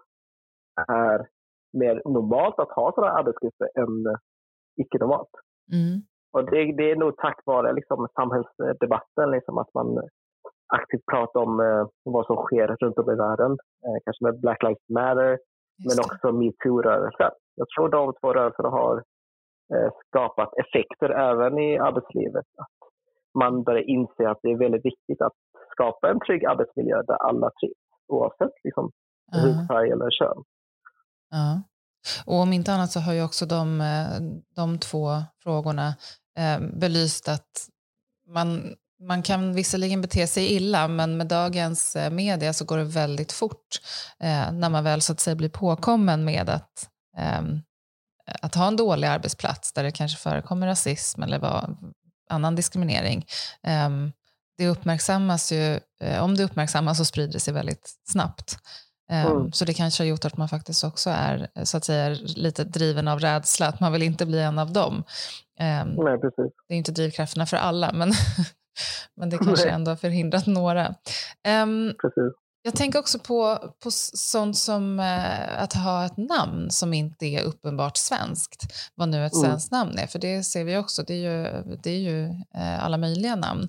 är 0.88 1.28
mer 1.74 2.02
normalt 2.06 2.60
att 2.60 2.72
ha 2.72 2.92
sådana 2.96 3.14
arbetsgrupper 3.14 3.70
än 3.76 4.08
uh, 4.08 4.18
icke-normalt. 4.82 5.30
Mm. 5.74 6.02
Och 6.34 6.52
det, 6.52 6.76
det, 6.78 6.92
är 6.92 6.96
nog 6.96 7.18
tack 7.18 7.42
vare 7.46 7.74
liksom, 7.74 8.08
samhällsdebatten, 8.16 9.32
liksom, 9.32 9.58
att 9.58 9.74
man 9.74 9.88
aktivt 10.74 11.06
pratar 11.12 11.40
om 11.40 11.60
uh, 11.60 11.88
vad 12.04 12.26
som 12.26 12.36
sker 12.36 12.68
runt 12.68 12.98
om 12.98 13.12
i 13.12 13.16
världen. 13.16 13.52
Uh, 13.52 13.98
kanske 14.06 14.24
med 14.26 14.40
Black 14.40 14.64
Lives 14.64 14.90
Matter, 14.90 15.40
men 15.88 16.00
också 16.06 16.28
metoo-rörelsen. 16.32 17.32
Jag 17.56 17.68
tror 17.70 17.90
de 17.90 18.14
två 18.22 18.34
rörelserna 18.34 18.70
har 18.70 19.04
Eh, 19.74 19.92
skapat 20.08 20.54
effekter 20.64 21.10
även 21.10 21.60
i 21.60 21.78
arbetslivet. 21.78 22.46
Att 22.58 22.75
man 23.36 23.64
börjar 23.64 23.90
inse 23.90 24.30
att 24.30 24.40
det 24.44 24.52
är 24.52 24.58
väldigt 24.58 24.86
viktigt 24.86 25.22
att 25.22 25.34
skapa 25.72 26.10
en 26.12 26.20
trygg 26.20 26.46
arbetsmiljö 26.46 27.04
där 27.04 27.16
alla 27.16 27.50
trivs 27.60 27.86
oavsett 28.08 28.56
liksom, 28.64 28.92
uh. 29.36 29.42
hudfärg 29.42 29.90
eller 29.92 30.12
kön. 30.12 30.44
Ja. 31.32 31.62
Och 32.26 32.36
om 32.36 32.54
inte 32.54 32.74
annat 32.74 32.92
så 32.92 33.00
har 33.00 33.14
ju 33.14 33.24
också 33.24 33.46
de, 33.46 33.82
eh, 33.82 34.22
de 34.56 34.80
två 34.80 35.08
frågorna 35.44 35.88
eh, 36.38 36.60
belyst 36.80 37.30
att 37.30 37.70
man, 38.28 38.76
man 39.00 39.24
kan 39.24 39.54
visserligen 39.54 40.02
bete 40.02 40.28
sig 40.28 40.56
illa, 40.56 40.88
men 40.88 41.18
med 41.18 41.28
dagens 41.28 41.96
eh, 41.96 42.12
media 42.12 42.54
så 42.54 42.66
går 42.66 42.78
det 42.78 42.84
väldigt 42.84 43.32
fort 43.32 43.68
eh, 44.20 44.52
när 44.52 44.70
man 44.70 44.84
väl 44.84 45.02
så 45.02 45.14
att 45.14 45.20
säga 45.20 45.36
blir 45.36 45.50
påkommen 45.50 46.26
med 46.26 46.50
att 46.50 46.90
eh, 47.18 47.42
att 48.42 48.56
ha 48.56 48.68
en 48.68 48.76
dålig 48.76 49.08
arbetsplats 49.08 49.74
där 49.74 49.84
det 49.84 49.92
kanske 49.92 50.18
förekommer 50.18 50.68
rasism 50.68 51.24
eller 51.24 51.40
vad, 51.40 51.78
annan 52.30 52.56
diskriminering. 52.56 53.26
Um, 53.88 54.12
det 54.58 54.68
uppmärksammas 54.68 55.52
ju, 55.52 55.80
eh, 56.02 56.24
om 56.24 56.36
det 56.36 56.44
uppmärksammas 56.44 56.98
så 56.98 57.06
sprider 57.06 57.34
det 57.34 57.40
sig 57.40 57.54
väldigt 57.54 57.96
snabbt. 58.08 58.58
Um, 59.12 59.32
mm. 59.32 59.52
Så 59.52 59.66
det 59.66 59.74
kanske 59.74 60.04
har 60.04 60.08
gjort 60.08 60.26
att 60.26 60.38
man 60.38 60.50
faktiskt 60.50 60.84
också 60.84 61.10
är 61.10 61.48
så 61.64 61.78
att 61.78 61.84
säga, 61.84 62.10
lite 62.36 62.64
driven 62.64 63.08
av 63.08 63.20
rädsla, 63.20 63.68
att 63.68 63.80
man 63.80 63.92
vill 63.92 64.04
inte 64.04 64.26
bli 64.26 64.42
en 64.42 64.60
av 64.60 64.74
dem. 64.74 64.96
Um, 65.60 66.06
Nej, 66.06 66.20
precis. 66.20 66.54
Det 66.68 66.74
är 66.74 66.78
inte 66.78 66.92
drivkrafterna 66.92 67.46
för 67.46 67.58
alla, 67.58 67.92
men, 67.94 68.12
men 69.16 69.30
det 69.30 69.38
kanske 69.38 69.70
ändå 69.70 69.92
har 69.92 69.96
förhindrat 69.96 70.48
några. 70.48 70.96
Um, 71.48 71.94
precis. 72.02 72.34
Jag 72.66 72.76
tänker 72.76 73.00
också 73.00 73.20
på, 73.20 73.60
på 73.80 73.92
sånt 73.92 74.58
som 74.58 75.00
eh, 75.00 75.62
att 75.64 75.74
ha 75.74 76.06
ett 76.06 76.18
namn 76.18 76.72
som 76.72 76.94
inte 76.94 77.26
är 77.26 77.42
uppenbart 77.42 77.98
svenskt, 77.98 78.74
vad 78.96 79.10
nu 79.10 79.26
ett 79.26 79.34
mm. 79.34 79.46
svenskt 79.46 79.72
namn 79.72 79.98
är, 79.98 80.08
för 80.08 80.20
det 80.20 80.44
ser 80.44 80.64
vi 80.64 80.78
också, 80.78 81.04
det 81.04 81.14
är 81.14 81.18
ju, 81.18 81.64
det 81.84 81.90
är 81.90 82.00
ju 82.00 82.26
eh, 82.56 82.84
alla 82.84 82.98
möjliga 82.98 83.36
namn. 83.36 83.62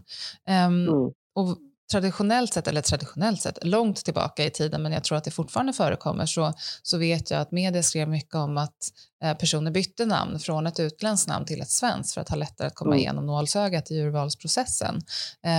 Um, 0.48 0.88
mm. 0.88 1.12
Och 1.34 1.58
traditionellt 1.92 2.54
sett, 2.54 2.68
eller 2.68 2.82
traditionellt 2.82 3.40
sett, 3.40 3.64
långt 3.64 4.04
tillbaka 4.04 4.44
i 4.44 4.50
tiden, 4.50 4.82
men 4.82 4.92
jag 4.92 5.04
tror 5.04 5.18
att 5.18 5.24
det 5.24 5.30
fortfarande 5.30 5.72
förekommer, 5.72 6.26
så, 6.26 6.52
så 6.82 6.98
vet 6.98 7.30
jag 7.30 7.40
att 7.40 7.52
media 7.52 7.82
skrev 7.82 8.08
mycket 8.08 8.34
om 8.34 8.58
att 8.58 8.92
eh, 9.24 9.34
personer 9.34 9.70
bytte 9.70 10.06
namn 10.06 10.38
från 10.38 10.66
ett 10.66 10.80
utländskt 10.80 11.28
namn 11.28 11.46
till 11.46 11.60
ett 11.60 11.70
svenskt 11.70 12.14
för 12.14 12.20
att 12.20 12.28
ha 12.28 12.36
lättare 12.36 12.66
att 12.66 12.74
komma 12.74 12.90
mm. 12.90 12.98
igenom 12.98 13.26
nålsögat 13.26 13.90
i 13.90 13.98
urvalsprocessen. 13.98 14.94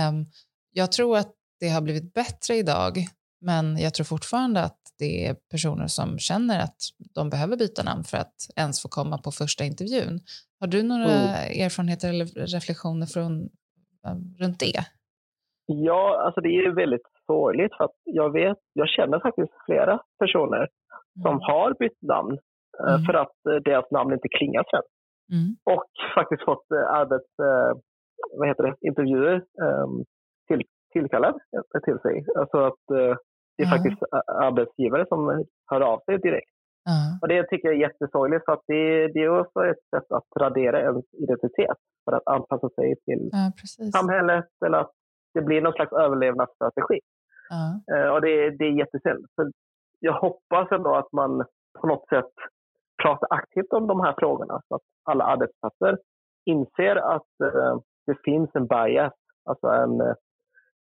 Um, 0.08 0.26
jag 0.72 0.92
tror 0.92 1.18
att 1.18 1.32
det 1.60 1.68
har 1.68 1.80
blivit 1.80 2.14
bättre 2.14 2.56
idag 2.56 3.08
men 3.40 3.78
jag 3.78 3.94
tror 3.94 4.04
fortfarande 4.04 4.60
att 4.60 4.80
det 4.98 5.26
är 5.26 5.34
personer 5.50 5.86
som 5.86 6.18
känner 6.18 6.58
att 6.60 6.80
de 7.14 7.30
behöver 7.30 7.56
byta 7.56 7.82
namn 7.82 8.04
för 8.04 8.16
att 8.16 8.36
ens 8.56 8.82
få 8.82 8.88
komma 8.88 9.18
på 9.18 9.30
första 9.30 9.64
intervjun. 9.64 10.20
Har 10.60 10.66
du 10.66 10.82
några 10.82 11.04
mm. 11.04 11.64
erfarenheter 11.66 12.08
eller 12.08 12.26
reflektioner 12.56 13.06
från, 13.06 13.48
runt 14.40 14.60
det? 14.60 14.80
Ja, 15.66 16.22
alltså 16.24 16.40
det 16.40 16.48
är 16.48 16.70
väldigt 16.70 17.08
sorgligt 17.26 17.74
för 17.76 17.88
jag 18.04 18.32
vet, 18.32 18.58
jag 18.72 18.88
känner 18.88 19.20
faktiskt 19.20 19.52
flera 19.66 20.00
personer 20.18 20.64
mm. 20.64 21.22
som 21.22 21.40
har 21.40 21.74
bytt 21.78 22.02
namn 22.02 22.38
eh, 22.80 22.94
mm. 22.94 23.04
för 23.06 23.14
att 23.14 23.36
eh, 23.50 23.60
deras 23.64 23.90
namn 23.90 24.12
inte 24.12 24.28
klingar 24.28 24.64
svenskt. 24.70 24.96
Mm. 25.32 25.48
Och 25.74 25.90
faktiskt 26.14 26.44
fått 26.44 26.70
eh, 26.70 26.86
arbets, 27.00 27.30
vad 28.38 28.48
heter 28.48 28.62
det, 28.62 28.74
intervjuer 28.88 29.36
ehm, 29.36 30.04
till, 30.48 30.62
tillkallad 30.92 31.34
till 31.84 31.98
sig. 31.98 32.24
Alltså 32.38 32.58
att 32.58 32.84
det 33.58 33.64
är 33.64 33.66
mm. 33.66 33.78
faktiskt 33.78 34.02
arbetsgivare 34.26 35.06
som 35.08 35.44
hör 35.70 35.80
av 35.80 36.00
sig 36.06 36.18
direkt. 36.18 36.52
Mm. 36.92 37.18
Och 37.20 37.28
Det 37.28 37.42
tycker 37.42 37.68
jag 37.68 37.76
är 37.76 37.80
jättesorgligt 37.80 38.44
för 38.44 38.52
att 38.52 38.64
det, 38.66 39.08
det, 39.08 39.20
är 39.20 39.40
också 39.40 39.66
ett 39.66 39.84
sätt 39.94 40.12
att 40.12 40.26
radera 40.40 40.80
ens 40.80 41.04
identitet 41.12 41.78
för 42.04 42.12
att 42.16 42.26
anpassa 42.26 42.68
sig 42.68 42.94
till 43.04 43.30
ja, 43.32 43.52
samhället 43.90 44.48
eller 44.66 44.78
att 44.78 44.92
det 45.34 45.42
blir 45.42 45.60
någon 45.60 45.72
slags 45.72 45.92
överlevnadsstrategi. 45.92 47.00
Uh, 47.94 48.08
och 48.08 48.20
det, 48.20 48.50
det 48.50 48.64
är 48.64 48.78
jättesynd. 48.78 49.26
Så 49.34 49.50
jag 50.00 50.12
hoppas 50.12 50.72
ändå 50.72 50.94
att 50.94 51.12
man 51.12 51.44
på 51.80 51.86
något 51.86 52.08
sätt 52.08 52.32
pratar 53.02 53.28
aktivt 53.30 53.72
om 53.72 53.86
de 53.86 54.00
här 54.00 54.14
frågorna 54.18 54.60
så 54.68 54.74
att 54.74 54.82
alla 55.04 55.24
arbetsplatser 55.24 55.98
inser 56.44 56.96
att 56.96 57.32
uh, 57.42 57.78
det 58.06 58.16
finns 58.24 58.50
en 58.54 58.66
bias, 58.66 59.12
alltså 59.44 59.66
en, 59.66 60.00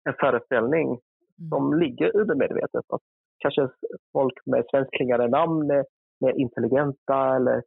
en 0.09 0.15
föreställning 0.21 0.99
Mm. 1.39 1.49
som 1.49 1.79
ligger 1.79 2.17
undermedvetet. 2.17 2.85
Att 2.89 3.01
kanske 3.39 3.69
folk 4.13 4.35
med 4.47 4.65
svenskklingande 4.71 5.29
namn 5.29 5.71
är 5.71 5.85
mer 6.21 6.33
intelligenta 6.33 7.37
eller 7.37 7.63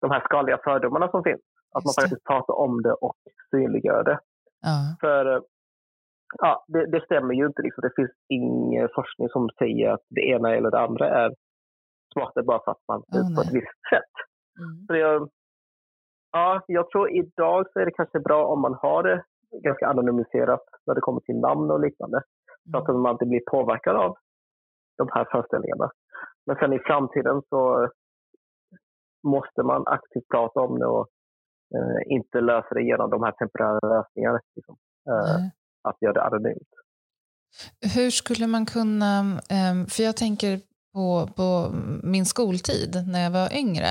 de 0.00 0.10
här 0.10 0.20
skadliga 0.20 0.58
fördomarna 0.64 1.08
som 1.10 1.22
finns. 1.22 1.40
Att 1.74 1.84
man 1.84 1.94
faktiskt 2.00 2.24
pratar 2.24 2.54
om 2.54 2.82
det 2.82 2.92
och 2.92 3.16
synliggör 3.50 4.04
det. 4.04 4.18
Ja. 4.60 4.96
För 5.00 5.42
ja, 6.38 6.64
det, 6.68 6.86
det, 6.86 7.04
stämmer 7.04 7.34
ju 7.34 7.46
inte. 7.46 7.62
Liksom. 7.62 7.82
Det 7.82 7.92
finns 7.96 8.10
ingen 8.28 8.88
forskning 8.94 9.28
som 9.28 9.48
säger 9.58 9.90
att 9.90 10.04
det 10.08 10.20
ena 10.20 10.56
eller 10.56 10.70
det 10.70 10.80
andra 10.80 11.08
är 11.08 11.34
smartare 12.12 12.44
bara 12.44 12.64
för 12.64 12.70
att 12.70 12.84
man 12.88 13.00
oh, 13.00 13.34
på 13.34 13.40
ett 13.42 13.54
visst 13.54 13.82
sätt. 13.92 14.14
Mm. 14.60 14.86
Så 14.86 14.96
jag, 14.96 15.30
ja, 16.32 16.62
jag 16.66 16.90
tror 16.90 17.10
idag 17.10 17.66
så 17.72 17.80
är 17.80 17.84
det 17.84 17.90
kanske 17.90 18.20
bra 18.20 18.46
om 18.46 18.60
man 18.60 18.74
har 18.74 19.02
det 19.02 19.24
ganska 19.62 19.86
anonymiserat 19.86 20.64
när 20.86 20.94
det 20.94 21.00
kommer 21.00 21.20
till 21.20 21.40
namn 21.40 21.70
och 21.70 21.80
liknande. 21.80 22.22
Mm. 22.66 22.72
Så 22.72 22.78
att 22.78 22.88
mm. 22.88 23.02
man 23.02 23.12
inte 23.12 23.26
blir 23.26 23.42
påverkad 23.50 23.96
av 23.96 24.16
de 24.98 25.08
här 25.14 25.24
föreställningarna. 25.32 25.90
Men 26.46 26.56
sen 26.56 26.72
i 26.72 26.78
framtiden 26.78 27.42
så 27.48 27.88
måste 29.26 29.62
man 29.62 29.82
aktivt 29.86 30.28
prata 30.28 30.60
om 30.60 30.78
det 30.78 30.86
och 30.86 31.08
eh, 31.74 32.16
inte 32.16 32.40
lösa 32.40 32.74
det 32.74 32.82
genom 32.82 33.10
de 33.10 33.22
här 33.22 33.32
temporära 33.32 33.88
lösningarna. 33.94 34.40
Liksom. 34.56 34.76
Eh, 35.10 35.46
att 35.88 35.96
göra 36.02 36.12
det 36.12 36.22
anonymt. 36.22 36.72
Hur 37.94 38.10
skulle 38.10 38.46
man 38.46 38.66
kunna, 38.66 39.20
eh, 39.50 39.86
för 39.88 40.02
jag 40.02 40.16
tänker 40.16 40.60
på, 40.94 41.28
på 41.36 41.70
min 42.02 42.26
skoltid 42.26 43.04
när 43.12 43.22
jag 43.24 43.30
var 43.30 43.52
yngre. 43.52 43.90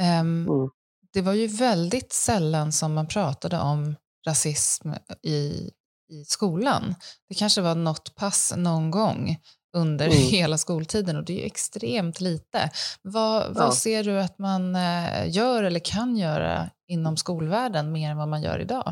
Ehm, 0.00 0.46
mm. 0.48 0.70
Det 1.12 1.22
var 1.22 1.32
ju 1.32 1.46
väldigt 1.46 2.12
sällan 2.12 2.72
som 2.72 2.94
man 2.94 3.06
pratade 3.06 3.56
om 3.60 3.94
rasism 4.28 4.88
i, 5.22 5.70
i 6.08 6.24
skolan. 6.24 6.82
Det 7.28 7.34
kanske 7.34 7.62
var 7.62 7.74
något 7.74 8.14
pass 8.20 8.54
någon 8.56 8.90
gång 8.90 9.36
under 9.76 10.04
mm. 10.04 10.16
hela 10.36 10.56
skoltiden 10.56 11.16
och 11.16 11.24
det 11.24 11.32
är 11.32 11.40
ju 11.40 11.46
extremt 11.46 12.20
lite. 12.20 12.60
Vad, 13.02 13.42
ja. 13.42 13.52
vad 13.54 13.74
ser 13.74 14.02
du 14.04 14.20
att 14.20 14.38
man 14.38 14.74
eh, 14.74 15.36
gör 15.36 15.62
eller 15.62 15.80
kan 15.94 16.16
göra 16.16 16.54
inom 16.88 17.16
skolvärlden 17.16 17.92
mer 17.92 18.10
än 18.10 18.16
vad 18.16 18.28
man 18.28 18.42
gör 18.42 18.58
idag? 18.58 18.88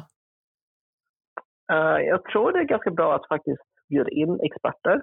Uh, 1.72 1.98
jag 2.12 2.24
tror 2.24 2.52
det 2.52 2.58
är 2.58 2.64
ganska 2.64 2.90
bra 2.90 3.14
att 3.14 3.28
faktiskt 3.28 3.62
bjuda 3.88 4.10
in 4.10 4.40
experter. 4.48 5.02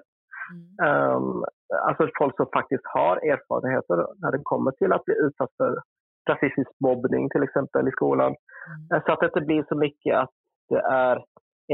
Mm. 0.52 1.14
Um, 1.16 1.44
alltså 1.88 2.08
folk 2.18 2.36
som 2.36 2.46
faktiskt 2.52 2.82
har 2.84 3.16
erfarenheter 3.16 3.96
när 4.22 4.32
det 4.32 4.40
kommer 4.42 4.70
till 4.70 4.92
att 4.92 5.04
bli 5.04 5.14
utsatt 5.14 5.52
för 5.56 5.82
rasistisk 6.30 6.70
mobbning 6.80 7.30
till 7.30 7.42
exempel 7.42 7.88
i 7.88 7.90
skolan. 7.90 8.34
Mm. 8.34 8.98
Uh, 8.98 9.04
så 9.04 9.12
att 9.12 9.20
det 9.20 9.26
inte 9.26 9.40
blir 9.40 9.64
så 9.68 9.76
mycket 9.76 10.16
att 10.16 10.30
det 10.68 10.80
är 10.80 11.24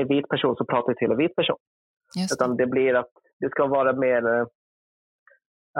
en 0.00 0.08
vit 0.08 0.28
person 0.28 0.56
som 0.56 0.66
pratar 0.66 0.94
till 0.94 1.10
en 1.10 1.16
vit 1.16 1.36
person. 1.36 1.56
Just 2.16 2.32
Utan 2.32 2.56
det 2.56 2.66
blir 2.66 2.94
att 2.94 3.10
det 3.40 3.50
ska 3.50 3.66
vara 3.66 3.92
mer 3.92 4.22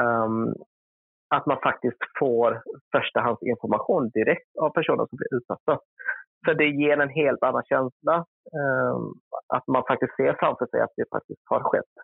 um, 0.01 0.55
att 1.35 1.47
man 1.47 1.61
faktiskt 1.63 1.99
får 2.19 2.63
förstahandsinformation 2.93 4.09
direkt 4.09 4.57
av 4.61 4.71
personer 4.71 5.07
som 5.07 5.17
blir 5.17 5.37
utsatta. 5.37 5.79
För 6.45 6.55
det 6.55 6.69
ger 6.69 6.99
en 7.01 7.09
helt 7.09 7.43
annan 7.43 7.63
känsla. 7.65 8.17
Um, 8.63 9.15
att 9.55 9.67
man 9.67 9.83
faktiskt 9.89 10.17
ser 10.17 10.37
framför 10.39 10.67
sig 10.67 10.81
att 10.81 10.93
det 10.97 11.05
faktiskt 11.17 11.43
har 11.45 11.61
skett. 11.61 11.95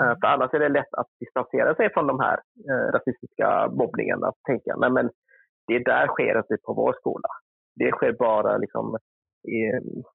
Uh, 0.00 0.14
för 0.20 0.26
annars 0.26 0.54
är 0.54 0.58
det 0.58 0.68
lätt 0.68 0.94
att 0.94 1.10
distansera 1.20 1.74
sig 1.74 1.92
från 1.92 2.06
de 2.06 2.20
här 2.20 2.38
uh, 2.70 2.86
rasistiska 2.94 3.68
mobbningarna. 3.80 4.26
Att 4.26 4.42
tänka, 4.46 4.76
nej 4.76 4.90
men 4.90 5.10
det 5.66 5.78
där 5.78 6.06
sker 6.06 6.38
inte 6.38 6.56
på 6.66 6.72
vår 6.74 6.92
skola. 6.92 7.28
Det 7.76 7.90
sker 7.90 8.12
bara 8.12 8.56
liksom 8.56 8.98
i, 9.48 9.58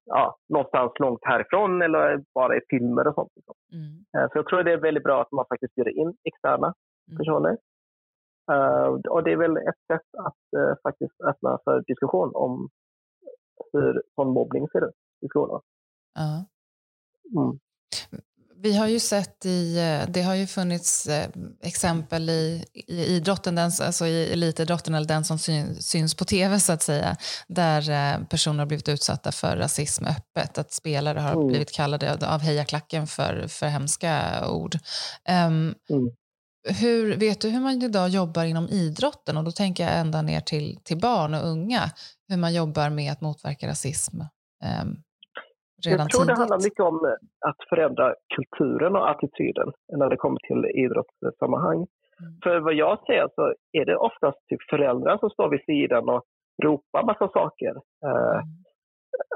ja, 0.04 0.36
någonstans 0.48 0.92
långt 0.98 1.20
härifrån 1.22 1.82
eller 1.82 2.24
bara 2.34 2.56
i 2.56 2.60
filmer 2.70 3.06
och 3.06 3.14
sånt. 3.14 3.32
Mm. 3.72 4.22
Uh, 4.22 4.28
så 4.32 4.38
jag 4.38 4.46
tror 4.46 4.62
det 4.62 4.72
är 4.72 4.80
väldigt 4.80 5.04
bra 5.04 5.22
att 5.22 5.32
man 5.32 5.44
faktiskt 5.48 5.74
bjuder 5.74 5.98
in 5.98 6.16
externa 6.24 6.74
mm. 7.08 7.18
personer. 7.18 7.56
och 9.10 9.22
det 9.24 9.32
är 9.32 9.36
väl 9.36 9.56
ett 9.56 9.82
sätt 9.92 10.08
att 10.18 10.80
faktiskt 10.82 11.20
öppna 11.20 11.58
för 11.64 11.84
diskussion 11.86 12.30
om 12.34 12.68
hur 13.72 14.02
sån 14.14 14.28
mobbning 14.28 14.68
ser 14.68 14.88
ut 14.88 14.94
i 15.20 15.28
skolan. 15.28 15.60
Ja. 16.14 16.46
Mm. 17.40 17.58
Vi 18.66 18.76
har 18.76 18.86
ju 18.86 19.00
sett 19.00 19.46
i, 19.46 19.78
eh, 19.78 20.10
det 20.10 20.22
har 20.22 20.34
ju 20.34 20.46
funnits 20.46 21.06
eh, 21.06 21.28
exempel 21.62 22.30
i, 22.30 22.64
i 22.72 23.04
idrotten, 23.04 23.54
den, 23.54 23.70
alltså 23.80 24.06
i 24.06 24.32
elitidrotten 24.32 24.94
eller 24.94 25.08
den 25.08 25.24
som 25.24 25.38
syns 25.80 26.14
på 26.14 26.24
tv 26.24 26.60
så 26.60 26.72
att 26.72 26.82
säga, 26.82 27.16
där 27.48 27.90
eh, 27.90 28.26
personer 28.26 28.58
har 28.58 28.66
blivit 28.66 28.88
utsatta 28.88 29.32
för 29.32 29.56
rasism 29.56 30.04
öppet, 30.04 30.58
att 30.58 30.72
spelare 30.72 31.18
har 31.18 31.32
mm. 31.32 31.46
blivit 31.46 31.72
kallade 31.72 32.28
av 32.34 32.40
hejaklacken 32.40 33.06
för, 33.06 33.48
för 33.48 33.66
hemska 33.66 34.44
ord. 34.48 34.74
Um, 35.28 35.74
mm. 35.90 36.10
hur, 36.68 37.16
vet 37.16 37.40
du 37.40 37.48
hur 37.48 37.60
man 37.60 37.82
idag 37.82 38.08
jobbar 38.08 38.44
inom 38.44 38.68
idrotten? 38.68 39.36
Och 39.36 39.44
då 39.44 39.52
tänker 39.52 39.84
jag 39.84 39.98
ända 39.98 40.22
ner 40.22 40.40
till, 40.40 40.78
till 40.84 40.98
barn 40.98 41.34
och 41.34 41.48
unga, 41.48 41.90
hur 42.28 42.36
man 42.36 42.54
jobbar 42.54 42.90
med 42.90 43.12
att 43.12 43.20
motverka 43.20 43.68
rasism 43.68 44.20
um, 44.80 45.02
redan 45.84 45.98
Jag 45.98 46.10
tror 46.10 46.20
tidigt. 46.20 46.36
det 46.36 46.40
handlar 46.40 46.66
mycket 46.66 46.84
om 46.90 46.96
eh, 47.04 47.48
att 47.48 47.60
förändra 47.68 48.14
kulturen 48.36 48.96
och 48.96 49.10
attityden 49.10 49.72
när 50.00 50.08
det 50.10 50.16
kommer 50.16 50.40
till 50.48 50.64
idrottssammanhang. 50.84 51.76
Mm. 52.20 52.32
För 52.42 52.60
vad 52.60 52.74
jag 52.74 52.98
ser 53.06 53.28
så 53.34 53.54
är 53.72 53.84
det 53.84 53.96
oftast 53.96 54.38
typ 54.48 54.62
föräldrar 54.70 55.18
som 55.18 55.30
står 55.30 55.48
vid 55.48 55.64
sidan 55.64 56.08
och 56.08 56.22
ropar 56.62 57.02
massa 57.06 57.28
saker. 57.28 57.74
Eh, 58.06 58.38
mm. 58.38 58.46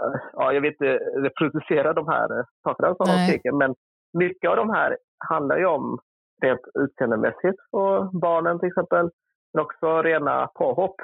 Uh, 0.04 0.20
ja, 0.32 0.52
jag 0.52 0.60
vill 0.60 0.72
inte 0.72 0.92
reproducera 1.26 1.92
de 1.92 2.08
här 2.08 2.28
sakerna 2.62 2.94
som 2.94 3.06
de 3.06 3.32
tycker, 3.32 3.52
men 3.52 3.74
mycket 4.18 4.50
av 4.50 4.56
de 4.56 4.70
här 4.70 4.96
handlar 5.28 5.58
ju 5.58 5.66
om 5.66 5.98
rent 6.42 6.60
utseendemässigt 6.74 7.58
på 7.70 8.10
barnen 8.12 8.58
till 8.58 8.68
exempel, 8.68 9.10
men 9.52 9.64
också 9.64 10.02
rena 10.02 10.46
påhopp. 10.46 10.96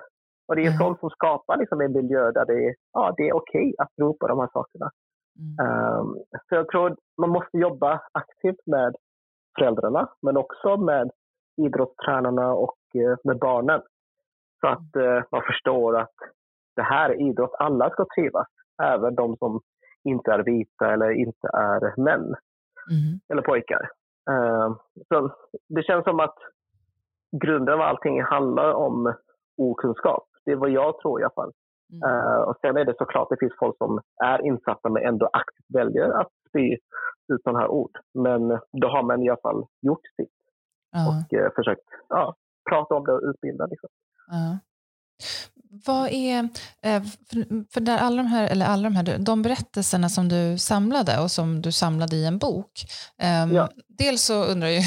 Och 0.48 0.56
det 0.56 0.62
är 0.62 0.66
mm. 0.66 0.78
sånt 0.78 1.00
som 1.00 1.10
skapar 1.10 1.56
liksom 1.56 1.80
en 1.80 1.92
miljö 1.92 2.30
där 2.32 2.46
det, 2.46 2.74
ja, 2.92 3.14
det 3.16 3.28
är 3.28 3.36
okej 3.36 3.60
okay 3.60 3.74
att 3.78 3.92
ropa 4.00 4.28
de 4.28 4.38
här 4.38 4.50
sakerna. 4.52 4.90
Um, 5.38 6.18
så 6.48 6.54
jag 6.54 6.68
tror 6.68 6.96
man 7.18 7.30
måste 7.30 7.58
jobba 7.58 8.00
aktivt 8.12 8.66
med 8.66 8.94
föräldrarna, 9.58 10.08
men 10.22 10.36
också 10.36 10.76
med 10.76 11.10
idrottstränarna 11.56 12.52
och 12.52 12.78
uh, 12.96 13.16
med 13.24 13.38
barnen. 13.38 13.82
Så 14.60 14.66
att 14.66 14.96
uh, 14.96 15.22
man 15.32 15.42
förstår 15.46 15.98
att 15.98 16.14
det 16.76 16.82
här 16.82 17.10
är 17.10 17.30
idrott, 17.30 17.54
alla 17.58 17.90
ska 17.90 18.06
trivas. 18.14 18.46
Även 18.82 19.14
de 19.14 19.36
som 19.36 19.60
inte 20.04 20.32
är 20.32 20.38
vita 20.38 20.92
eller 20.92 21.10
inte 21.10 21.48
är 21.52 22.00
män 22.00 22.34
mm. 22.90 23.20
eller 23.28 23.42
pojkar. 23.42 23.90
Uh, 24.30 24.76
så 25.08 25.30
det 25.68 25.82
känns 25.82 26.04
som 26.04 26.20
att 26.20 26.38
grunden 27.42 27.74
av 27.74 27.80
allting 27.80 28.22
handlar 28.22 28.72
om 28.72 29.14
okunskap. 29.56 30.24
Det 30.44 30.52
är 30.52 30.56
vad 30.56 30.70
jag 30.70 30.98
tror 30.98 31.20
i 31.20 31.24
alla 31.24 31.34
fall. 31.34 31.52
Mm. 31.92 32.10
Uh, 32.10 32.40
och 32.48 32.56
sen 32.60 32.76
är 32.76 32.84
det 32.84 32.94
såklart 32.98 33.28
det 33.30 33.36
finns 33.40 33.52
folk 33.58 33.76
som 33.78 34.00
är 34.24 34.46
insatta 34.46 34.88
men 34.88 35.06
ändå 35.06 35.30
aktivt 35.32 35.66
väljer 35.74 36.10
att 36.20 36.32
spy 36.48 36.76
ut 37.32 37.42
sådana 37.42 37.58
här 37.58 37.68
ord. 37.68 37.98
Men 38.14 38.48
då 38.82 38.88
har 38.88 39.02
man 39.02 39.22
i 39.22 39.28
alla 39.28 39.40
fall 39.40 39.64
gjort 39.82 40.06
sitt 40.16 40.38
uh. 40.96 41.08
och 41.08 41.32
uh, 41.32 41.48
försökt 41.56 41.88
ja, 42.08 42.34
prata 42.70 42.94
om 42.94 43.04
det 43.04 43.12
och 43.12 43.22
utbilda. 43.22 43.66
Liksom. 43.66 43.90
Vad 45.86 46.08
är, 46.12 46.48
eh, 46.82 47.02
för 47.70 47.80
där 47.80 47.98
alla 47.98 48.16
de 48.16 48.26
här, 48.26 48.48
eller 48.48 48.66
alla 48.66 48.82
de 48.82 48.96
här, 48.96 49.18
de 49.18 49.42
berättelserna 49.42 50.08
som 50.08 50.28
du 50.28 50.58
samlade 50.58 51.20
och 51.22 51.30
som 51.30 51.62
du 51.62 51.72
samlade 51.72 52.16
i 52.16 52.26
en 52.26 52.38
bok. 52.38 52.84
Um, 53.44 53.54
ja. 53.54 53.68
Dels 53.88 54.22
så 54.22 54.44
undrar 54.44 54.68
jag, 54.68 54.82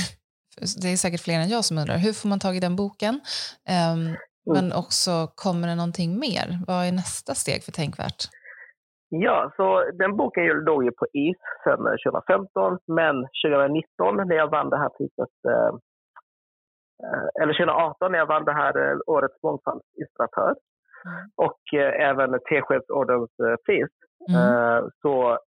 det 0.82 0.88
är 0.88 0.98
säkert 0.98 1.22
fler 1.22 1.40
än 1.40 1.50
jag 1.50 1.66
som 1.66 1.78
undrar, 1.78 1.98
hur 1.98 2.14
får 2.14 2.30
man 2.30 2.40
tag 2.40 2.58
i 2.58 2.60
den 2.60 2.76
boken? 2.76 3.22
Um, 3.94 4.16
Mm. 4.50 4.66
Men 4.66 4.78
också, 4.84 5.12
kommer 5.36 5.68
det 5.68 5.76
någonting 5.76 6.20
mer? 6.20 6.48
Vad 6.68 6.88
är 6.88 6.92
nästa 6.92 7.34
steg 7.34 7.64
för 7.64 7.72
Tänkvärt? 7.72 8.22
Ja, 9.10 9.52
så 9.56 9.92
den 9.94 10.18
boken 10.18 10.46
låg 10.46 10.84
ju 10.84 10.92
på 10.92 11.06
is 11.14 11.38
sedan 11.64 11.84
2015, 12.06 12.78
men 12.88 13.16
2019 13.46 14.28
när 14.28 14.36
jag 14.36 14.52
vann 14.52 14.70
det 14.70 14.78
här 14.78 14.90
priset, 14.90 15.36
eh, 15.48 15.74
eh 17.04 17.42
eller 17.42 17.54
2018 17.54 18.12
när 18.12 18.20
jag 18.20 18.26
vann 18.26 18.46
det 18.46 18.54
här 18.54 18.92
eh, 18.92 18.98
Årets 19.08 19.44
mångfaldsinspiratör 19.44 20.54
mm. 21.06 21.30
och 21.36 21.62
eh, 21.74 22.10
även 22.10 22.40
Teskedsordens 22.50 23.32
eh, 23.40 23.56
pris, 23.66 23.92
mm. 24.30 24.42
eh, 24.42 24.84
så 25.02 25.38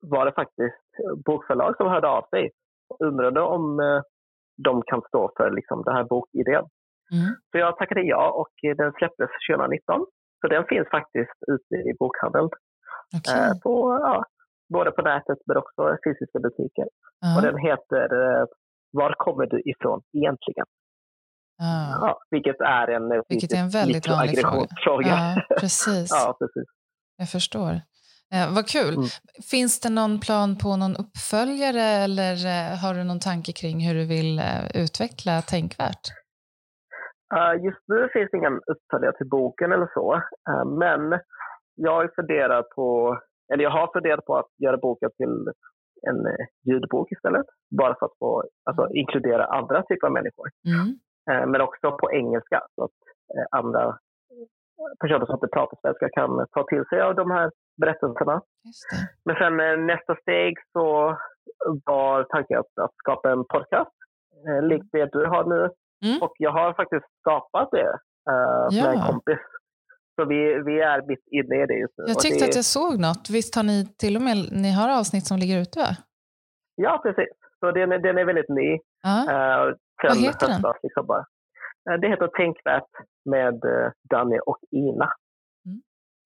var 0.00 0.26
det 0.26 0.32
faktiskt 0.32 0.86
bokförlag 1.24 1.76
som 1.76 1.86
hörde 1.86 2.08
av 2.08 2.24
sig 2.30 2.50
och 2.88 3.06
undrade 3.06 3.40
om 3.40 3.80
eh, 3.80 4.00
de 4.64 4.82
kan 4.82 5.02
stå 5.08 5.32
för 5.36 5.50
liksom, 5.50 5.82
den 5.82 5.94
här 5.94 6.04
bokidén. 6.04 6.64
Mm. 7.12 7.30
Så 7.50 7.54
jag 7.64 7.78
tackade 7.78 8.02
ja 8.02 8.24
och 8.40 8.54
den 8.80 8.92
släpptes 8.98 9.30
2019. 9.50 10.06
Så 10.40 10.44
den 10.54 10.64
finns 10.72 10.88
faktiskt 10.96 11.38
ute 11.52 11.74
i 11.88 11.92
bokhandeln. 12.00 12.48
Okay. 13.18 13.38
Eh, 13.38 13.54
på, 13.64 13.72
ja, 14.06 14.24
både 14.74 14.90
på 14.90 15.02
nätet 15.02 15.38
men 15.46 15.56
också 15.56 15.82
fysiska 16.04 16.38
butiker. 16.46 16.88
Uh. 17.24 17.36
Och 17.36 17.42
den 17.48 17.58
heter 17.68 18.06
eh, 18.22 18.44
Var 18.98 19.12
kommer 19.24 19.46
du 19.46 19.58
ifrån 19.72 20.00
egentligen? 20.18 20.66
Uh. 21.62 21.90
Ja, 22.00 22.20
vilket 22.30 22.60
är 22.60 22.86
en, 22.96 23.12
eh, 23.12 23.20
vilket 23.28 23.52
är 23.52 23.62
en 23.66 23.70
väldigt 23.80 24.08
vanlig 24.08 24.38
fråga. 24.40 24.68
fråga. 24.84 25.08
Ja, 25.08 25.56
precis. 25.60 26.08
ja, 26.20 26.36
precis. 26.40 26.68
Jag 27.16 27.28
förstår. 27.30 27.72
Eh, 28.34 28.54
vad 28.54 28.68
kul. 28.68 28.94
Mm. 28.94 29.08
Finns 29.50 29.80
det 29.80 29.90
någon 29.90 30.20
plan 30.20 30.58
på 30.58 30.76
någon 30.76 30.96
uppföljare 30.96 31.82
eller 31.82 32.46
eh, 32.46 32.78
har 32.78 32.94
du 32.94 33.04
någon 33.04 33.20
tanke 33.20 33.52
kring 33.52 33.86
hur 33.86 33.94
du 33.94 34.04
vill 34.04 34.38
eh, 34.38 34.66
utveckla 34.74 35.42
Tänkvärt? 35.42 36.10
Uh, 37.34 37.64
just 37.64 37.82
nu 37.88 38.08
finns 38.12 38.30
det 38.30 38.36
ingen 38.38 38.60
uppföljare 38.66 39.16
till 39.16 39.28
boken 39.28 39.72
eller 39.72 39.90
så. 39.94 40.14
Uh, 40.50 40.64
men 40.64 41.18
jag 41.74 42.14
funderar 42.14 42.62
på, 42.62 43.18
eller 43.52 43.64
jag 43.64 43.70
har 43.70 43.92
funderat 43.92 44.24
på 44.24 44.36
att 44.36 44.50
göra 44.64 44.76
boken 44.76 45.10
till 45.16 45.52
en 46.08 46.26
eh, 46.26 46.46
ljudbok 46.64 47.12
istället. 47.12 47.46
Bara 47.78 47.94
för 47.98 48.06
att 48.06 48.18
få 48.18 48.44
alltså, 48.64 48.82
Mm. 48.82 48.96
inkludera 48.96 49.44
andra 49.44 49.82
typer 49.82 50.06
av 50.06 50.12
människor. 50.12 50.48
Mm. 50.66 50.88
Eh, 51.30 51.46
men 51.50 51.60
också 51.60 51.96
på 51.96 52.12
engelska 52.12 52.62
så 52.74 52.84
att 52.84 52.90
eh, 53.36 53.58
andra 53.58 53.98
personer 55.00 55.26
som 55.26 55.34
inte 55.34 55.48
pratar 55.48 55.78
svenska 55.80 56.08
kan 56.08 56.46
ta 56.52 56.64
till 56.64 56.84
sig 56.84 57.00
av 57.00 57.14
de 57.14 57.30
här 57.30 57.50
berättelserna. 57.80 58.42
Men 59.24 59.36
sen 59.36 59.60
eh, 59.60 59.76
nästa 59.78 60.16
steg 60.16 60.54
så 60.72 61.16
var 61.84 62.24
tanken 62.24 62.58
att, 62.58 62.84
att 62.84 62.94
skapa 62.96 63.30
en 63.30 63.44
podcast 63.44 63.96
eh, 64.48 64.62
likt 64.62 64.86
det 64.92 65.12
du 65.12 65.26
har 65.26 65.44
nu. 65.44 65.70
Mm. 66.04 66.22
Och 66.22 66.32
jag 66.38 66.52
har 66.52 66.74
faktiskt 66.74 67.04
skapat 67.20 67.68
det 67.70 67.90
eh, 68.30 68.82
med 68.82 68.92
en 68.94 68.98
Ja. 68.98 69.06
kompis. 69.06 69.38
Så 70.20 70.24
vi, 70.24 70.36
vi 70.66 70.80
är 70.80 71.06
mitt 71.08 71.26
inne 71.38 71.62
i 71.62 71.66
det 71.66 71.78
just 71.78 71.94
nu. 71.98 72.04
Jag 72.08 72.20
tyckte 72.20 72.44
det, 72.44 72.48
att 72.50 72.54
jag 72.56 72.64
såg 72.64 73.00
något. 73.00 73.30
Visst 73.30 73.54
har 73.54 73.62
ni 73.62 73.86
till 73.98 74.16
och 74.16 74.22
med 74.22 74.36
ni 74.52 74.70
har 74.72 74.98
avsnitt 74.98 75.26
som 75.26 75.38
ligger 75.38 75.60
ute? 75.60 75.78
Va? 75.78 75.96
Ja, 76.74 77.00
precis. 77.02 77.32
Så 77.60 77.70
den, 77.70 77.92
är- 77.92 77.98
den 77.98 78.18
är 78.18 78.24
väldigt 78.24 78.48
ny. 78.48 78.78
Ja. 79.02 79.16
Uh, 79.68 79.74
Vad 80.08 80.16
heter 80.18 80.46
den? 80.46 80.50
höstas, 80.56 80.76
Liksom 80.82 81.06
bara. 81.06 81.24
Eh, 81.90 82.00
det 82.00 82.08
heter 82.08 82.28
Tänkvärt 82.28 82.90
med 83.24 83.54
uh, 83.54 83.90
Danny 84.10 84.38
och 84.46 84.58
Ina. 84.70 85.12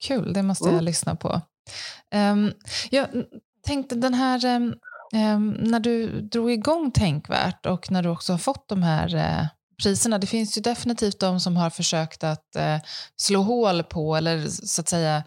Kul, 0.09 0.33
det 0.33 0.43
måste 0.43 0.65
jag 0.65 0.73
Mm. 0.73 0.85
lyssna 0.85 1.15
på. 1.17 1.29
Um, 2.33 2.51
jag 2.91 3.07
tänkte 3.67 3.95
den 3.95 4.15
här, 4.15 4.47
ehm, 5.15 5.51
när 5.51 5.81
du 5.81 6.21
drog 6.21 6.51
igång 6.51 6.91
Tänkvärt 6.91 7.67
och 7.67 7.91
när 7.91 8.03
du 8.03 8.09
också 8.09 8.33
har 8.33 8.39
fått 8.39 8.69
de 8.69 8.83
här 8.83 9.15
eh, 9.17 9.47
priserna, 9.83 10.19
det 10.19 10.27
finns 10.27 10.59
ju 10.59 10.63
definitivt 10.63 11.21
de 11.21 11.41
som 11.41 11.57
har 11.57 11.71
försökt 11.71 12.25
att 12.25 12.57
eh, 12.57 12.77
slå 13.17 13.41
hål 13.41 13.83
på 13.83 14.15
eller 14.17 14.39
så 14.49 14.81
att 14.83 14.89
säga 14.89 15.23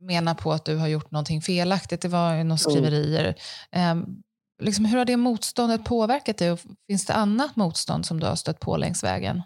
mena 0.00 0.34
på 0.34 0.52
att 0.52 0.64
du 0.64 0.76
har 0.76 0.88
gjort 0.88 1.10
någonting 1.10 1.40
felaktigt. 1.40 2.02
Det 2.02 2.08
var 2.08 2.34
ju 2.34 2.44
några 2.44 2.56
skriverier. 2.56 3.34
Ehm, 3.72 4.04
liksom, 4.62 4.84
hur 4.84 4.98
har 4.98 5.04
det 5.04 5.16
motståndet 5.16 5.84
påverkat 5.84 6.38
dig 6.38 6.52
och 6.52 6.58
finns 6.86 7.06
det 7.06 7.14
annat 7.14 7.56
motstånd 7.56 8.06
som 8.06 8.20
du 8.20 8.26
har 8.26 8.34
stött 8.34 8.60
på 8.60 8.76
längs 8.76 9.04
vägen? 9.04 9.36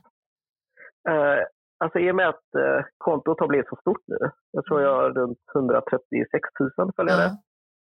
Eh, 1.09 1.39
alltså 1.85 1.99
i 1.99 2.11
och 2.11 2.16
med 2.16 2.28
att 2.28 2.55
eh, 2.59 2.85
kontot 2.99 3.41
har 3.41 3.49
blivit 3.49 3.68
så 3.68 3.76
stort 3.80 4.03
nu, 4.07 4.18
jag 4.53 4.64
tror 4.64 4.82
jag 4.82 4.95
har 4.95 5.11
runt 5.11 5.39
136 5.55 6.49
000 6.78 6.93
följare, 6.97 7.37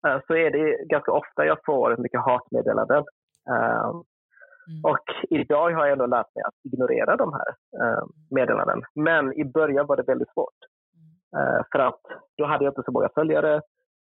Ja. 0.02 0.08
eh, 0.14 0.20
så 0.26 0.34
är 0.34 0.50
det 0.50 0.88
ganska 0.88 1.12
ofta 1.12 1.44
jag 1.46 1.58
får 1.66 1.96
mycket 2.02 2.20
hatmeddelanden. 2.20 3.04
Mm. 4.68 4.84
och 4.84 5.06
idag 5.30 5.70
har 5.74 5.86
jag 5.86 5.92
ändå 5.92 6.06
lärt 6.06 6.34
mig 6.34 6.42
att 6.48 6.72
ignorera 6.72 7.16
de 7.16 7.32
här 7.32 7.48
eh, 7.80 8.04
meddelanden. 8.30 8.82
Men 8.94 9.32
i 9.40 9.44
början 9.44 9.86
var 9.86 9.96
det 9.96 10.02
väldigt 10.12 10.32
svårt. 10.32 10.60
Eh, 11.36 11.62
för 11.72 11.78
att 11.78 12.00
då 12.38 12.46
hade 12.46 12.64
jag 12.64 12.70
inte 12.70 12.82
så 12.84 12.92
många 12.92 13.08
följare. 13.14 13.60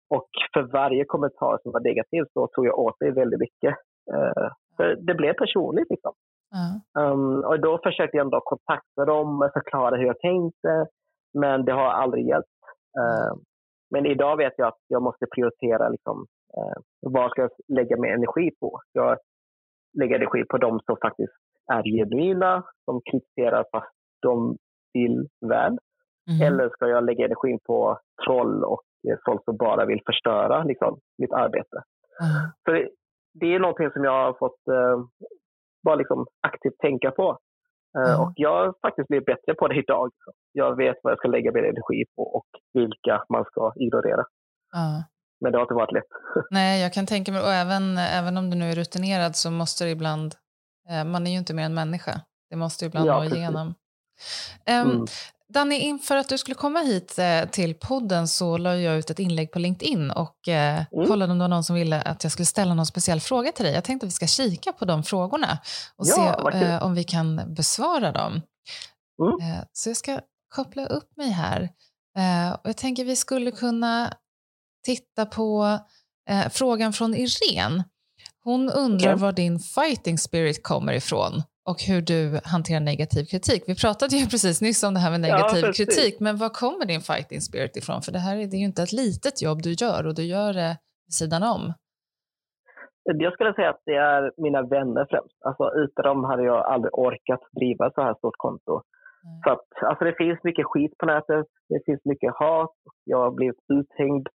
Och 0.10 0.30
för 0.54 0.62
varje 0.62 1.06
kommentar 1.06 1.60
som 1.64 1.72
var 1.72 1.80
negativ 1.80 2.24
så 2.34 2.48
tog 2.48 2.66
jag 2.66 2.80
åt 2.80 3.02
mig 3.02 3.12
väldigt 3.12 3.40
mycket. 3.40 3.76
Eh, 4.14 4.48
för 4.78 4.96
det 4.96 5.14
blev 5.14 5.34
personligt 5.34 5.90
liksom. 5.90 6.14
Ja. 6.52 7.02
Um, 7.02 7.44
och 7.44 7.60
då 7.60 7.80
försökte 7.84 8.18
jag 8.18 8.26
ändå 8.26 8.42
kontakta 8.42 9.06
dem 9.06 9.42
och 9.42 9.54
förklara 9.54 9.96
hur 9.96 10.06
jag 10.06 10.20
tänkte. 10.20 10.88
Men 11.34 11.66
det 11.66 11.72
har 11.72 11.90
aldrig 11.90 12.28
hjälpt. 12.28 12.48
Uh, 13.00 13.34
men 13.92 14.06
idag 14.06 14.38
vet 14.38 14.54
jag 14.58 14.68
att 14.68 14.82
jag 14.88 15.02
måste 15.02 15.26
prioritera 15.36 15.90
liksom, 15.90 16.18
uh, 16.58 16.82
vad 17.02 17.32
ska 17.32 17.42
jag 17.42 17.52
lägga 17.68 17.98
mer 17.98 18.14
energi 18.14 18.52
på. 18.60 18.82
Jag 18.94 19.18
lägger 20.00 20.16
energi 20.16 20.44
på 20.50 20.58
de 20.58 20.80
som 20.86 20.98
faktiskt 21.02 21.34
är 21.74 21.84
genuina, 21.84 22.64
som 22.86 23.02
kritiserar 23.12 23.66
fast 23.72 23.94
de 24.22 24.58
vill 24.94 25.28
väl. 25.50 25.78
Mhm. 26.32 26.42
Eller 26.48 26.70
ska 26.70 26.88
jag 26.88 27.04
lägga 27.06 27.26
energin 27.26 27.60
på 27.68 28.00
troll 28.26 28.64
och 28.64 28.84
eh, 29.10 29.18
folk 29.26 29.44
som 29.44 29.58
bara 29.58 29.86
vill 29.86 30.02
förstöra 30.06 30.64
liksom, 30.64 31.00
mitt 31.18 31.34
arbete? 31.34 31.78
Ja. 32.20 32.52
Så 32.66 32.72
det, 32.72 32.90
det 33.34 33.56
är 33.56 33.60
någonting 33.60 33.92
som 33.92 34.04
jag 34.04 34.26
har 34.26 34.34
fått 34.34 34.68
eh, 34.68 34.98
bara 35.84 35.96
liksom 35.96 36.26
aktivt 36.48 36.78
tänka 36.78 37.12
på. 37.12 37.38
Eh, 37.98 38.12
Mm. 38.14 38.20
Och 38.22 38.32
jag 38.36 38.50
har 38.50 38.74
faktiskt 38.82 39.08
blivit 39.08 39.26
bättre 39.26 39.54
på 39.56 39.68
det 39.68 39.76
idag. 39.76 40.10
Jag 40.52 40.76
vet 40.76 40.98
vad 41.04 41.12
jag 41.12 41.18
ska 41.18 41.28
lägga 41.28 41.52
min 41.52 41.64
energi 41.64 42.04
på 42.16 42.24
och 42.24 42.48
vilka 42.74 43.24
man 43.30 43.46
ska 43.46 43.74
ignorera. 43.76 44.24
Ja. 44.72 45.04
Men 45.42 45.52
det 45.52 45.58
har 45.58 45.62
inte 45.64 45.74
varit 45.74 45.94
lätt. 45.94 46.04
Nej, 46.52 46.82
jag 46.82 46.94
kan 46.94 47.06
tänka 47.06 47.32
mig, 47.32 47.42
och 47.42 47.54
även, 47.54 47.98
även 47.98 48.38
om 48.38 48.50
du 48.50 48.58
nu 48.58 48.72
är 48.72 48.76
rutinerad 48.76 49.36
så 49.36 49.52
måste 49.52 49.84
det 49.84 49.90
ibland, 49.90 50.36
eh, 50.90 51.04
man 51.04 51.28
är 51.28 51.32
ju 51.32 51.38
inte 51.38 51.54
mer 51.54 51.64
än 51.66 51.74
människa, 51.74 52.22
det 52.50 52.56
måste 52.56 52.86
ju 52.86 52.88
ibland 52.88 53.08
Ja, 53.10 53.24
nå 53.24 53.36
igenom. 53.36 53.68
Um, 53.68 53.76
Mm. 54.92 55.06
Danny, 55.54 55.76
inför 55.76 56.16
att 56.16 56.30
du 56.30 56.38
skulle 56.38 56.56
komma 56.56 56.80
hit 56.80 57.20
eh, 57.20 57.46
till 57.50 57.74
podden 57.76 58.28
så 58.28 58.58
la 58.58 58.76
jag 58.76 58.98
ut 58.98 59.10
ett 59.10 59.20
inlägg 59.20 59.52
på 59.52 59.60
LinkedIn 59.60 60.12
och 60.12 60.48
eh, 60.48 60.84
Mm. 60.92 61.08
kollade 61.08 61.32
om 61.32 61.38
det 61.40 61.44
var 61.44 61.50
någon 61.50 61.64
som 61.64 61.76
ville 61.76 62.02
att 62.02 62.24
jag 62.24 62.32
skulle 62.32 62.46
ställa 62.46 62.74
någon 62.74 62.86
speciell 62.86 63.20
fråga 63.22 63.52
till 63.52 63.66
dig. 63.66 63.74
Jag 63.74 63.84
tänkte 63.84 64.06
att 64.06 64.08
vi 64.08 64.12
ska 64.16 64.28
kika 64.28 64.74
på 64.74 64.86
de 64.86 65.04
frågorna 65.04 65.58
och 65.96 66.06
Ja, 66.08 66.50
se 66.52 66.58
eh, 66.64 66.84
om 66.84 66.94
vi 66.96 67.04
kan 67.04 67.42
besvara 67.54 68.12
dem. 68.12 68.42
Mm. 69.22 69.52
Eh, 69.58 69.64
så 69.74 69.90
jag 69.90 69.98
ska 69.98 70.20
koppla 70.56 70.86
upp 70.86 71.18
mig 71.18 71.30
här. 71.30 71.62
Eh, 72.18 72.52
och 72.54 72.70
jag 72.70 72.78
tänker 72.78 73.06
vi 73.06 73.16
skulle 73.16 73.52
kunna 73.52 74.14
titta 74.86 75.26
på 75.26 75.78
eh, 76.30 76.50
frågan 76.52 76.94
från 76.94 77.14
Irene. 77.14 77.84
Hon 78.44 78.70
undrar 78.70 79.14
Okej. 79.14 79.22
var 79.22 79.32
din 79.32 79.60
fighting 79.60 80.18
spirit 80.18 80.64
kommer 80.64 80.94
ifrån 80.94 81.34
och 81.70 81.80
hur 81.90 82.02
du 82.02 82.40
hanterar 82.54 82.80
negativ 82.80 83.24
kritik. 83.26 83.64
Vi 83.68 83.76
pratade 83.76 84.16
ju 84.16 84.26
precis 84.34 84.62
nyss 84.62 84.84
om 84.84 84.94
det 84.94 85.00
här 85.00 85.12
med 85.12 85.30
Ja, 85.30 85.36
negativ 85.36 85.62
precis. 85.62 85.80
kritik, 85.86 86.20
men 86.20 86.38
var 86.38 86.50
kommer 86.50 86.86
din 86.86 87.02
fighting 87.02 87.42
spirit 87.42 87.76
ifrån? 87.78 88.02
För 88.02 88.12
det 88.12 88.20
här 88.20 88.36
är, 88.36 88.40
det 88.50 88.56
är 88.58 88.64
ju 88.64 88.70
inte 88.72 88.84
ett 88.84 88.98
litet 89.04 89.42
jobb 89.42 89.60
du 89.68 89.72
gör 89.84 90.08
och 90.08 90.16
du 90.16 90.24
gör 90.36 90.54
det 90.54 90.74
vid 91.08 91.14
sidan 91.22 91.44
om. 91.56 91.74
Jag 93.04 93.34
skulle 93.34 93.54
säga 93.54 93.70
att 93.70 93.82
det 93.86 93.96
är 93.96 94.32
mina 94.38 94.62
vänner 94.62 95.06
främst. 95.10 95.38
Alltså, 95.48 95.64
utan 95.84 96.04
dem 96.06 96.24
hade 96.24 96.44
jag 96.44 96.66
aldrig 96.74 96.94
orkat 96.94 97.44
driva 97.60 97.92
så 97.96 98.02
här 98.02 98.14
stort 98.14 98.38
konto. 98.38 98.74
Mm. 98.74 99.42
Så 99.44 99.50
att, 99.56 99.90
alltså, 99.90 100.06
det 100.06 100.16
finns 100.18 100.40
mycket 100.44 100.66
skit 100.66 100.94
på 100.98 101.06
nätet. 101.06 101.48
Det 101.70 101.82
finns 101.86 102.02
mycket 102.06 102.34
hat. 102.36 102.76
Jag 103.04 103.18
har 103.18 103.32
blivit 103.32 103.62
uthängd 103.74 104.28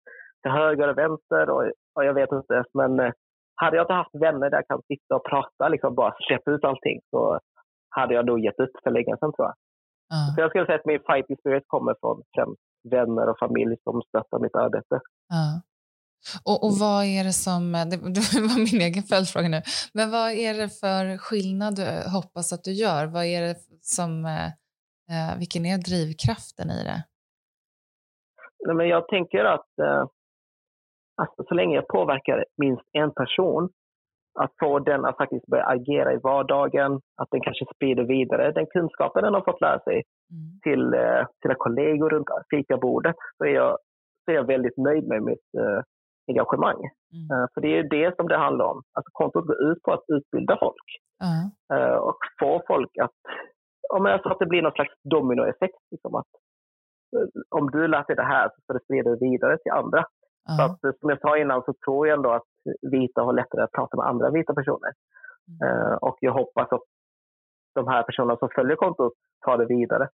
till 0.47 0.61
höger 0.61 0.88
och 0.88 0.99
vänster. 0.99 1.51
Och, 1.51 1.62
och 1.94 2.05
jag 2.05 2.14
vet 2.14 2.32
inte. 2.32 2.64
Men 2.74 3.01
eh, 3.01 3.12
hade 3.55 3.76
jag 3.76 3.84
inte 3.84 3.92
haft 3.92 4.14
vänner 4.14 4.51
där 4.51 4.59
jag 4.59 4.68
kan 4.68 4.82
sitta 4.82 5.14
och 5.16 5.24
prata, 5.24 5.68
liksom 5.68 5.94
bara 5.94 6.14
släppa 6.26 6.51
ut 6.51 6.64
allting, 6.64 7.01
så 7.11 7.40
hade 7.88 8.14
jag 8.14 8.26
nog 8.26 8.40
gett 8.40 8.61
upp 8.61 8.70
för 8.84 8.90
länge 8.90 9.16
sedan 9.20 9.32
tror 9.32 9.47
jag. 9.49 9.55
Ja, 10.09 10.34
Så 10.34 10.40
jag 10.40 10.51
skulle 10.51 10.66
säga 10.66 10.78
att 10.78 10.92
min 10.92 11.01
fighting 11.11 11.36
spirit 11.36 11.64
kommer 11.66 11.94
från 12.01 12.22
främst 12.34 12.62
vänner 12.90 13.28
och 13.30 13.38
familj 13.38 13.76
som 13.84 14.03
stöttar 14.03 14.38
mitt 14.38 14.55
arbete. 14.55 15.01
ja. 15.28 15.62
Och, 16.44 16.64
och 16.66 16.72
vad 16.80 17.05
är 17.05 17.24
det 17.24 17.32
som, 17.32 17.72
det, 17.72 17.97
det 18.16 18.40
var 18.51 18.72
min 18.72 18.80
egen 18.80 19.03
följdfråga 19.03 19.49
nu, 19.49 19.62
men 19.94 20.11
vad 20.11 20.30
är 20.32 20.55
det 20.55 20.68
för 20.68 21.18
skillnad 21.18 21.76
du 21.76 22.11
hoppas 22.16 22.53
att 22.53 22.64
du 22.64 22.72
gör? 22.72 23.07
Vad 23.07 23.24
är 23.24 23.40
det 23.40 23.57
som, 23.80 24.24
eh, 24.24 24.47
eh, 25.12 25.38
vilken 25.38 25.66
är 25.66 25.78
drivkraften 25.78 26.70
i 26.70 26.84
det? 26.84 27.03
Nej, 28.66 28.76
men 28.76 28.88
jag 28.88 29.09
tänker 29.09 29.44
att 29.44 29.78
eh, 29.78 30.05
alltså, 31.23 31.45
så 31.49 31.55
länge 31.55 31.75
jag 31.75 31.89
påverkar 31.89 32.45
minst 32.57 32.83
en 32.93 33.11
person, 33.11 33.69
att 34.39 34.53
få 34.61 34.79
den 34.79 35.05
att 35.05 35.17
faktiskt 35.17 35.47
börja 35.47 35.64
agera 35.64 36.12
i 36.12 36.17
vardagen, 36.23 37.01
att 37.17 37.29
den 37.31 37.41
kanske 37.41 37.64
sprider 37.75 38.05
vidare 38.05 38.53
den 38.53 38.67
kunskapen 38.67 39.23
den 39.25 39.35
har 39.35 39.41
fått 39.41 39.61
lära 39.61 39.81
sig 39.81 40.03
Mm. 40.31 40.61
till 40.62 40.95
eh, 40.95 41.27
sina 41.43 41.55
kollegor 41.55 42.11
runt 42.11 42.27
fikabordet, 42.51 43.17
så 43.39 43.45
är 43.45 43.55
jag, 43.55 43.79
så 44.25 44.31
är 44.31 44.35
jag 44.35 44.47
väldigt 44.47 44.77
nöjd 44.77 45.09
med 45.09 45.23
mitt 45.23 45.49
eh, 45.59 45.81
engagemang. 46.29 46.77
Mm. 47.14 47.27
Eh, 47.43 47.47
för 47.55 47.61
det 47.61 47.79
är 47.79 47.83
det 47.83 48.17
som 48.17 48.29
det 48.29 48.37
handlar 48.37 48.64
om. 48.64 48.83
Alltså, 48.93 49.11
kontot 49.12 49.47
går 49.47 49.71
ut 49.71 49.83
på 49.83 49.93
att 49.93 50.05
utbilda 50.09 50.57
folk 50.61 50.87
Ja. 51.19 51.77
eh, 51.77 51.95
och 51.97 52.19
få 52.41 52.62
folk 52.67 52.91
att, 53.03 53.17
om 53.95 54.05
jag 54.07 54.23
så 54.23 54.29
att 54.29 54.39
det 54.39 54.47
blir 54.47 54.62
någon 54.62 54.73
slags 54.79 54.95
dominoeffekt. 55.05 55.79
Liksom, 55.91 56.14
att, 56.14 56.31
eh, 57.17 57.29
om 57.59 57.71
du 57.71 57.89
lär 57.89 58.05
dig 58.07 58.17
det 58.17 58.23
här 58.35 58.49
så 58.49 58.61
ska 58.62 58.73
det 58.73 58.85
sprida 58.85 59.17
vidare 59.17 59.59
till 59.59 59.73
andra. 59.73 60.05
Så 60.57 60.62
att, 60.62 60.84
eh, 60.84 60.90
som 61.01 61.11
jag 61.11 61.20
sa 61.20 61.38
innan 61.38 61.62
så 61.62 61.74
tror 61.84 62.07
jag 62.07 62.16
ändå 62.16 62.30
att 62.32 62.49
vita 62.82 63.20
har 63.22 63.32
lättare 63.32 63.62
att 63.62 63.72
prata 63.72 63.97
med 63.97 64.07
andra 64.07 64.30
vita 64.30 64.55
personer. 64.55 64.92
Mm. 65.49 65.82
Eh, 65.82 65.94
och 65.94 66.16
jag 66.20 66.32
hoppas 66.32 66.72
att 66.72 66.82
de 67.74 67.88
här 67.88 68.03
personerna 68.03 68.36
som 68.36 68.49
följer 68.55 68.76
kontot 68.76 69.12
tar 69.44 69.59
det 69.59 69.66
vidare. 69.66 70.09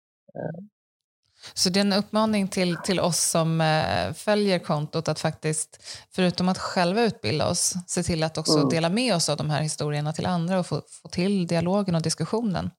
Så 1.54 1.70
det 1.70 1.80
är 1.80 1.84
en 1.84 1.92
uppmaning 1.92 2.48
till, 2.48 2.76
till 2.76 3.00
oss 3.00 3.30
som 3.30 3.60
eh, 3.60 4.12
följer 4.14 4.58
kontot 4.58 5.08
att 5.08 5.20
faktiskt, 5.20 5.70
förutom 6.14 6.48
att 6.48 6.58
själva 6.58 7.02
utbilda 7.02 7.50
oss, 7.50 7.74
se 7.86 8.02
till 8.02 8.22
att 8.22 8.38
också 8.38 8.58
Mm. 8.58 8.68
dela 8.68 8.88
med 8.88 9.14
oss 9.14 9.28
av 9.28 9.36
de 9.36 9.50
här 9.50 9.62
historierna 9.62 10.12
till 10.12 10.26
andra 10.26 10.58
och 10.58 10.66
få, 10.66 10.76
få 11.02 11.08
till 11.08 11.46
dialogen 11.46 11.94
och 11.94 12.02
diskussionen. 12.02 12.70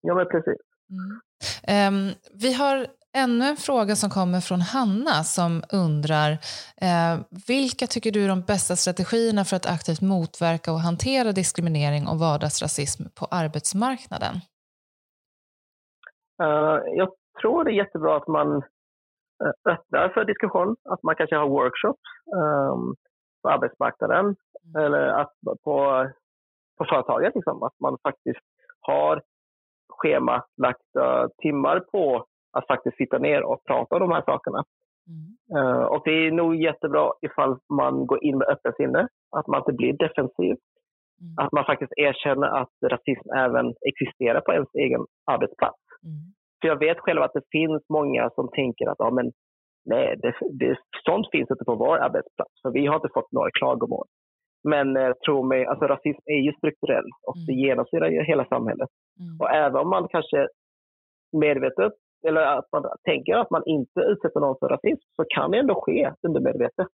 Ja, 0.00 0.14
men 0.14 0.26
precis. 0.28 0.60
Mm. 0.90 1.20
Ehm, 1.62 2.14
vi 2.34 2.52
har 2.52 2.86
ännu 3.24 3.44
en 3.44 3.56
fråga 3.56 3.94
som 3.96 4.10
kommer 4.10 4.40
från 4.40 4.60
Hanna 4.60 5.16
som 5.36 5.62
undrar 5.84 6.30
eh, 6.86 7.14
vilka 7.48 7.86
tycker 7.86 8.10
du 8.12 8.24
är 8.24 8.28
de 8.28 8.40
bästa 8.40 8.76
strategierna 8.76 9.44
för 9.44 9.56
att 9.56 9.66
aktivt 9.76 10.00
motverka 10.00 10.72
och 10.72 10.80
hantera 10.88 11.32
diskriminering 11.32 12.04
och 12.10 12.18
vardagsrasism 12.18 13.02
på 13.18 13.24
arbetsmarknaden? 13.30 14.34
Eh, 16.42 16.78
jag 17.00 17.08
tror 17.40 17.64
det 17.64 17.70
är 17.70 17.82
jättebra 17.84 18.16
att 18.16 18.28
man 18.28 18.48
eh, 19.44 19.72
öppnar 19.72 20.08
för 20.08 20.24
diskussion, 20.24 20.76
att 20.92 21.02
man 21.02 21.14
kanske 21.16 21.36
har 21.36 21.48
workshops. 21.48 22.06
ehm, 22.36 22.94
på 23.46 23.52
arbetsmarknaden 23.52 24.24
mm. 24.24 24.84
eller 24.84 25.06
att, 25.08 25.32
på, 25.64 26.08
på 26.78 26.84
företaget. 26.84 27.34
Liksom. 27.34 27.62
Att 27.62 27.80
man 27.80 27.98
faktiskt 28.02 28.46
har 28.80 29.22
schemalagda 29.88 31.28
timmar 31.38 31.80
på 31.80 32.26
att 32.56 32.66
faktiskt 32.66 32.96
sitta 32.96 33.18
ner 33.18 33.42
och 33.42 33.64
prata 33.64 33.94
om 33.94 34.00
de 34.00 34.10
här 34.10 34.22
sakerna. 34.22 34.64
Mm. 35.12 35.26
Uh, 35.56 35.84
och 35.84 36.02
det 36.04 36.10
är 36.26 36.30
nog 36.30 36.56
jättebra 36.56 37.12
ifall 37.22 37.58
man 37.80 38.06
går 38.06 38.24
in 38.24 38.38
med 38.38 38.48
öppet 38.48 38.76
sinne, 38.76 39.08
att 39.36 39.46
man 39.46 39.60
inte 39.60 39.72
blir 39.72 39.92
defensiv. 39.92 40.56
Mm. 41.20 41.34
Att 41.36 41.52
man 41.52 41.64
faktiskt 41.64 41.92
erkänner 41.96 42.48
att 42.60 42.74
rasism 42.92 43.28
även 43.36 43.74
existerar 43.90 44.40
på 44.40 44.52
ens 44.52 44.74
egen 44.74 45.02
arbetsplats. 45.32 45.82
Mm. 46.04 46.22
För 46.60 46.68
jag 46.68 46.78
vet 46.78 46.98
själv 47.00 47.22
att 47.22 47.32
det 47.32 47.50
finns 47.50 47.82
många 47.88 48.30
som 48.30 48.48
tänker 48.52 48.86
att 48.90 48.98
ja, 48.98 49.10
men, 49.10 49.32
nej, 49.84 50.16
det, 50.22 50.34
det, 50.60 50.78
sånt 51.06 51.26
finns 51.32 51.50
inte 51.50 51.64
på 51.64 51.74
vår 51.74 51.96
arbetsplats, 51.96 52.54
för 52.62 52.70
vi 52.70 52.86
har 52.86 52.94
inte 52.94 53.14
fått 53.14 53.32
några 53.32 53.50
klagomål. 53.50 54.06
Men 54.72 54.96
eh, 54.96 55.12
tro 55.26 55.42
mig, 55.42 55.66
alltså, 55.66 55.84
rasism 55.86 56.22
är 56.24 56.40
ju 56.46 56.52
strukturell 56.52 57.08
och 57.26 57.36
mm. 57.36 57.46
det 57.46 57.52
genomsyrar 57.52 58.08
ju 58.08 58.22
hela 58.22 58.44
samhället. 58.44 58.90
Mm. 59.20 59.40
Och 59.40 59.50
även 59.50 59.80
om 59.82 59.90
man 59.90 60.08
kanske 60.08 60.48
medvetet 61.32 61.92
eller 62.28 62.40
att 62.40 62.68
man 62.72 62.82
tänker 63.04 63.34
att 63.34 63.50
man 63.50 63.62
inte 63.66 64.00
utsätter 64.00 64.40
någon 64.40 64.56
för 64.58 64.68
rasism 64.68 65.06
så 65.16 65.24
kan 65.34 65.50
det 65.50 65.58
ändå 65.58 65.82
ske 65.84 66.12
undermedvetet. 66.22 66.86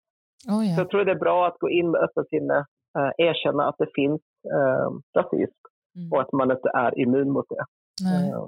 Oh, 0.49 0.67
ja. 0.67 0.75
Så 0.75 0.81
jag 0.81 0.91
tror 0.91 1.05
det 1.05 1.11
är 1.11 1.25
bra 1.27 1.47
att 1.47 1.59
gå 1.59 1.71
in 1.71 1.91
med 1.91 2.01
öppet 2.01 2.29
sinne, 2.29 2.67
äh, 2.99 3.27
erkänna 3.27 3.69
att 3.69 3.79
det 3.79 3.91
finns 3.95 4.23
äh, 4.59 4.89
rasism 5.21 5.61
mm. 5.97 6.13
och 6.13 6.21
att 6.21 6.33
man 6.33 6.51
inte 6.51 6.71
är 6.75 6.99
immun 6.99 7.31
mot 7.31 7.47
det. 7.49 7.65
Äh, 8.05 8.39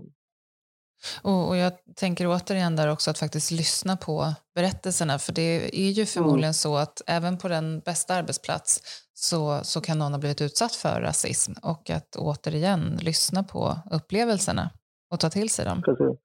och, 1.22 1.48
och, 1.48 1.56
jag 1.56 1.72
tänker 1.96 2.26
återigen 2.26 2.76
där 2.76 2.92
också 2.92 3.10
att 3.10 3.18
faktiskt 3.18 3.50
lyssna 3.50 3.96
på 3.96 4.24
berättelserna 4.54 5.18
för 5.18 5.32
det 5.32 5.80
är 5.80 5.90
ju 5.90 6.06
förmodligen 6.06 6.44
mm. 6.44 6.52
så 6.52 6.76
att 6.76 7.02
även 7.06 7.38
på 7.38 7.48
den 7.48 7.80
bästa 7.80 8.14
arbetsplats 8.14 8.80
så, 9.14 9.58
så 9.62 9.80
kan 9.80 9.98
någon 9.98 10.12
ha 10.12 10.18
blivit 10.18 10.40
utsatt 10.40 10.72
för 10.72 11.00
rasism 11.00 11.52
och 11.62 11.90
att 11.90 12.16
återigen 12.16 12.98
lyssna 13.02 13.42
på 13.42 13.76
upplevelserna 13.90 14.70
och 15.10 15.20
ta 15.20 15.30
till 15.30 15.50
sig 15.50 15.64
dem. 15.64 15.82
Precis. 15.82 16.23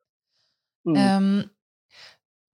Mm. 0.85 1.17
Um, 1.17 1.43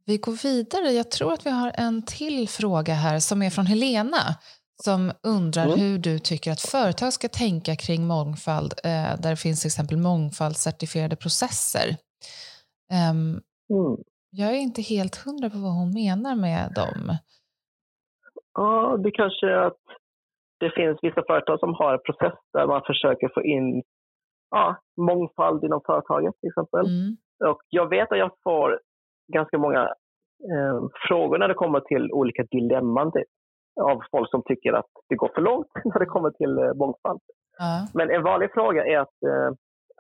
vi 0.06 0.18
går 0.18 0.44
vidare. 0.44 0.92
Jag 0.92 1.12
tror 1.12 1.34
att 1.34 1.46
vi 1.46 1.50
har 1.50 1.72
en 1.76 2.06
till 2.06 2.50
fråga 2.50 2.94
här 2.94 3.20
som 3.20 3.42
är 3.42 3.50
från 3.50 3.66
Helena 3.66 4.36
som 4.84 5.12
undrar 5.24 5.66
mm. 5.66 5.80
hur 5.80 5.98
du 5.98 6.20
tycker 6.20 6.52
att 6.52 6.62
företag 6.62 7.14
ska 7.14 7.28
tänka 7.28 7.76
kring 7.76 8.08
mångfald 8.08 8.74
eh, 8.84 9.22
där 9.22 9.30
det 9.30 9.36
finns 9.36 9.62
till 9.62 9.68
exempel 9.68 9.98
mångfaldscertifierade 9.98 11.16
processer. 11.16 11.88
Um, 13.12 13.42
mm. 13.76 13.98
Jag 14.30 14.50
är 14.50 14.60
inte 14.60 14.82
helt 14.82 15.16
hundra 15.26 15.50
på 15.50 15.58
vad 15.58 15.74
hon 15.74 15.94
menar 15.94 16.36
med 16.36 16.74
dem. 16.76 17.18
Ja, 18.54 18.98
det 19.04 19.12
kanske 19.12 19.48
är 19.48 19.58
att 19.58 19.84
det 20.60 20.72
finns 20.72 20.98
vissa 21.02 21.24
företag 21.28 21.60
som 21.60 21.74
har 21.74 21.94
en 21.94 22.00
process 22.06 22.40
där 22.54 22.68
man 22.68 22.82
försöker 22.88 23.30
få 23.34 23.44
in 23.44 23.84
ja, 24.52 24.76
mångfald 24.98 25.64
inom 25.64 25.82
företaget 25.86 26.40
till 26.40 26.50
exempel. 26.50 26.86
Mm. 26.86 27.18
Och 27.46 27.62
jag 27.70 27.90
vet 27.90 28.12
att 28.12 28.18
jag 28.18 28.32
får 28.44 28.80
ganska 29.34 29.58
många 29.58 29.82
eh, 30.52 30.80
frågor 31.08 31.38
när 31.38 31.48
det 31.48 31.54
kommer 31.54 31.80
till 31.80 32.12
olika 32.12 32.44
dilemman 32.44 33.12
typ, 33.12 33.28
av 33.82 34.02
folk 34.12 34.30
som 34.30 34.44
tycker 34.44 34.74
att 34.74 34.92
det 35.10 35.16
går 35.16 35.32
för 35.36 35.42
långt 35.42 35.68
när 35.86 36.00
det 36.00 36.06
kommer 36.06 36.30
till 36.30 36.58
eh, 36.58 36.74
mångfald. 36.74 37.22
Mm. 37.62 37.86
Men 37.94 38.16
en 38.16 38.24
vanlig 38.24 38.54
fråga 38.54 38.86
är 38.86 39.00
att, 39.00 39.24
eh, 39.28 39.50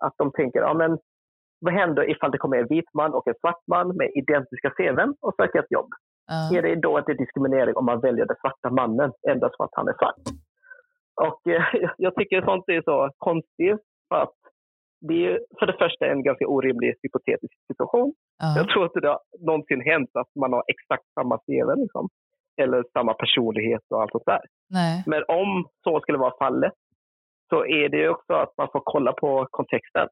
att 0.01 0.13
de 0.17 0.31
tänker, 0.31 0.59
ja 0.59 0.73
men 0.73 0.97
vad 1.59 1.73
händer 1.73 2.09
ifall 2.09 2.31
det 2.31 2.37
kommer 2.37 2.57
en 2.57 2.67
vit 2.67 2.93
man 2.93 3.13
och 3.13 3.27
en 3.27 3.39
svart 3.41 3.63
man 3.67 3.97
med 3.97 4.09
identiska 4.15 4.69
CVn 4.69 5.15
och 5.21 5.33
söker 5.35 5.59
ett 5.59 5.71
jobb? 5.71 5.89
Mm. 6.31 6.57
Är 6.57 6.61
det 6.61 6.81
då 6.81 6.99
inte 6.99 7.13
diskriminering 7.13 7.75
om 7.75 7.85
man 7.85 7.99
väljer 7.99 8.25
den 8.25 8.35
svarta 8.41 8.69
mannen 8.69 9.11
endast 9.29 9.57
för 9.57 9.63
att 9.63 9.75
han 9.79 9.87
är 9.87 9.93
svart? 9.93 10.21
Och 11.21 11.47
eh, 11.47 11.63
jag 11.97 12.15
tycker 12.15 12.41
sånt 12.41 12.63
är 12.67 12.81
så 12.81 13.09
konstigt 13.17 13.81
för 14.09 14.15
att 14.15 14.37
det 15.07 15.25
är 15.25 15.39
för 15.59 15.65
det 15.65 15.77
första 15.83 16.05
en 16.05 16.23
ganska 16.23 16.47
orimlig 16.47 16.95
hypotetisk 17.03 17.53
situation. 17.67 18.09
Uh. 18.43 18.57
Jag 18.57 18.69
tror 18.69 18.83
inte 18.85 18.99
det 18.99 19.07
har 19.07 19.21
någonsin 19.39 19.81
hänt 19.81 20.09
att 20.13 20.31
man 20.41 20.53
har 20.53 20.63
exakt 20.67 21.07
samma 21.13 21.37
CV 21.37 21.67
liksom. 21.83 22.09
eller 22.61 22.83
samma 22.93 23.13
personlighet 23.13 23.81
och 23.89 24.01
allt 24.01 24.11
sånt 24.11 24.25
där. 24.25 24.43
Nej. 24.69 25.03
Men 25.05 25.23
om 25.27 25.67
så 25.83 25.99
skulle 25.99 26.17
vara 26.17 26.37
fallet 26.39 26.73
så 27.49 27.65
är 27.65 27.89
det 27.89 28.09
också 28.09 28.33
att 28.33 28.53
man 28.57 28.67
får 28.71 28.81
kolla 28.85 29.13
på 29.13 29.47
kontexten. 29.51 30.07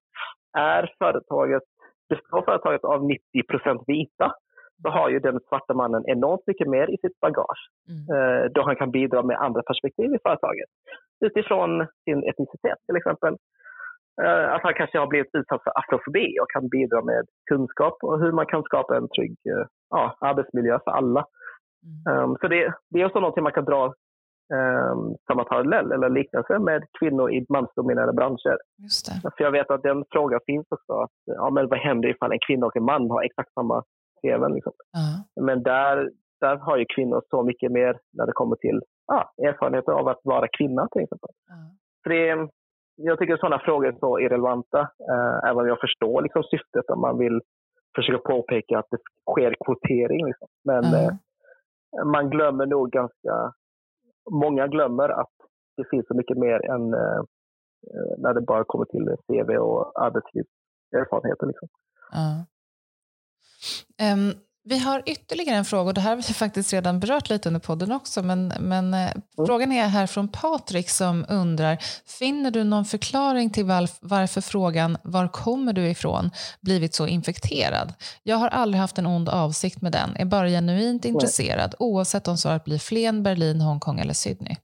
Är 0.58 0.92
företaget, 1.00 1.64
består 2.10 2.42
företaget 2.42 2.84
av 2.84 3.00
90% 3.02 3.84
vita 3.88 4.34
så 4.82 4.90
har 4.90 5.10
ju 5.10 5.20
den 5.20 5.40
svarta 5.48 5.74
mannen 5.74 6.04
enormt 6.08 6.48
mycket 6.48 6.68
mer 6.68 6.88
i 6.94 6.98
sitt 6.98 7.20
bagage 7.20 7.62
mm. 7.90 8.04
Eh, 8.14 8.46
då 8.54 8.62
han 8.64 8.76
kan 8.76 8.92
bidra 8.92 9.24
med 9.24 9.38
andra 9.38 9.62
perspektiv 9.62 10.16
i 10.16 10.20
företaget. 10.24 10.70
Utifrån 11.26 11.88
sin 12.06 12.20
etnicitet 12.30 12.80
till 12.88 12.96
exempel. 12.96 13.34
Eh, 14.22 14.54
att 14.54 14.64
han 14.64 14.74
kanske 14.74 15.00
har 15.00 15.08
blivit 15.08 15.36
utsatt 15.36 15.64
för 15.64 15.80
afrofobi 15.80 16.40
och 16.42 16.52
kan 16.54 16.70
bidra 16.70 17.02
med 17.02 17.26
kunskap 17.50 17.98
och 18.02 18.20
hur 18.20 18.32
man 18.32 18.46
kan 18.46 18.64
skapa 18.64 18.98
en 18.98 19.10
trygg 19.10 19.38
eh, 19.50 19.66
ja, 19.90 20.18
arbetsmiljö 20.20 20.80
för 20.84 20.92
alla. 20.92 21.26
Mm. 21.86 22.24
Um, 22.24 22.38
så 22.42 22.48
det, 22.48 22.74
det 22.90 23.02
är 23.02 23.06
också 23.06 23.20
någonting 23.20 23.44
man 23.44 23.58
kan 23.60 23.66
dra 23.66 23.94
um, 24.54 25.16
samma 25.28 25.44
parallell 25.44 25.92
eller 25.92 26.10
liknelse 26.10 26.60
med 26.60 26.84
kvinnor 27.00 27.32
i 27.32 27.46
mansdominerade 27.50 28.14
branscher. 28.14 28.58
För 29.38 29.44
jag 29.44 29.52
vet 29.52 29.72
att 29.72 29.84
den 29.84 30.04
frågan 30.12 30.40
finns 30.46 30.68
också. 30.70 30.94
Att, 30.94 31.12
ja, 31.26 31.50
men 31.50 31.68
vad 31.70 31.80
händer 31.80 32.10
ifall 32.10 32.32
en 32.32 32.46
kvinna 32.48 32.66
och 32.66 32.78
en 32.78 32.84
man 32.84 33.12
har 33.12 33.24
exakt 33.24 33.54
samma 33.54 33.84
CV? 34.22 34.54
Liksom? 34.56 34.74
Uh. 34.98 35.46
Men 35.46 35.64
där, 35.64 36.12
där 36.42 36.56
har 36.56 36.78
ju 36.78 36.86
kvinnor 36.96 37.22
så 37.30 37.44
mycket 37.44 37.72
mer 37.72 38.00
när 38.14 38.26
det 38.26 38.34
kommer 38.34 38.56
till 38.56 38.82
ja, 39.08 39.34
erfarenheter 39.48 39.92
av 39.92 40.08
att 40.08 40.22
vara 40.24 40.48
kvinna 40.58 40.88
till 40.92 41.02
exempel. 41.02 41.30
Uh. 41.52 41.70
För 42.04 42.10
det, 42.10 42.50
jag 42.96 43.20
tycker 43.20 43.38
sådana 43.38 43.60
frågor 43.60 43.88
är 43.88 44.00
så 44.00 44.20
irrelevanta, 44.20 44.80
eh, 44.80 45.50
även 45.50 45.58
om 45.58 45.68
jag 45.68 45.80
förstår 45.80 46.22
liksom, 46.22 46.44
syftet 46.44 46.90
om 46.90 47.02
man 47.02 47.18
vill 47.18 47.42
försöka 47.96 48.18
påpeka 48.18 48.80
att 48.80 48.88
det 48.92 48.98
sker 49.32 49.56
kvotering. 49.66 50.26
Liksom. 50.26 50.48
Men 50.66 50.84
mm. 50.84 51.06
eh, 51.06 52.06
man 52.06 52.30
glömmer 52.30 52.66
nog 52.66 52.92
ganska, 52.92 53.54
många 54.32 54.68
glömmer 54.68 55.10
att 55.10 55.34
det 55.78 55.90
finns 55.90 56.08
så 56.08 56.14
mycket 56.14 56.38
mer 56.38 56.72
än 56.72 56.94
eh, 56.94 57.22
när 58.18 58.34
det 58.34 58.42
bara 58.42 58.64
kommer 58.64 58.86
till 58.86 59.16
CV 59.28 59.58
och 59.58 60.04
arbetslivserfarenheter. 60.04 61.48
Liksom. 61.48 61.68
Mm. 62.16 62.40
Um, 64.14 64.34
vi 64.66 64.80
har 64.80 65.04
ytterligare 65.06 65.58
en 65.58 65.66
fråga 65.66 65.88
och 65.90 65.94
det 65.94 66.02
här 66.02 66.10
har 66.10 66.18
vi 66.18 66.24
faktiskt 66.24 66.74
redan 66.74 67.00
berört 67.00 67.30
lite 67.30 67.50
under 67.50 67.60
podden 67.60 67.92
också 67.92 68.24
men, 68.24 68.52
men 68.60 68.94
eh, 68.94 69.12
mm. 69.12 69.46
frågan 69.48 69.72
är 69.72 69.88
här 69.88 70.08
från 70.08 70.28
Patrik 70.28 70.90
som 70.90 71.26
undrar 71.30 71.78
Finner 72.20 72.52
du 72.52 72.64
någon 72.64 72.86
förklaring 72.86 73.50
till 73.50 73.66
varf 73.66 74.00
varför 74.02 74.42
frågan 74.42 74.98
Var 75.04 75.28
kommer 75.28 75.74
du 75.74 75.90
ifrån? 75.90 76.26
blivit 76.62 76.94
så 76.94 77.08
infekterad? 77.08 77.88
Jag 78.24 78.38
har 78.38 78.50
aldrig 78.50 78.82
haft 78.82 78.98
en 78.98 79.06
ond 79.06 79.30
avsikt 79.30 79.82
med 79.82 79.92
den, 79.92 80.10
är 80.22 80.26
bara 80.26 80.48
genuint 80.48 81.06
intresserad 81.06 81.76
oavsett 81.80 82.28
om 82.28 82.38
svaret 82.38 82.64
blir 82.64 82.78
Flen, 82.90 83.24
Berlin, 83.24 83.62
Hongkong 83.62 84.00
eller 84.00 84.14
Sydney. 84.14 84.56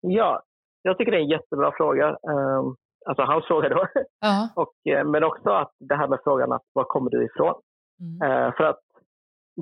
Ja, 0.00 0.42
jag 0.82 0.98
tycker 0.98 1.12
det 1.12 1.18
är 1.18 1.22
en 1.22 1.28
jättebra 1.28 1.72
fråga. 1.76 2.06
Um, 2.08 2.76
alltså 3.06 3.22
hans 3.22 3.46
fråga 3.46 3.68
då. 3.68 3.86
Ja. 4.20 4.48
och, 4.62 4.92
eh, 4.92 5.04
men 5.04 5.24
också 5.24 5.50
att 5.50 5.72
det 5.80 5.96
här 5.96 6.08
med 6.08 6.18
frågan 6.24 6.52
att 6.52 6.62
var 6.72 6.84
kommer 6.84 7.10
du 7.10 7.24
ifrån? 7.24 7.54
Mm. 8.00 8.30
Uh, 8.30 8.52
för 8.56 8.64
att 8.64 8.80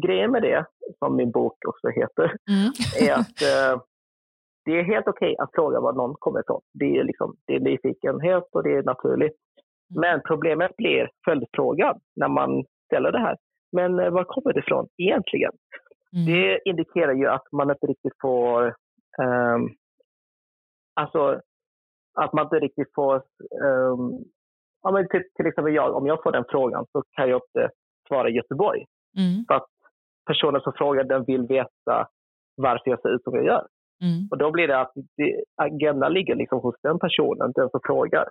grejen 0.05 0.31
med 0.31 0.43
det, 0.43 0.67
som 0.99 1.17
min 1.17 1.31
bok 1.31 1.57
också 1.69 1.89
heter, 1.89 2.25
mm. 2.25 2.71
är 3.01 3.13
att 3.13 3.43
eh, 3.43 3.83
det 4.65 4.79
är 4.79 4.85
helt 4.85 5.09
okej 5.09 5.33
okay 5.33 5.45
att 5.45 5.51
fråga 5.55 5.81
var 5.81 5.93
någon 5.93 6.15
kommer 6.19 6.41
ifrån. 6.41 6.63
Det 6.73 6.99
är, 6.99 7.05
liksom, 7.05 7.37
det 7.47 7.55
är 7.55 7.61
nyfikenhet 7.61 8.49
och 8.53 8.63
det 8.63 8.77
är 8.77 8.83
naturligt. 8.83 9.37
Mm. 9.91 10.01
Men 10.01 10.21
problemet 10.27 10.77
blir 10.77 11.11
följdfrågan 11.25 12.01
när 12.17 12.29
man 12.29 12.65
ställer 12.85 13.13
det 13.13 13.19
här. 13.19 13.37
Men 13.73 14.01
eh, 14.01 14.11
var 14.11 14.25
kommer 14.25 14.53
det 14.53 14.61
ifrån 14.61 14.89
egentligen? 14.97 15.53
Mm. 16.13 16.27
Det 16.27 16.61
indikerar 16.65 17.13
ju 17.13 17.27
att 17.27 17.53
man 17.53 17.71
inte 17.71 17.87
riktigt 17.87 18.13
får... 18.21 18.75
Um, 19.23 19.71
alltså, 20.95 21.41
att 22.15 22.33
man 22.33 22.45
inte 22.45 22.59
riktigt 22.59 22.95
får... 22.95 23.15
Um, 23.65 24.25
ja, 24.83 24.91
men 24.93 25.09
till, 25.09 25.23
till 25.37 25.47
exempel 25.47 25.75
jag, 25.75 25.95
om 25.95 26.07
jag 26.07 26.23
får 26.23 26.33
den 26.33 26.45
frågan 26.49 26.87
så 26.93 27.03
kan 27.13 27.29
jag 27.31 27.41
inte 27.47 27.71
svara 28.09 28.29
Göteborg. 28.29 28.85
Mm. 29.19 29.45
För 29.49 29.55
att 29.55 29.67
personen 30.27 30.61
som 30.61 30.73
frågar 30.73 31.05
den 31.05 31.25
vill 31.25 31.47
veta 31.47 32.09
varför 32.57 32.91
jag 32.91 33.01
ser 33.01 33.15
ut 33.15 33.25
som 33.25 33.35
jag 33.35 33.45
gör. 33.45 33.67
Mm. 34.03 34.29
Och 34.31 34.39
då 34.39 34.51
blir 34.51 34.69
det 34.69 34.81
att 34.81 34.93
agendan 35.57 36.13
ligger 36.13 36.35
liksom 36.35 36.61
hos 36.61 36.75
den 36.83 36.99
personen, 36.99 37.53
den 37.55 37.71
som 37.71 37.81
frågar. 37.85 38.29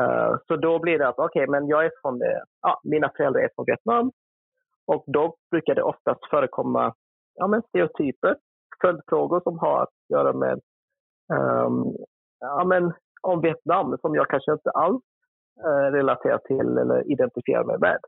Uh, 0.00 0.36
så 0.46 0.56
då 0.56 0.78
blir 0.78 0.98
det 0.98 1.08
att 1.08 1.18
okej, 1.18 1.42
okay, 1.42 1.46
men 1.50 1.68
jag 1.68 1.84
är 1.84 1.90
från, 2.02 2.22
uh, 2.22 2.42
ja, 2.62 2.80
mina 2.84 3.10
föräldrar 3.16 3.40
är 3.40 3.50
från 3.54 3.64
Vietnam 3.64 4.12
och 4.86 5.04
då 5.06 5.36
brukar 5.50 5.74
det 5.74 5.82
oftast 5.82 6.20
förekomma 6.30 6.94
ja, 7.34 7.46
men 7.46 7.62
stereotyper, 7.62 8.36
följdfrågor 8.82 9.40
som 9.40 9.58
har 9.58 9.82
att 9.82 9.94
göra 10.08 10.32
med 10.32 10.60
um, 11.32 11.96
ja, 12.40 12.64
men 12.64 12.92
om 13.22 13.40
Vietnam 13.40 13.98
som 14.00 14.14
jag 14.14 14.28
kanske 14.28 14.52
inte 14.52 14.70
alls 14.70 15.02
uh, 15.66 15.92
relaterar 15.92 16.38
till 16.38 16.78
eller 16.78 17.12
identifierar 17.12 17.64
mig 17.64 17.78
med. 17.78 17.98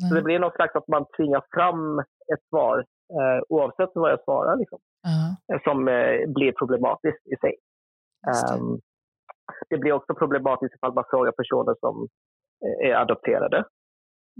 Mm. 0.00 0.08
Så 0.08 0.14
det 0.14 0.22
blir 0.22 0.38
någon 0.38 0.52
slags 0.52 0.76
att 0.76 0.88
man 0.88 1.06
tvingar 1.16 1.42
fram 1.54 1.98
ett 2.32 2.44
svar 2.48 2.78
eh, 3.18 3.42
oavsett 3.48 3.90
vad 3.94 4.12
jag 4.12 4.24
svarar. 4.24 4.56
Liksom, 4.56 4.78
uh. 5.06 5.58
Som 5.64 5.88
eh, 5.88 6.28
blir 6.36 6.52
problematiskt 6.52 7.26
i 7.26 7.36
sig. 7.36 7.54
Det. 8.26 8.54
Um, 8.54 8.80
det. 9.70 9.78
blir 9.78 9.92
också 9.92 10.14
problematiskt 10.14 10.74
ifall 10.74 10.94
man 10.94 11.04
frågar 11.10 11.32
personer 11.32 11.74
som 11.80 12.08
eh, 12.64 12.90
är 12.90 12.94
adopterade. 12.94 13.64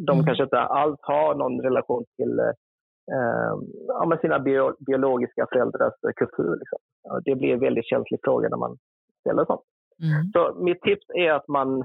De 0.06 0.12
mm. 0.12 0.26
kanske 0.26 0.44
inte 0.44 0.60
alls 0.60 0.98
har 1.02 1.34
någon 1.34 1.60
relation 1.60 2.04
till 2.16 2.38
eh, 2.38 4.06
med 4.08 4.20
sina 4.20 4.38
bio, 4.38 4.84
biologiska 4.86 5.46
föräldrars 5.52 5.94
kultur. 6.16 6.56
Liksom. 6.60 6.78
Det 7.24 7.34
blir 7.34 7.52
en 7.52 7.60
väldigt 7.60 7.86
känslig 7.86 8.20
fråga 8.22 8.48
när 8.48 8.56
man 8.56 8.76
ställer 9.20 9.44
sånt. 9.44 9.64
Mm. 10.02 10.32
Så 10.32 10.64
mitt 10.64 10.82
tips 10.82 11.06
är 11.14 11.32
att 11.32 11.48
man 11.48 11.84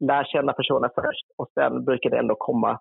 lär 0.00 0.24
känna 0.24 0.52
personen 0.52 0.90
först 0.94 1.26
och 1.36 1.48
sen 1.54 1.84
brukar 1.84 2.10
det 2.10 2.18
ändå 2.18 2.34
komma 2.34 2.80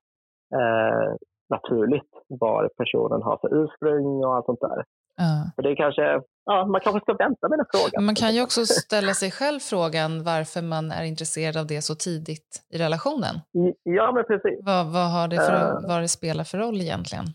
eh, 0.54 1.16
naturligt 1.50 2.12
vad 2.28 2.76
personen 2.76 3.22
har 3.22 3.38
för 3.38 3.64
ursprung 3.64 4.24
och 4.26 4.36
allt 4.36 4.46
sånt 4.46 4.60
där. 4.60 4.80
Uh. 5.22 5.44
För 5.56 5.62
det 5.64 5.72
är 5.72 5.76
kanske, 5.76 6.22
ja, 6.46 6.66
man 6.66 6.82
kanske 6.82 7.02
ska 7.02 7.14
vänta 7.14 7.50
med 7.50 7.60
den 7.60 7.66
frågan. 7.74 8.06
Man 8.06 8.16
kan 8.16 8.36
ju 8.36 8.44
också 8.44 8.66
ställa 8.66 9.14
sig 9.14 9.32
själv 9.32 9.60
frågan 9.60 10.24
varför 10.24 10.62
man 10.62 10.92
är 10.92 11.04
intresserad 11.04 11.58
av 11.58 11.68
det 11.68 11.82
så 11.82 11.96
tidigt 11.96 12.52
i 12.74 12.78
relationen. 12.78 13.36
Ja, 13.84 14.12
men 14.12 14.24
precis. 14.24 14.60
Vad, 14.66 14.86
vad, 14.94 15.12
har 15.16 15.28
det 15.28 15.36
för, 15.36 15.54
uh. 15.54 15.88
vad 15.88 16.02
det 16.02 16.08
spelar 16.08 16.44
för 16.44 16.58
roll 16.58 16.82
egentligen? 16.82 17.26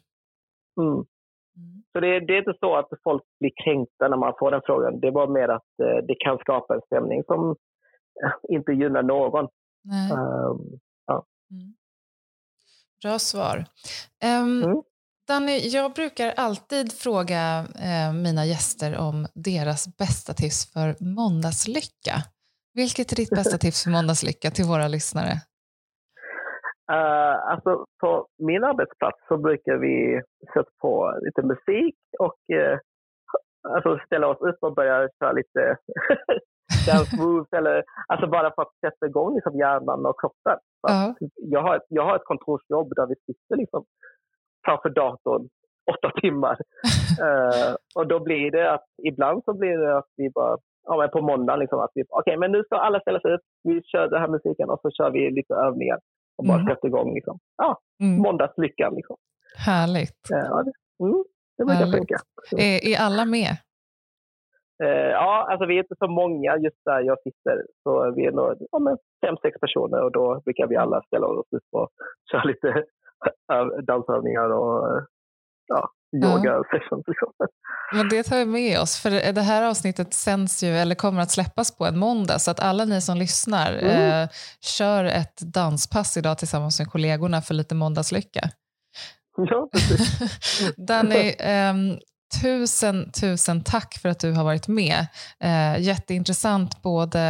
Mm. 0.80 1.04
Mm. 1.56 1.82
Så 1.92 2.00
det, 2.00 2.20
det, 2.26 2.32
är 2.34 2.38
inte 2.38 2.56
så 2.60 2.76
att 2.76 2.88
folk 3.04 3.22
blir 3.40 3.52
kränkta 3.64 4.08
när 4.08 4.16
man 4.16 4.32
får 4.38 4.50
den 4.50 4.60
frågan. 4.64 5.00
Det 5.00 5.06
är 5.06 5.12
bara 5.12 5.30
mer 5.30 5.48
att 5.48 5.72
eh, 5.82 5.98
det 6.08 6.14
kan 6.18 6.38
skapa 6.38 6.74
en 6.74 6.80
stämning 6.86 7.24
som 7.24 7.50
eh, 8.24 8.56
inte 8.56 8.72
gynnar 8.72 9.02
någon. 9.02 9.44
Um, 9.44 10.78
ja. 11.06 11.24
mm. 11.50 11.74
Bra 13.04 13.18
svar. 13.18 13.56
Um, 14.30 14.82
Danny, 15.28 15.56
jag 15.76 15.92
brukar 15.92 16.28
alltid 16.36 16.86
fråga 17.04 17.40
eh, 17.88 18.10
mina 18.26 18.44
gäster 18.52 18.90
om 19.08 19.26
deras 19.34 19.96
bästa 19.98 20.32
tips 20.32 20.72
för 20.72 20.88
måndagslycka. 21.20 22.16
Vilket 22.80 23.12
är 23.12 23.16
ditt 23.16 23.36
bästa 23.40 23.58
tips 23.58 23.84
för 23.84 23.90
måndagslycka 23.90 24.48
till 24.50 24.64
våra 24.72 24.88
lyssnare? 24.88 25.34
Uh, 26.92 27.36
alltså 27.52 27.86
på 28.00 28.26
min 28.48 28.64
arbetsplats 28.64 29.18
så 29.28 29.36
brukar 29.46 29.76
vi 29.86 30.22
sätta 30.54 30.70
på 30.82 30.92
lite 31.26 31.42
musik 31.52 31.98
och 32.18 32.40
uh, 32.60 32.76
alltså 33.74 33.98
ställa 34.06 34.26
oss 34.32 34.40
upp 34.48 34.58
och 34.60 34.74
börja 34.74 35.08
köra 35.18 35.32
lite 35.32 35.62
dance 36.86 37.16
moves 37.16 37.52
eller 37.58 37.84
alltså 38.08 38.26
bara 38.26 38.54
för 38.54 38.62
att 38.62 38.74
sätta 38.86 39.06
igång 39.06 39.34
liksom 39.34 39.58
hjärnan 39.58 40.06
och 40.06 40.20
kroppen. 40.20 40.58
Uh. 40.90 41.28
Jag, 41.34 41.62
har, 41.62 41.80
jag 41.88 42.04
har 42.04 42.16
ett 42.16 42.24
kontorsjobb 42.24 42.92
där 42.96 43.06
vi 43.06 43.14
sitter 43.14 43.56
liksom 43.56 43.84
framför 44.64 44.90
datorn 44.90 45.48
åtta 45.90 46.20
timmar. 46.20 46.56
uh, 47.22 47.74
och 47.94 48.06
då 48.06 48.20
blir 48.20 48.50
det 48.50 48.72
att 48.72 48.86
ibland 49.02 49.44
så 49.44 49.54
blir 49.54 49.78
det 49.78 49.98
att 49.98 50.10
vi 50.16 50.30
bara, 50.30 50.58
ja, 50.86 51.08
på 51.12 51.20
måndagen 51.20 51.60
liksom 51.60 51.78
att 51.78 51.90
vi, 51.94 52.02
okej 52.02 52.18
okay, 52.20 52.36
men 52.36 52.52
nu 52.52 52.62
ska 52.62 52.76
alla 52.76 53.00
ställa 53.00 53.20
sig 53.20 53.34
upp, 53.34 53.40
vi 53.62 53.82
kör 53.82 54.08
den 54.08 54.20
här 54.20 54.28
musiken 54.28 54.70
och 54.70 54.80
så 54.82 54.90
kör 54.90 55.10
vi 55.10 55.30
lite 55.30 55.54
övningar 55.54 55.98
och 56.36 56.44
bara 56.44 56.60
mm. 56.60 56.66
sätter 56.66 56.88
igång 56.88 57.14
liksom. 57.14 57.38
Ja, 57.56 57.80
mm. 58.00 58.22
måndagslyckan 58.22 58.94
liksom. 58.94 59.16
Härligt. 59.56 60.30
Uh, 60.32 60.38
ja, 60.38 60.62
det, 60.62 60.72
mm, 61.04 61.24
det 61.56 61.64
brukar 61.64 61.98
funka. 61.98 62.16
Är, 62.56 62.86
är 62.88 62.98
alla 63.06 63.24
med? 63.24 63.56
Uh, 64.84 65.10
ja, 65.20 65.46
alltså 65.50 65.66
vi 65.66 65.74
är 65.74 65.82
inte 65.82 65.96
så 65.98 66.08
många 66.08 66.56
just 66.56 66.84
där 66.84 67.00
jag 67.00 67.18
sitter. 67.22 67.56
Så 67.82 68.12
vi 68.16 68.26
är 68.26 68.32
nog 68.32 68.56
ja, 68.70 68.96
fem, 69.26 69.36
sex 69.42 69.60
personer 69.60 70.02
och 70.04 70.12
då 70.12 70.40
brukar 70.44 70.66
vi 70.66 70.76
alla 70.76 71.02
ställa 71.02 71.26
oss 71.26 71.46
upp 71.56 71.68
och 71.72 71.88
köra 72.30 72.44
lite 72.44 72.84
dansövningar 73.82 74.50
och 74.50 75.02
ja, 75.66 75.90
yoga 76.24 76.50
ja. 76.50 76.62
sessions. 76.70 77.04
Liksom. 77.06 77.32
Men 77.94 78.08
det 78.08 78.22
tar 78.22 78.36
vi 78.38 78.46
med 78.46 78.80
oss, 78.80 79.02
för 79.02 79.32
det 79.32 79.40
här 79.40 79.70
avsnittet 79.70 80.14
sänds 80.14 80.62
ju, 80.62 80.68
eller 80.68 80.94
kommer 80.94 81.22
att 81.22 81.30
släppas 81.30 81.78
på 81.78 81.86
en 81.86 81.98
måndag, 81.98 82.38
så 82.38 82.50
att 82.50 82.60
alla 82.60 82.84
ni 82.84 83.00
som 83.00 83.16
lyssnar, 83.16 83.72
mm. 83.72 84.22
eh, 84.22 84.28
kör 84.78 85.04
ett 85.04 85.40
danspass 85.54 86.16
idag 86.16 86.38
tillsammans 86.38 86.80
med 86.80 86.88
kollegorna 86.88 87.40
för 87.40 87.54
lite 87.54 87.74
måndagslycka. 87.74 88.40
Ja, 89.36 89.68
precis. 89.72 90.76
Danny, 90.88 91.28
eh, 91.38 91.74
Tusen, 92.42 93.10
tusen 93.20 93.64
tack 93.64 93.94
för 94.02 94.08
att 94.08 94.20
du 94.20 94.32
har 94.32 94.44
varit 94.44 94.68
med. 94.68 95.06
Eh, 95.40 95.82
jätteintressant 95.82 96.82
både 96.82 97.22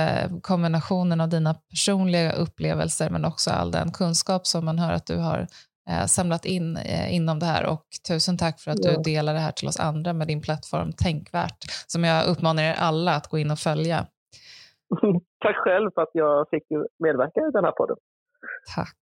kombinationen 0.42 1.20
av 1.20 1.28
dina 1.28 1.54
personliga 1.54 2.32
upplevelser 2.32 3.10
men 3.10 3.24
också 3.24 3.50
all 3.50 3.70
den 3.70 3.92
kunskap 3.92 4.46
som 4.46 4.64
man 4.64 4.78
hör 4.78 4.92
att 4.92 5.06
du 5.06 5.16
har 5.16 5.46
eh, 5.90 6.06
samlat 6.06 6.44
in 6.44 6.76
eh, 6.76 7.14
inom 7.14 7.38
det 7.38 7.46
här. 7.46 7.66
Och 7.66 7.84
tusen 8.08 8.38
tack 8.38 8.60
för 8.60 8.70
att 8.70 8.84
ja. 8.84 8.90
du 8.90 9.02
delar 9.02 9.34
det 9.34 9.40
här 9.40 9.52
till 9.52 9.68
oss 9.68 9.80
andra 9.80 10.12
med 10.12 10.26
din 10.26 10.42
plattform 10.42 10.92
Tänkvärt, 10.92 11.58
som 11.86 12.04
jag 12.04 12.26
uppmanar 12.26 12.62
er 12.62 12.74
alla 12.78 13.14
att 13.14 13.28
gå 13.28 13.38
in 13.38 13.50
och 13.50 13.58
följa. 13.58 14.06
tack 15.44 15.56
själv 15.56 15.90
för 15.94 16.02
att 16.02 16.10
jag 16.12 16.48
fick 16.50 16.64
medverka 16.98 17.40
i 17.40 17.50
den 17.52 17.64
här 17.64 17.72
podden. 17.72 17.96
Tack. 18.76 18.96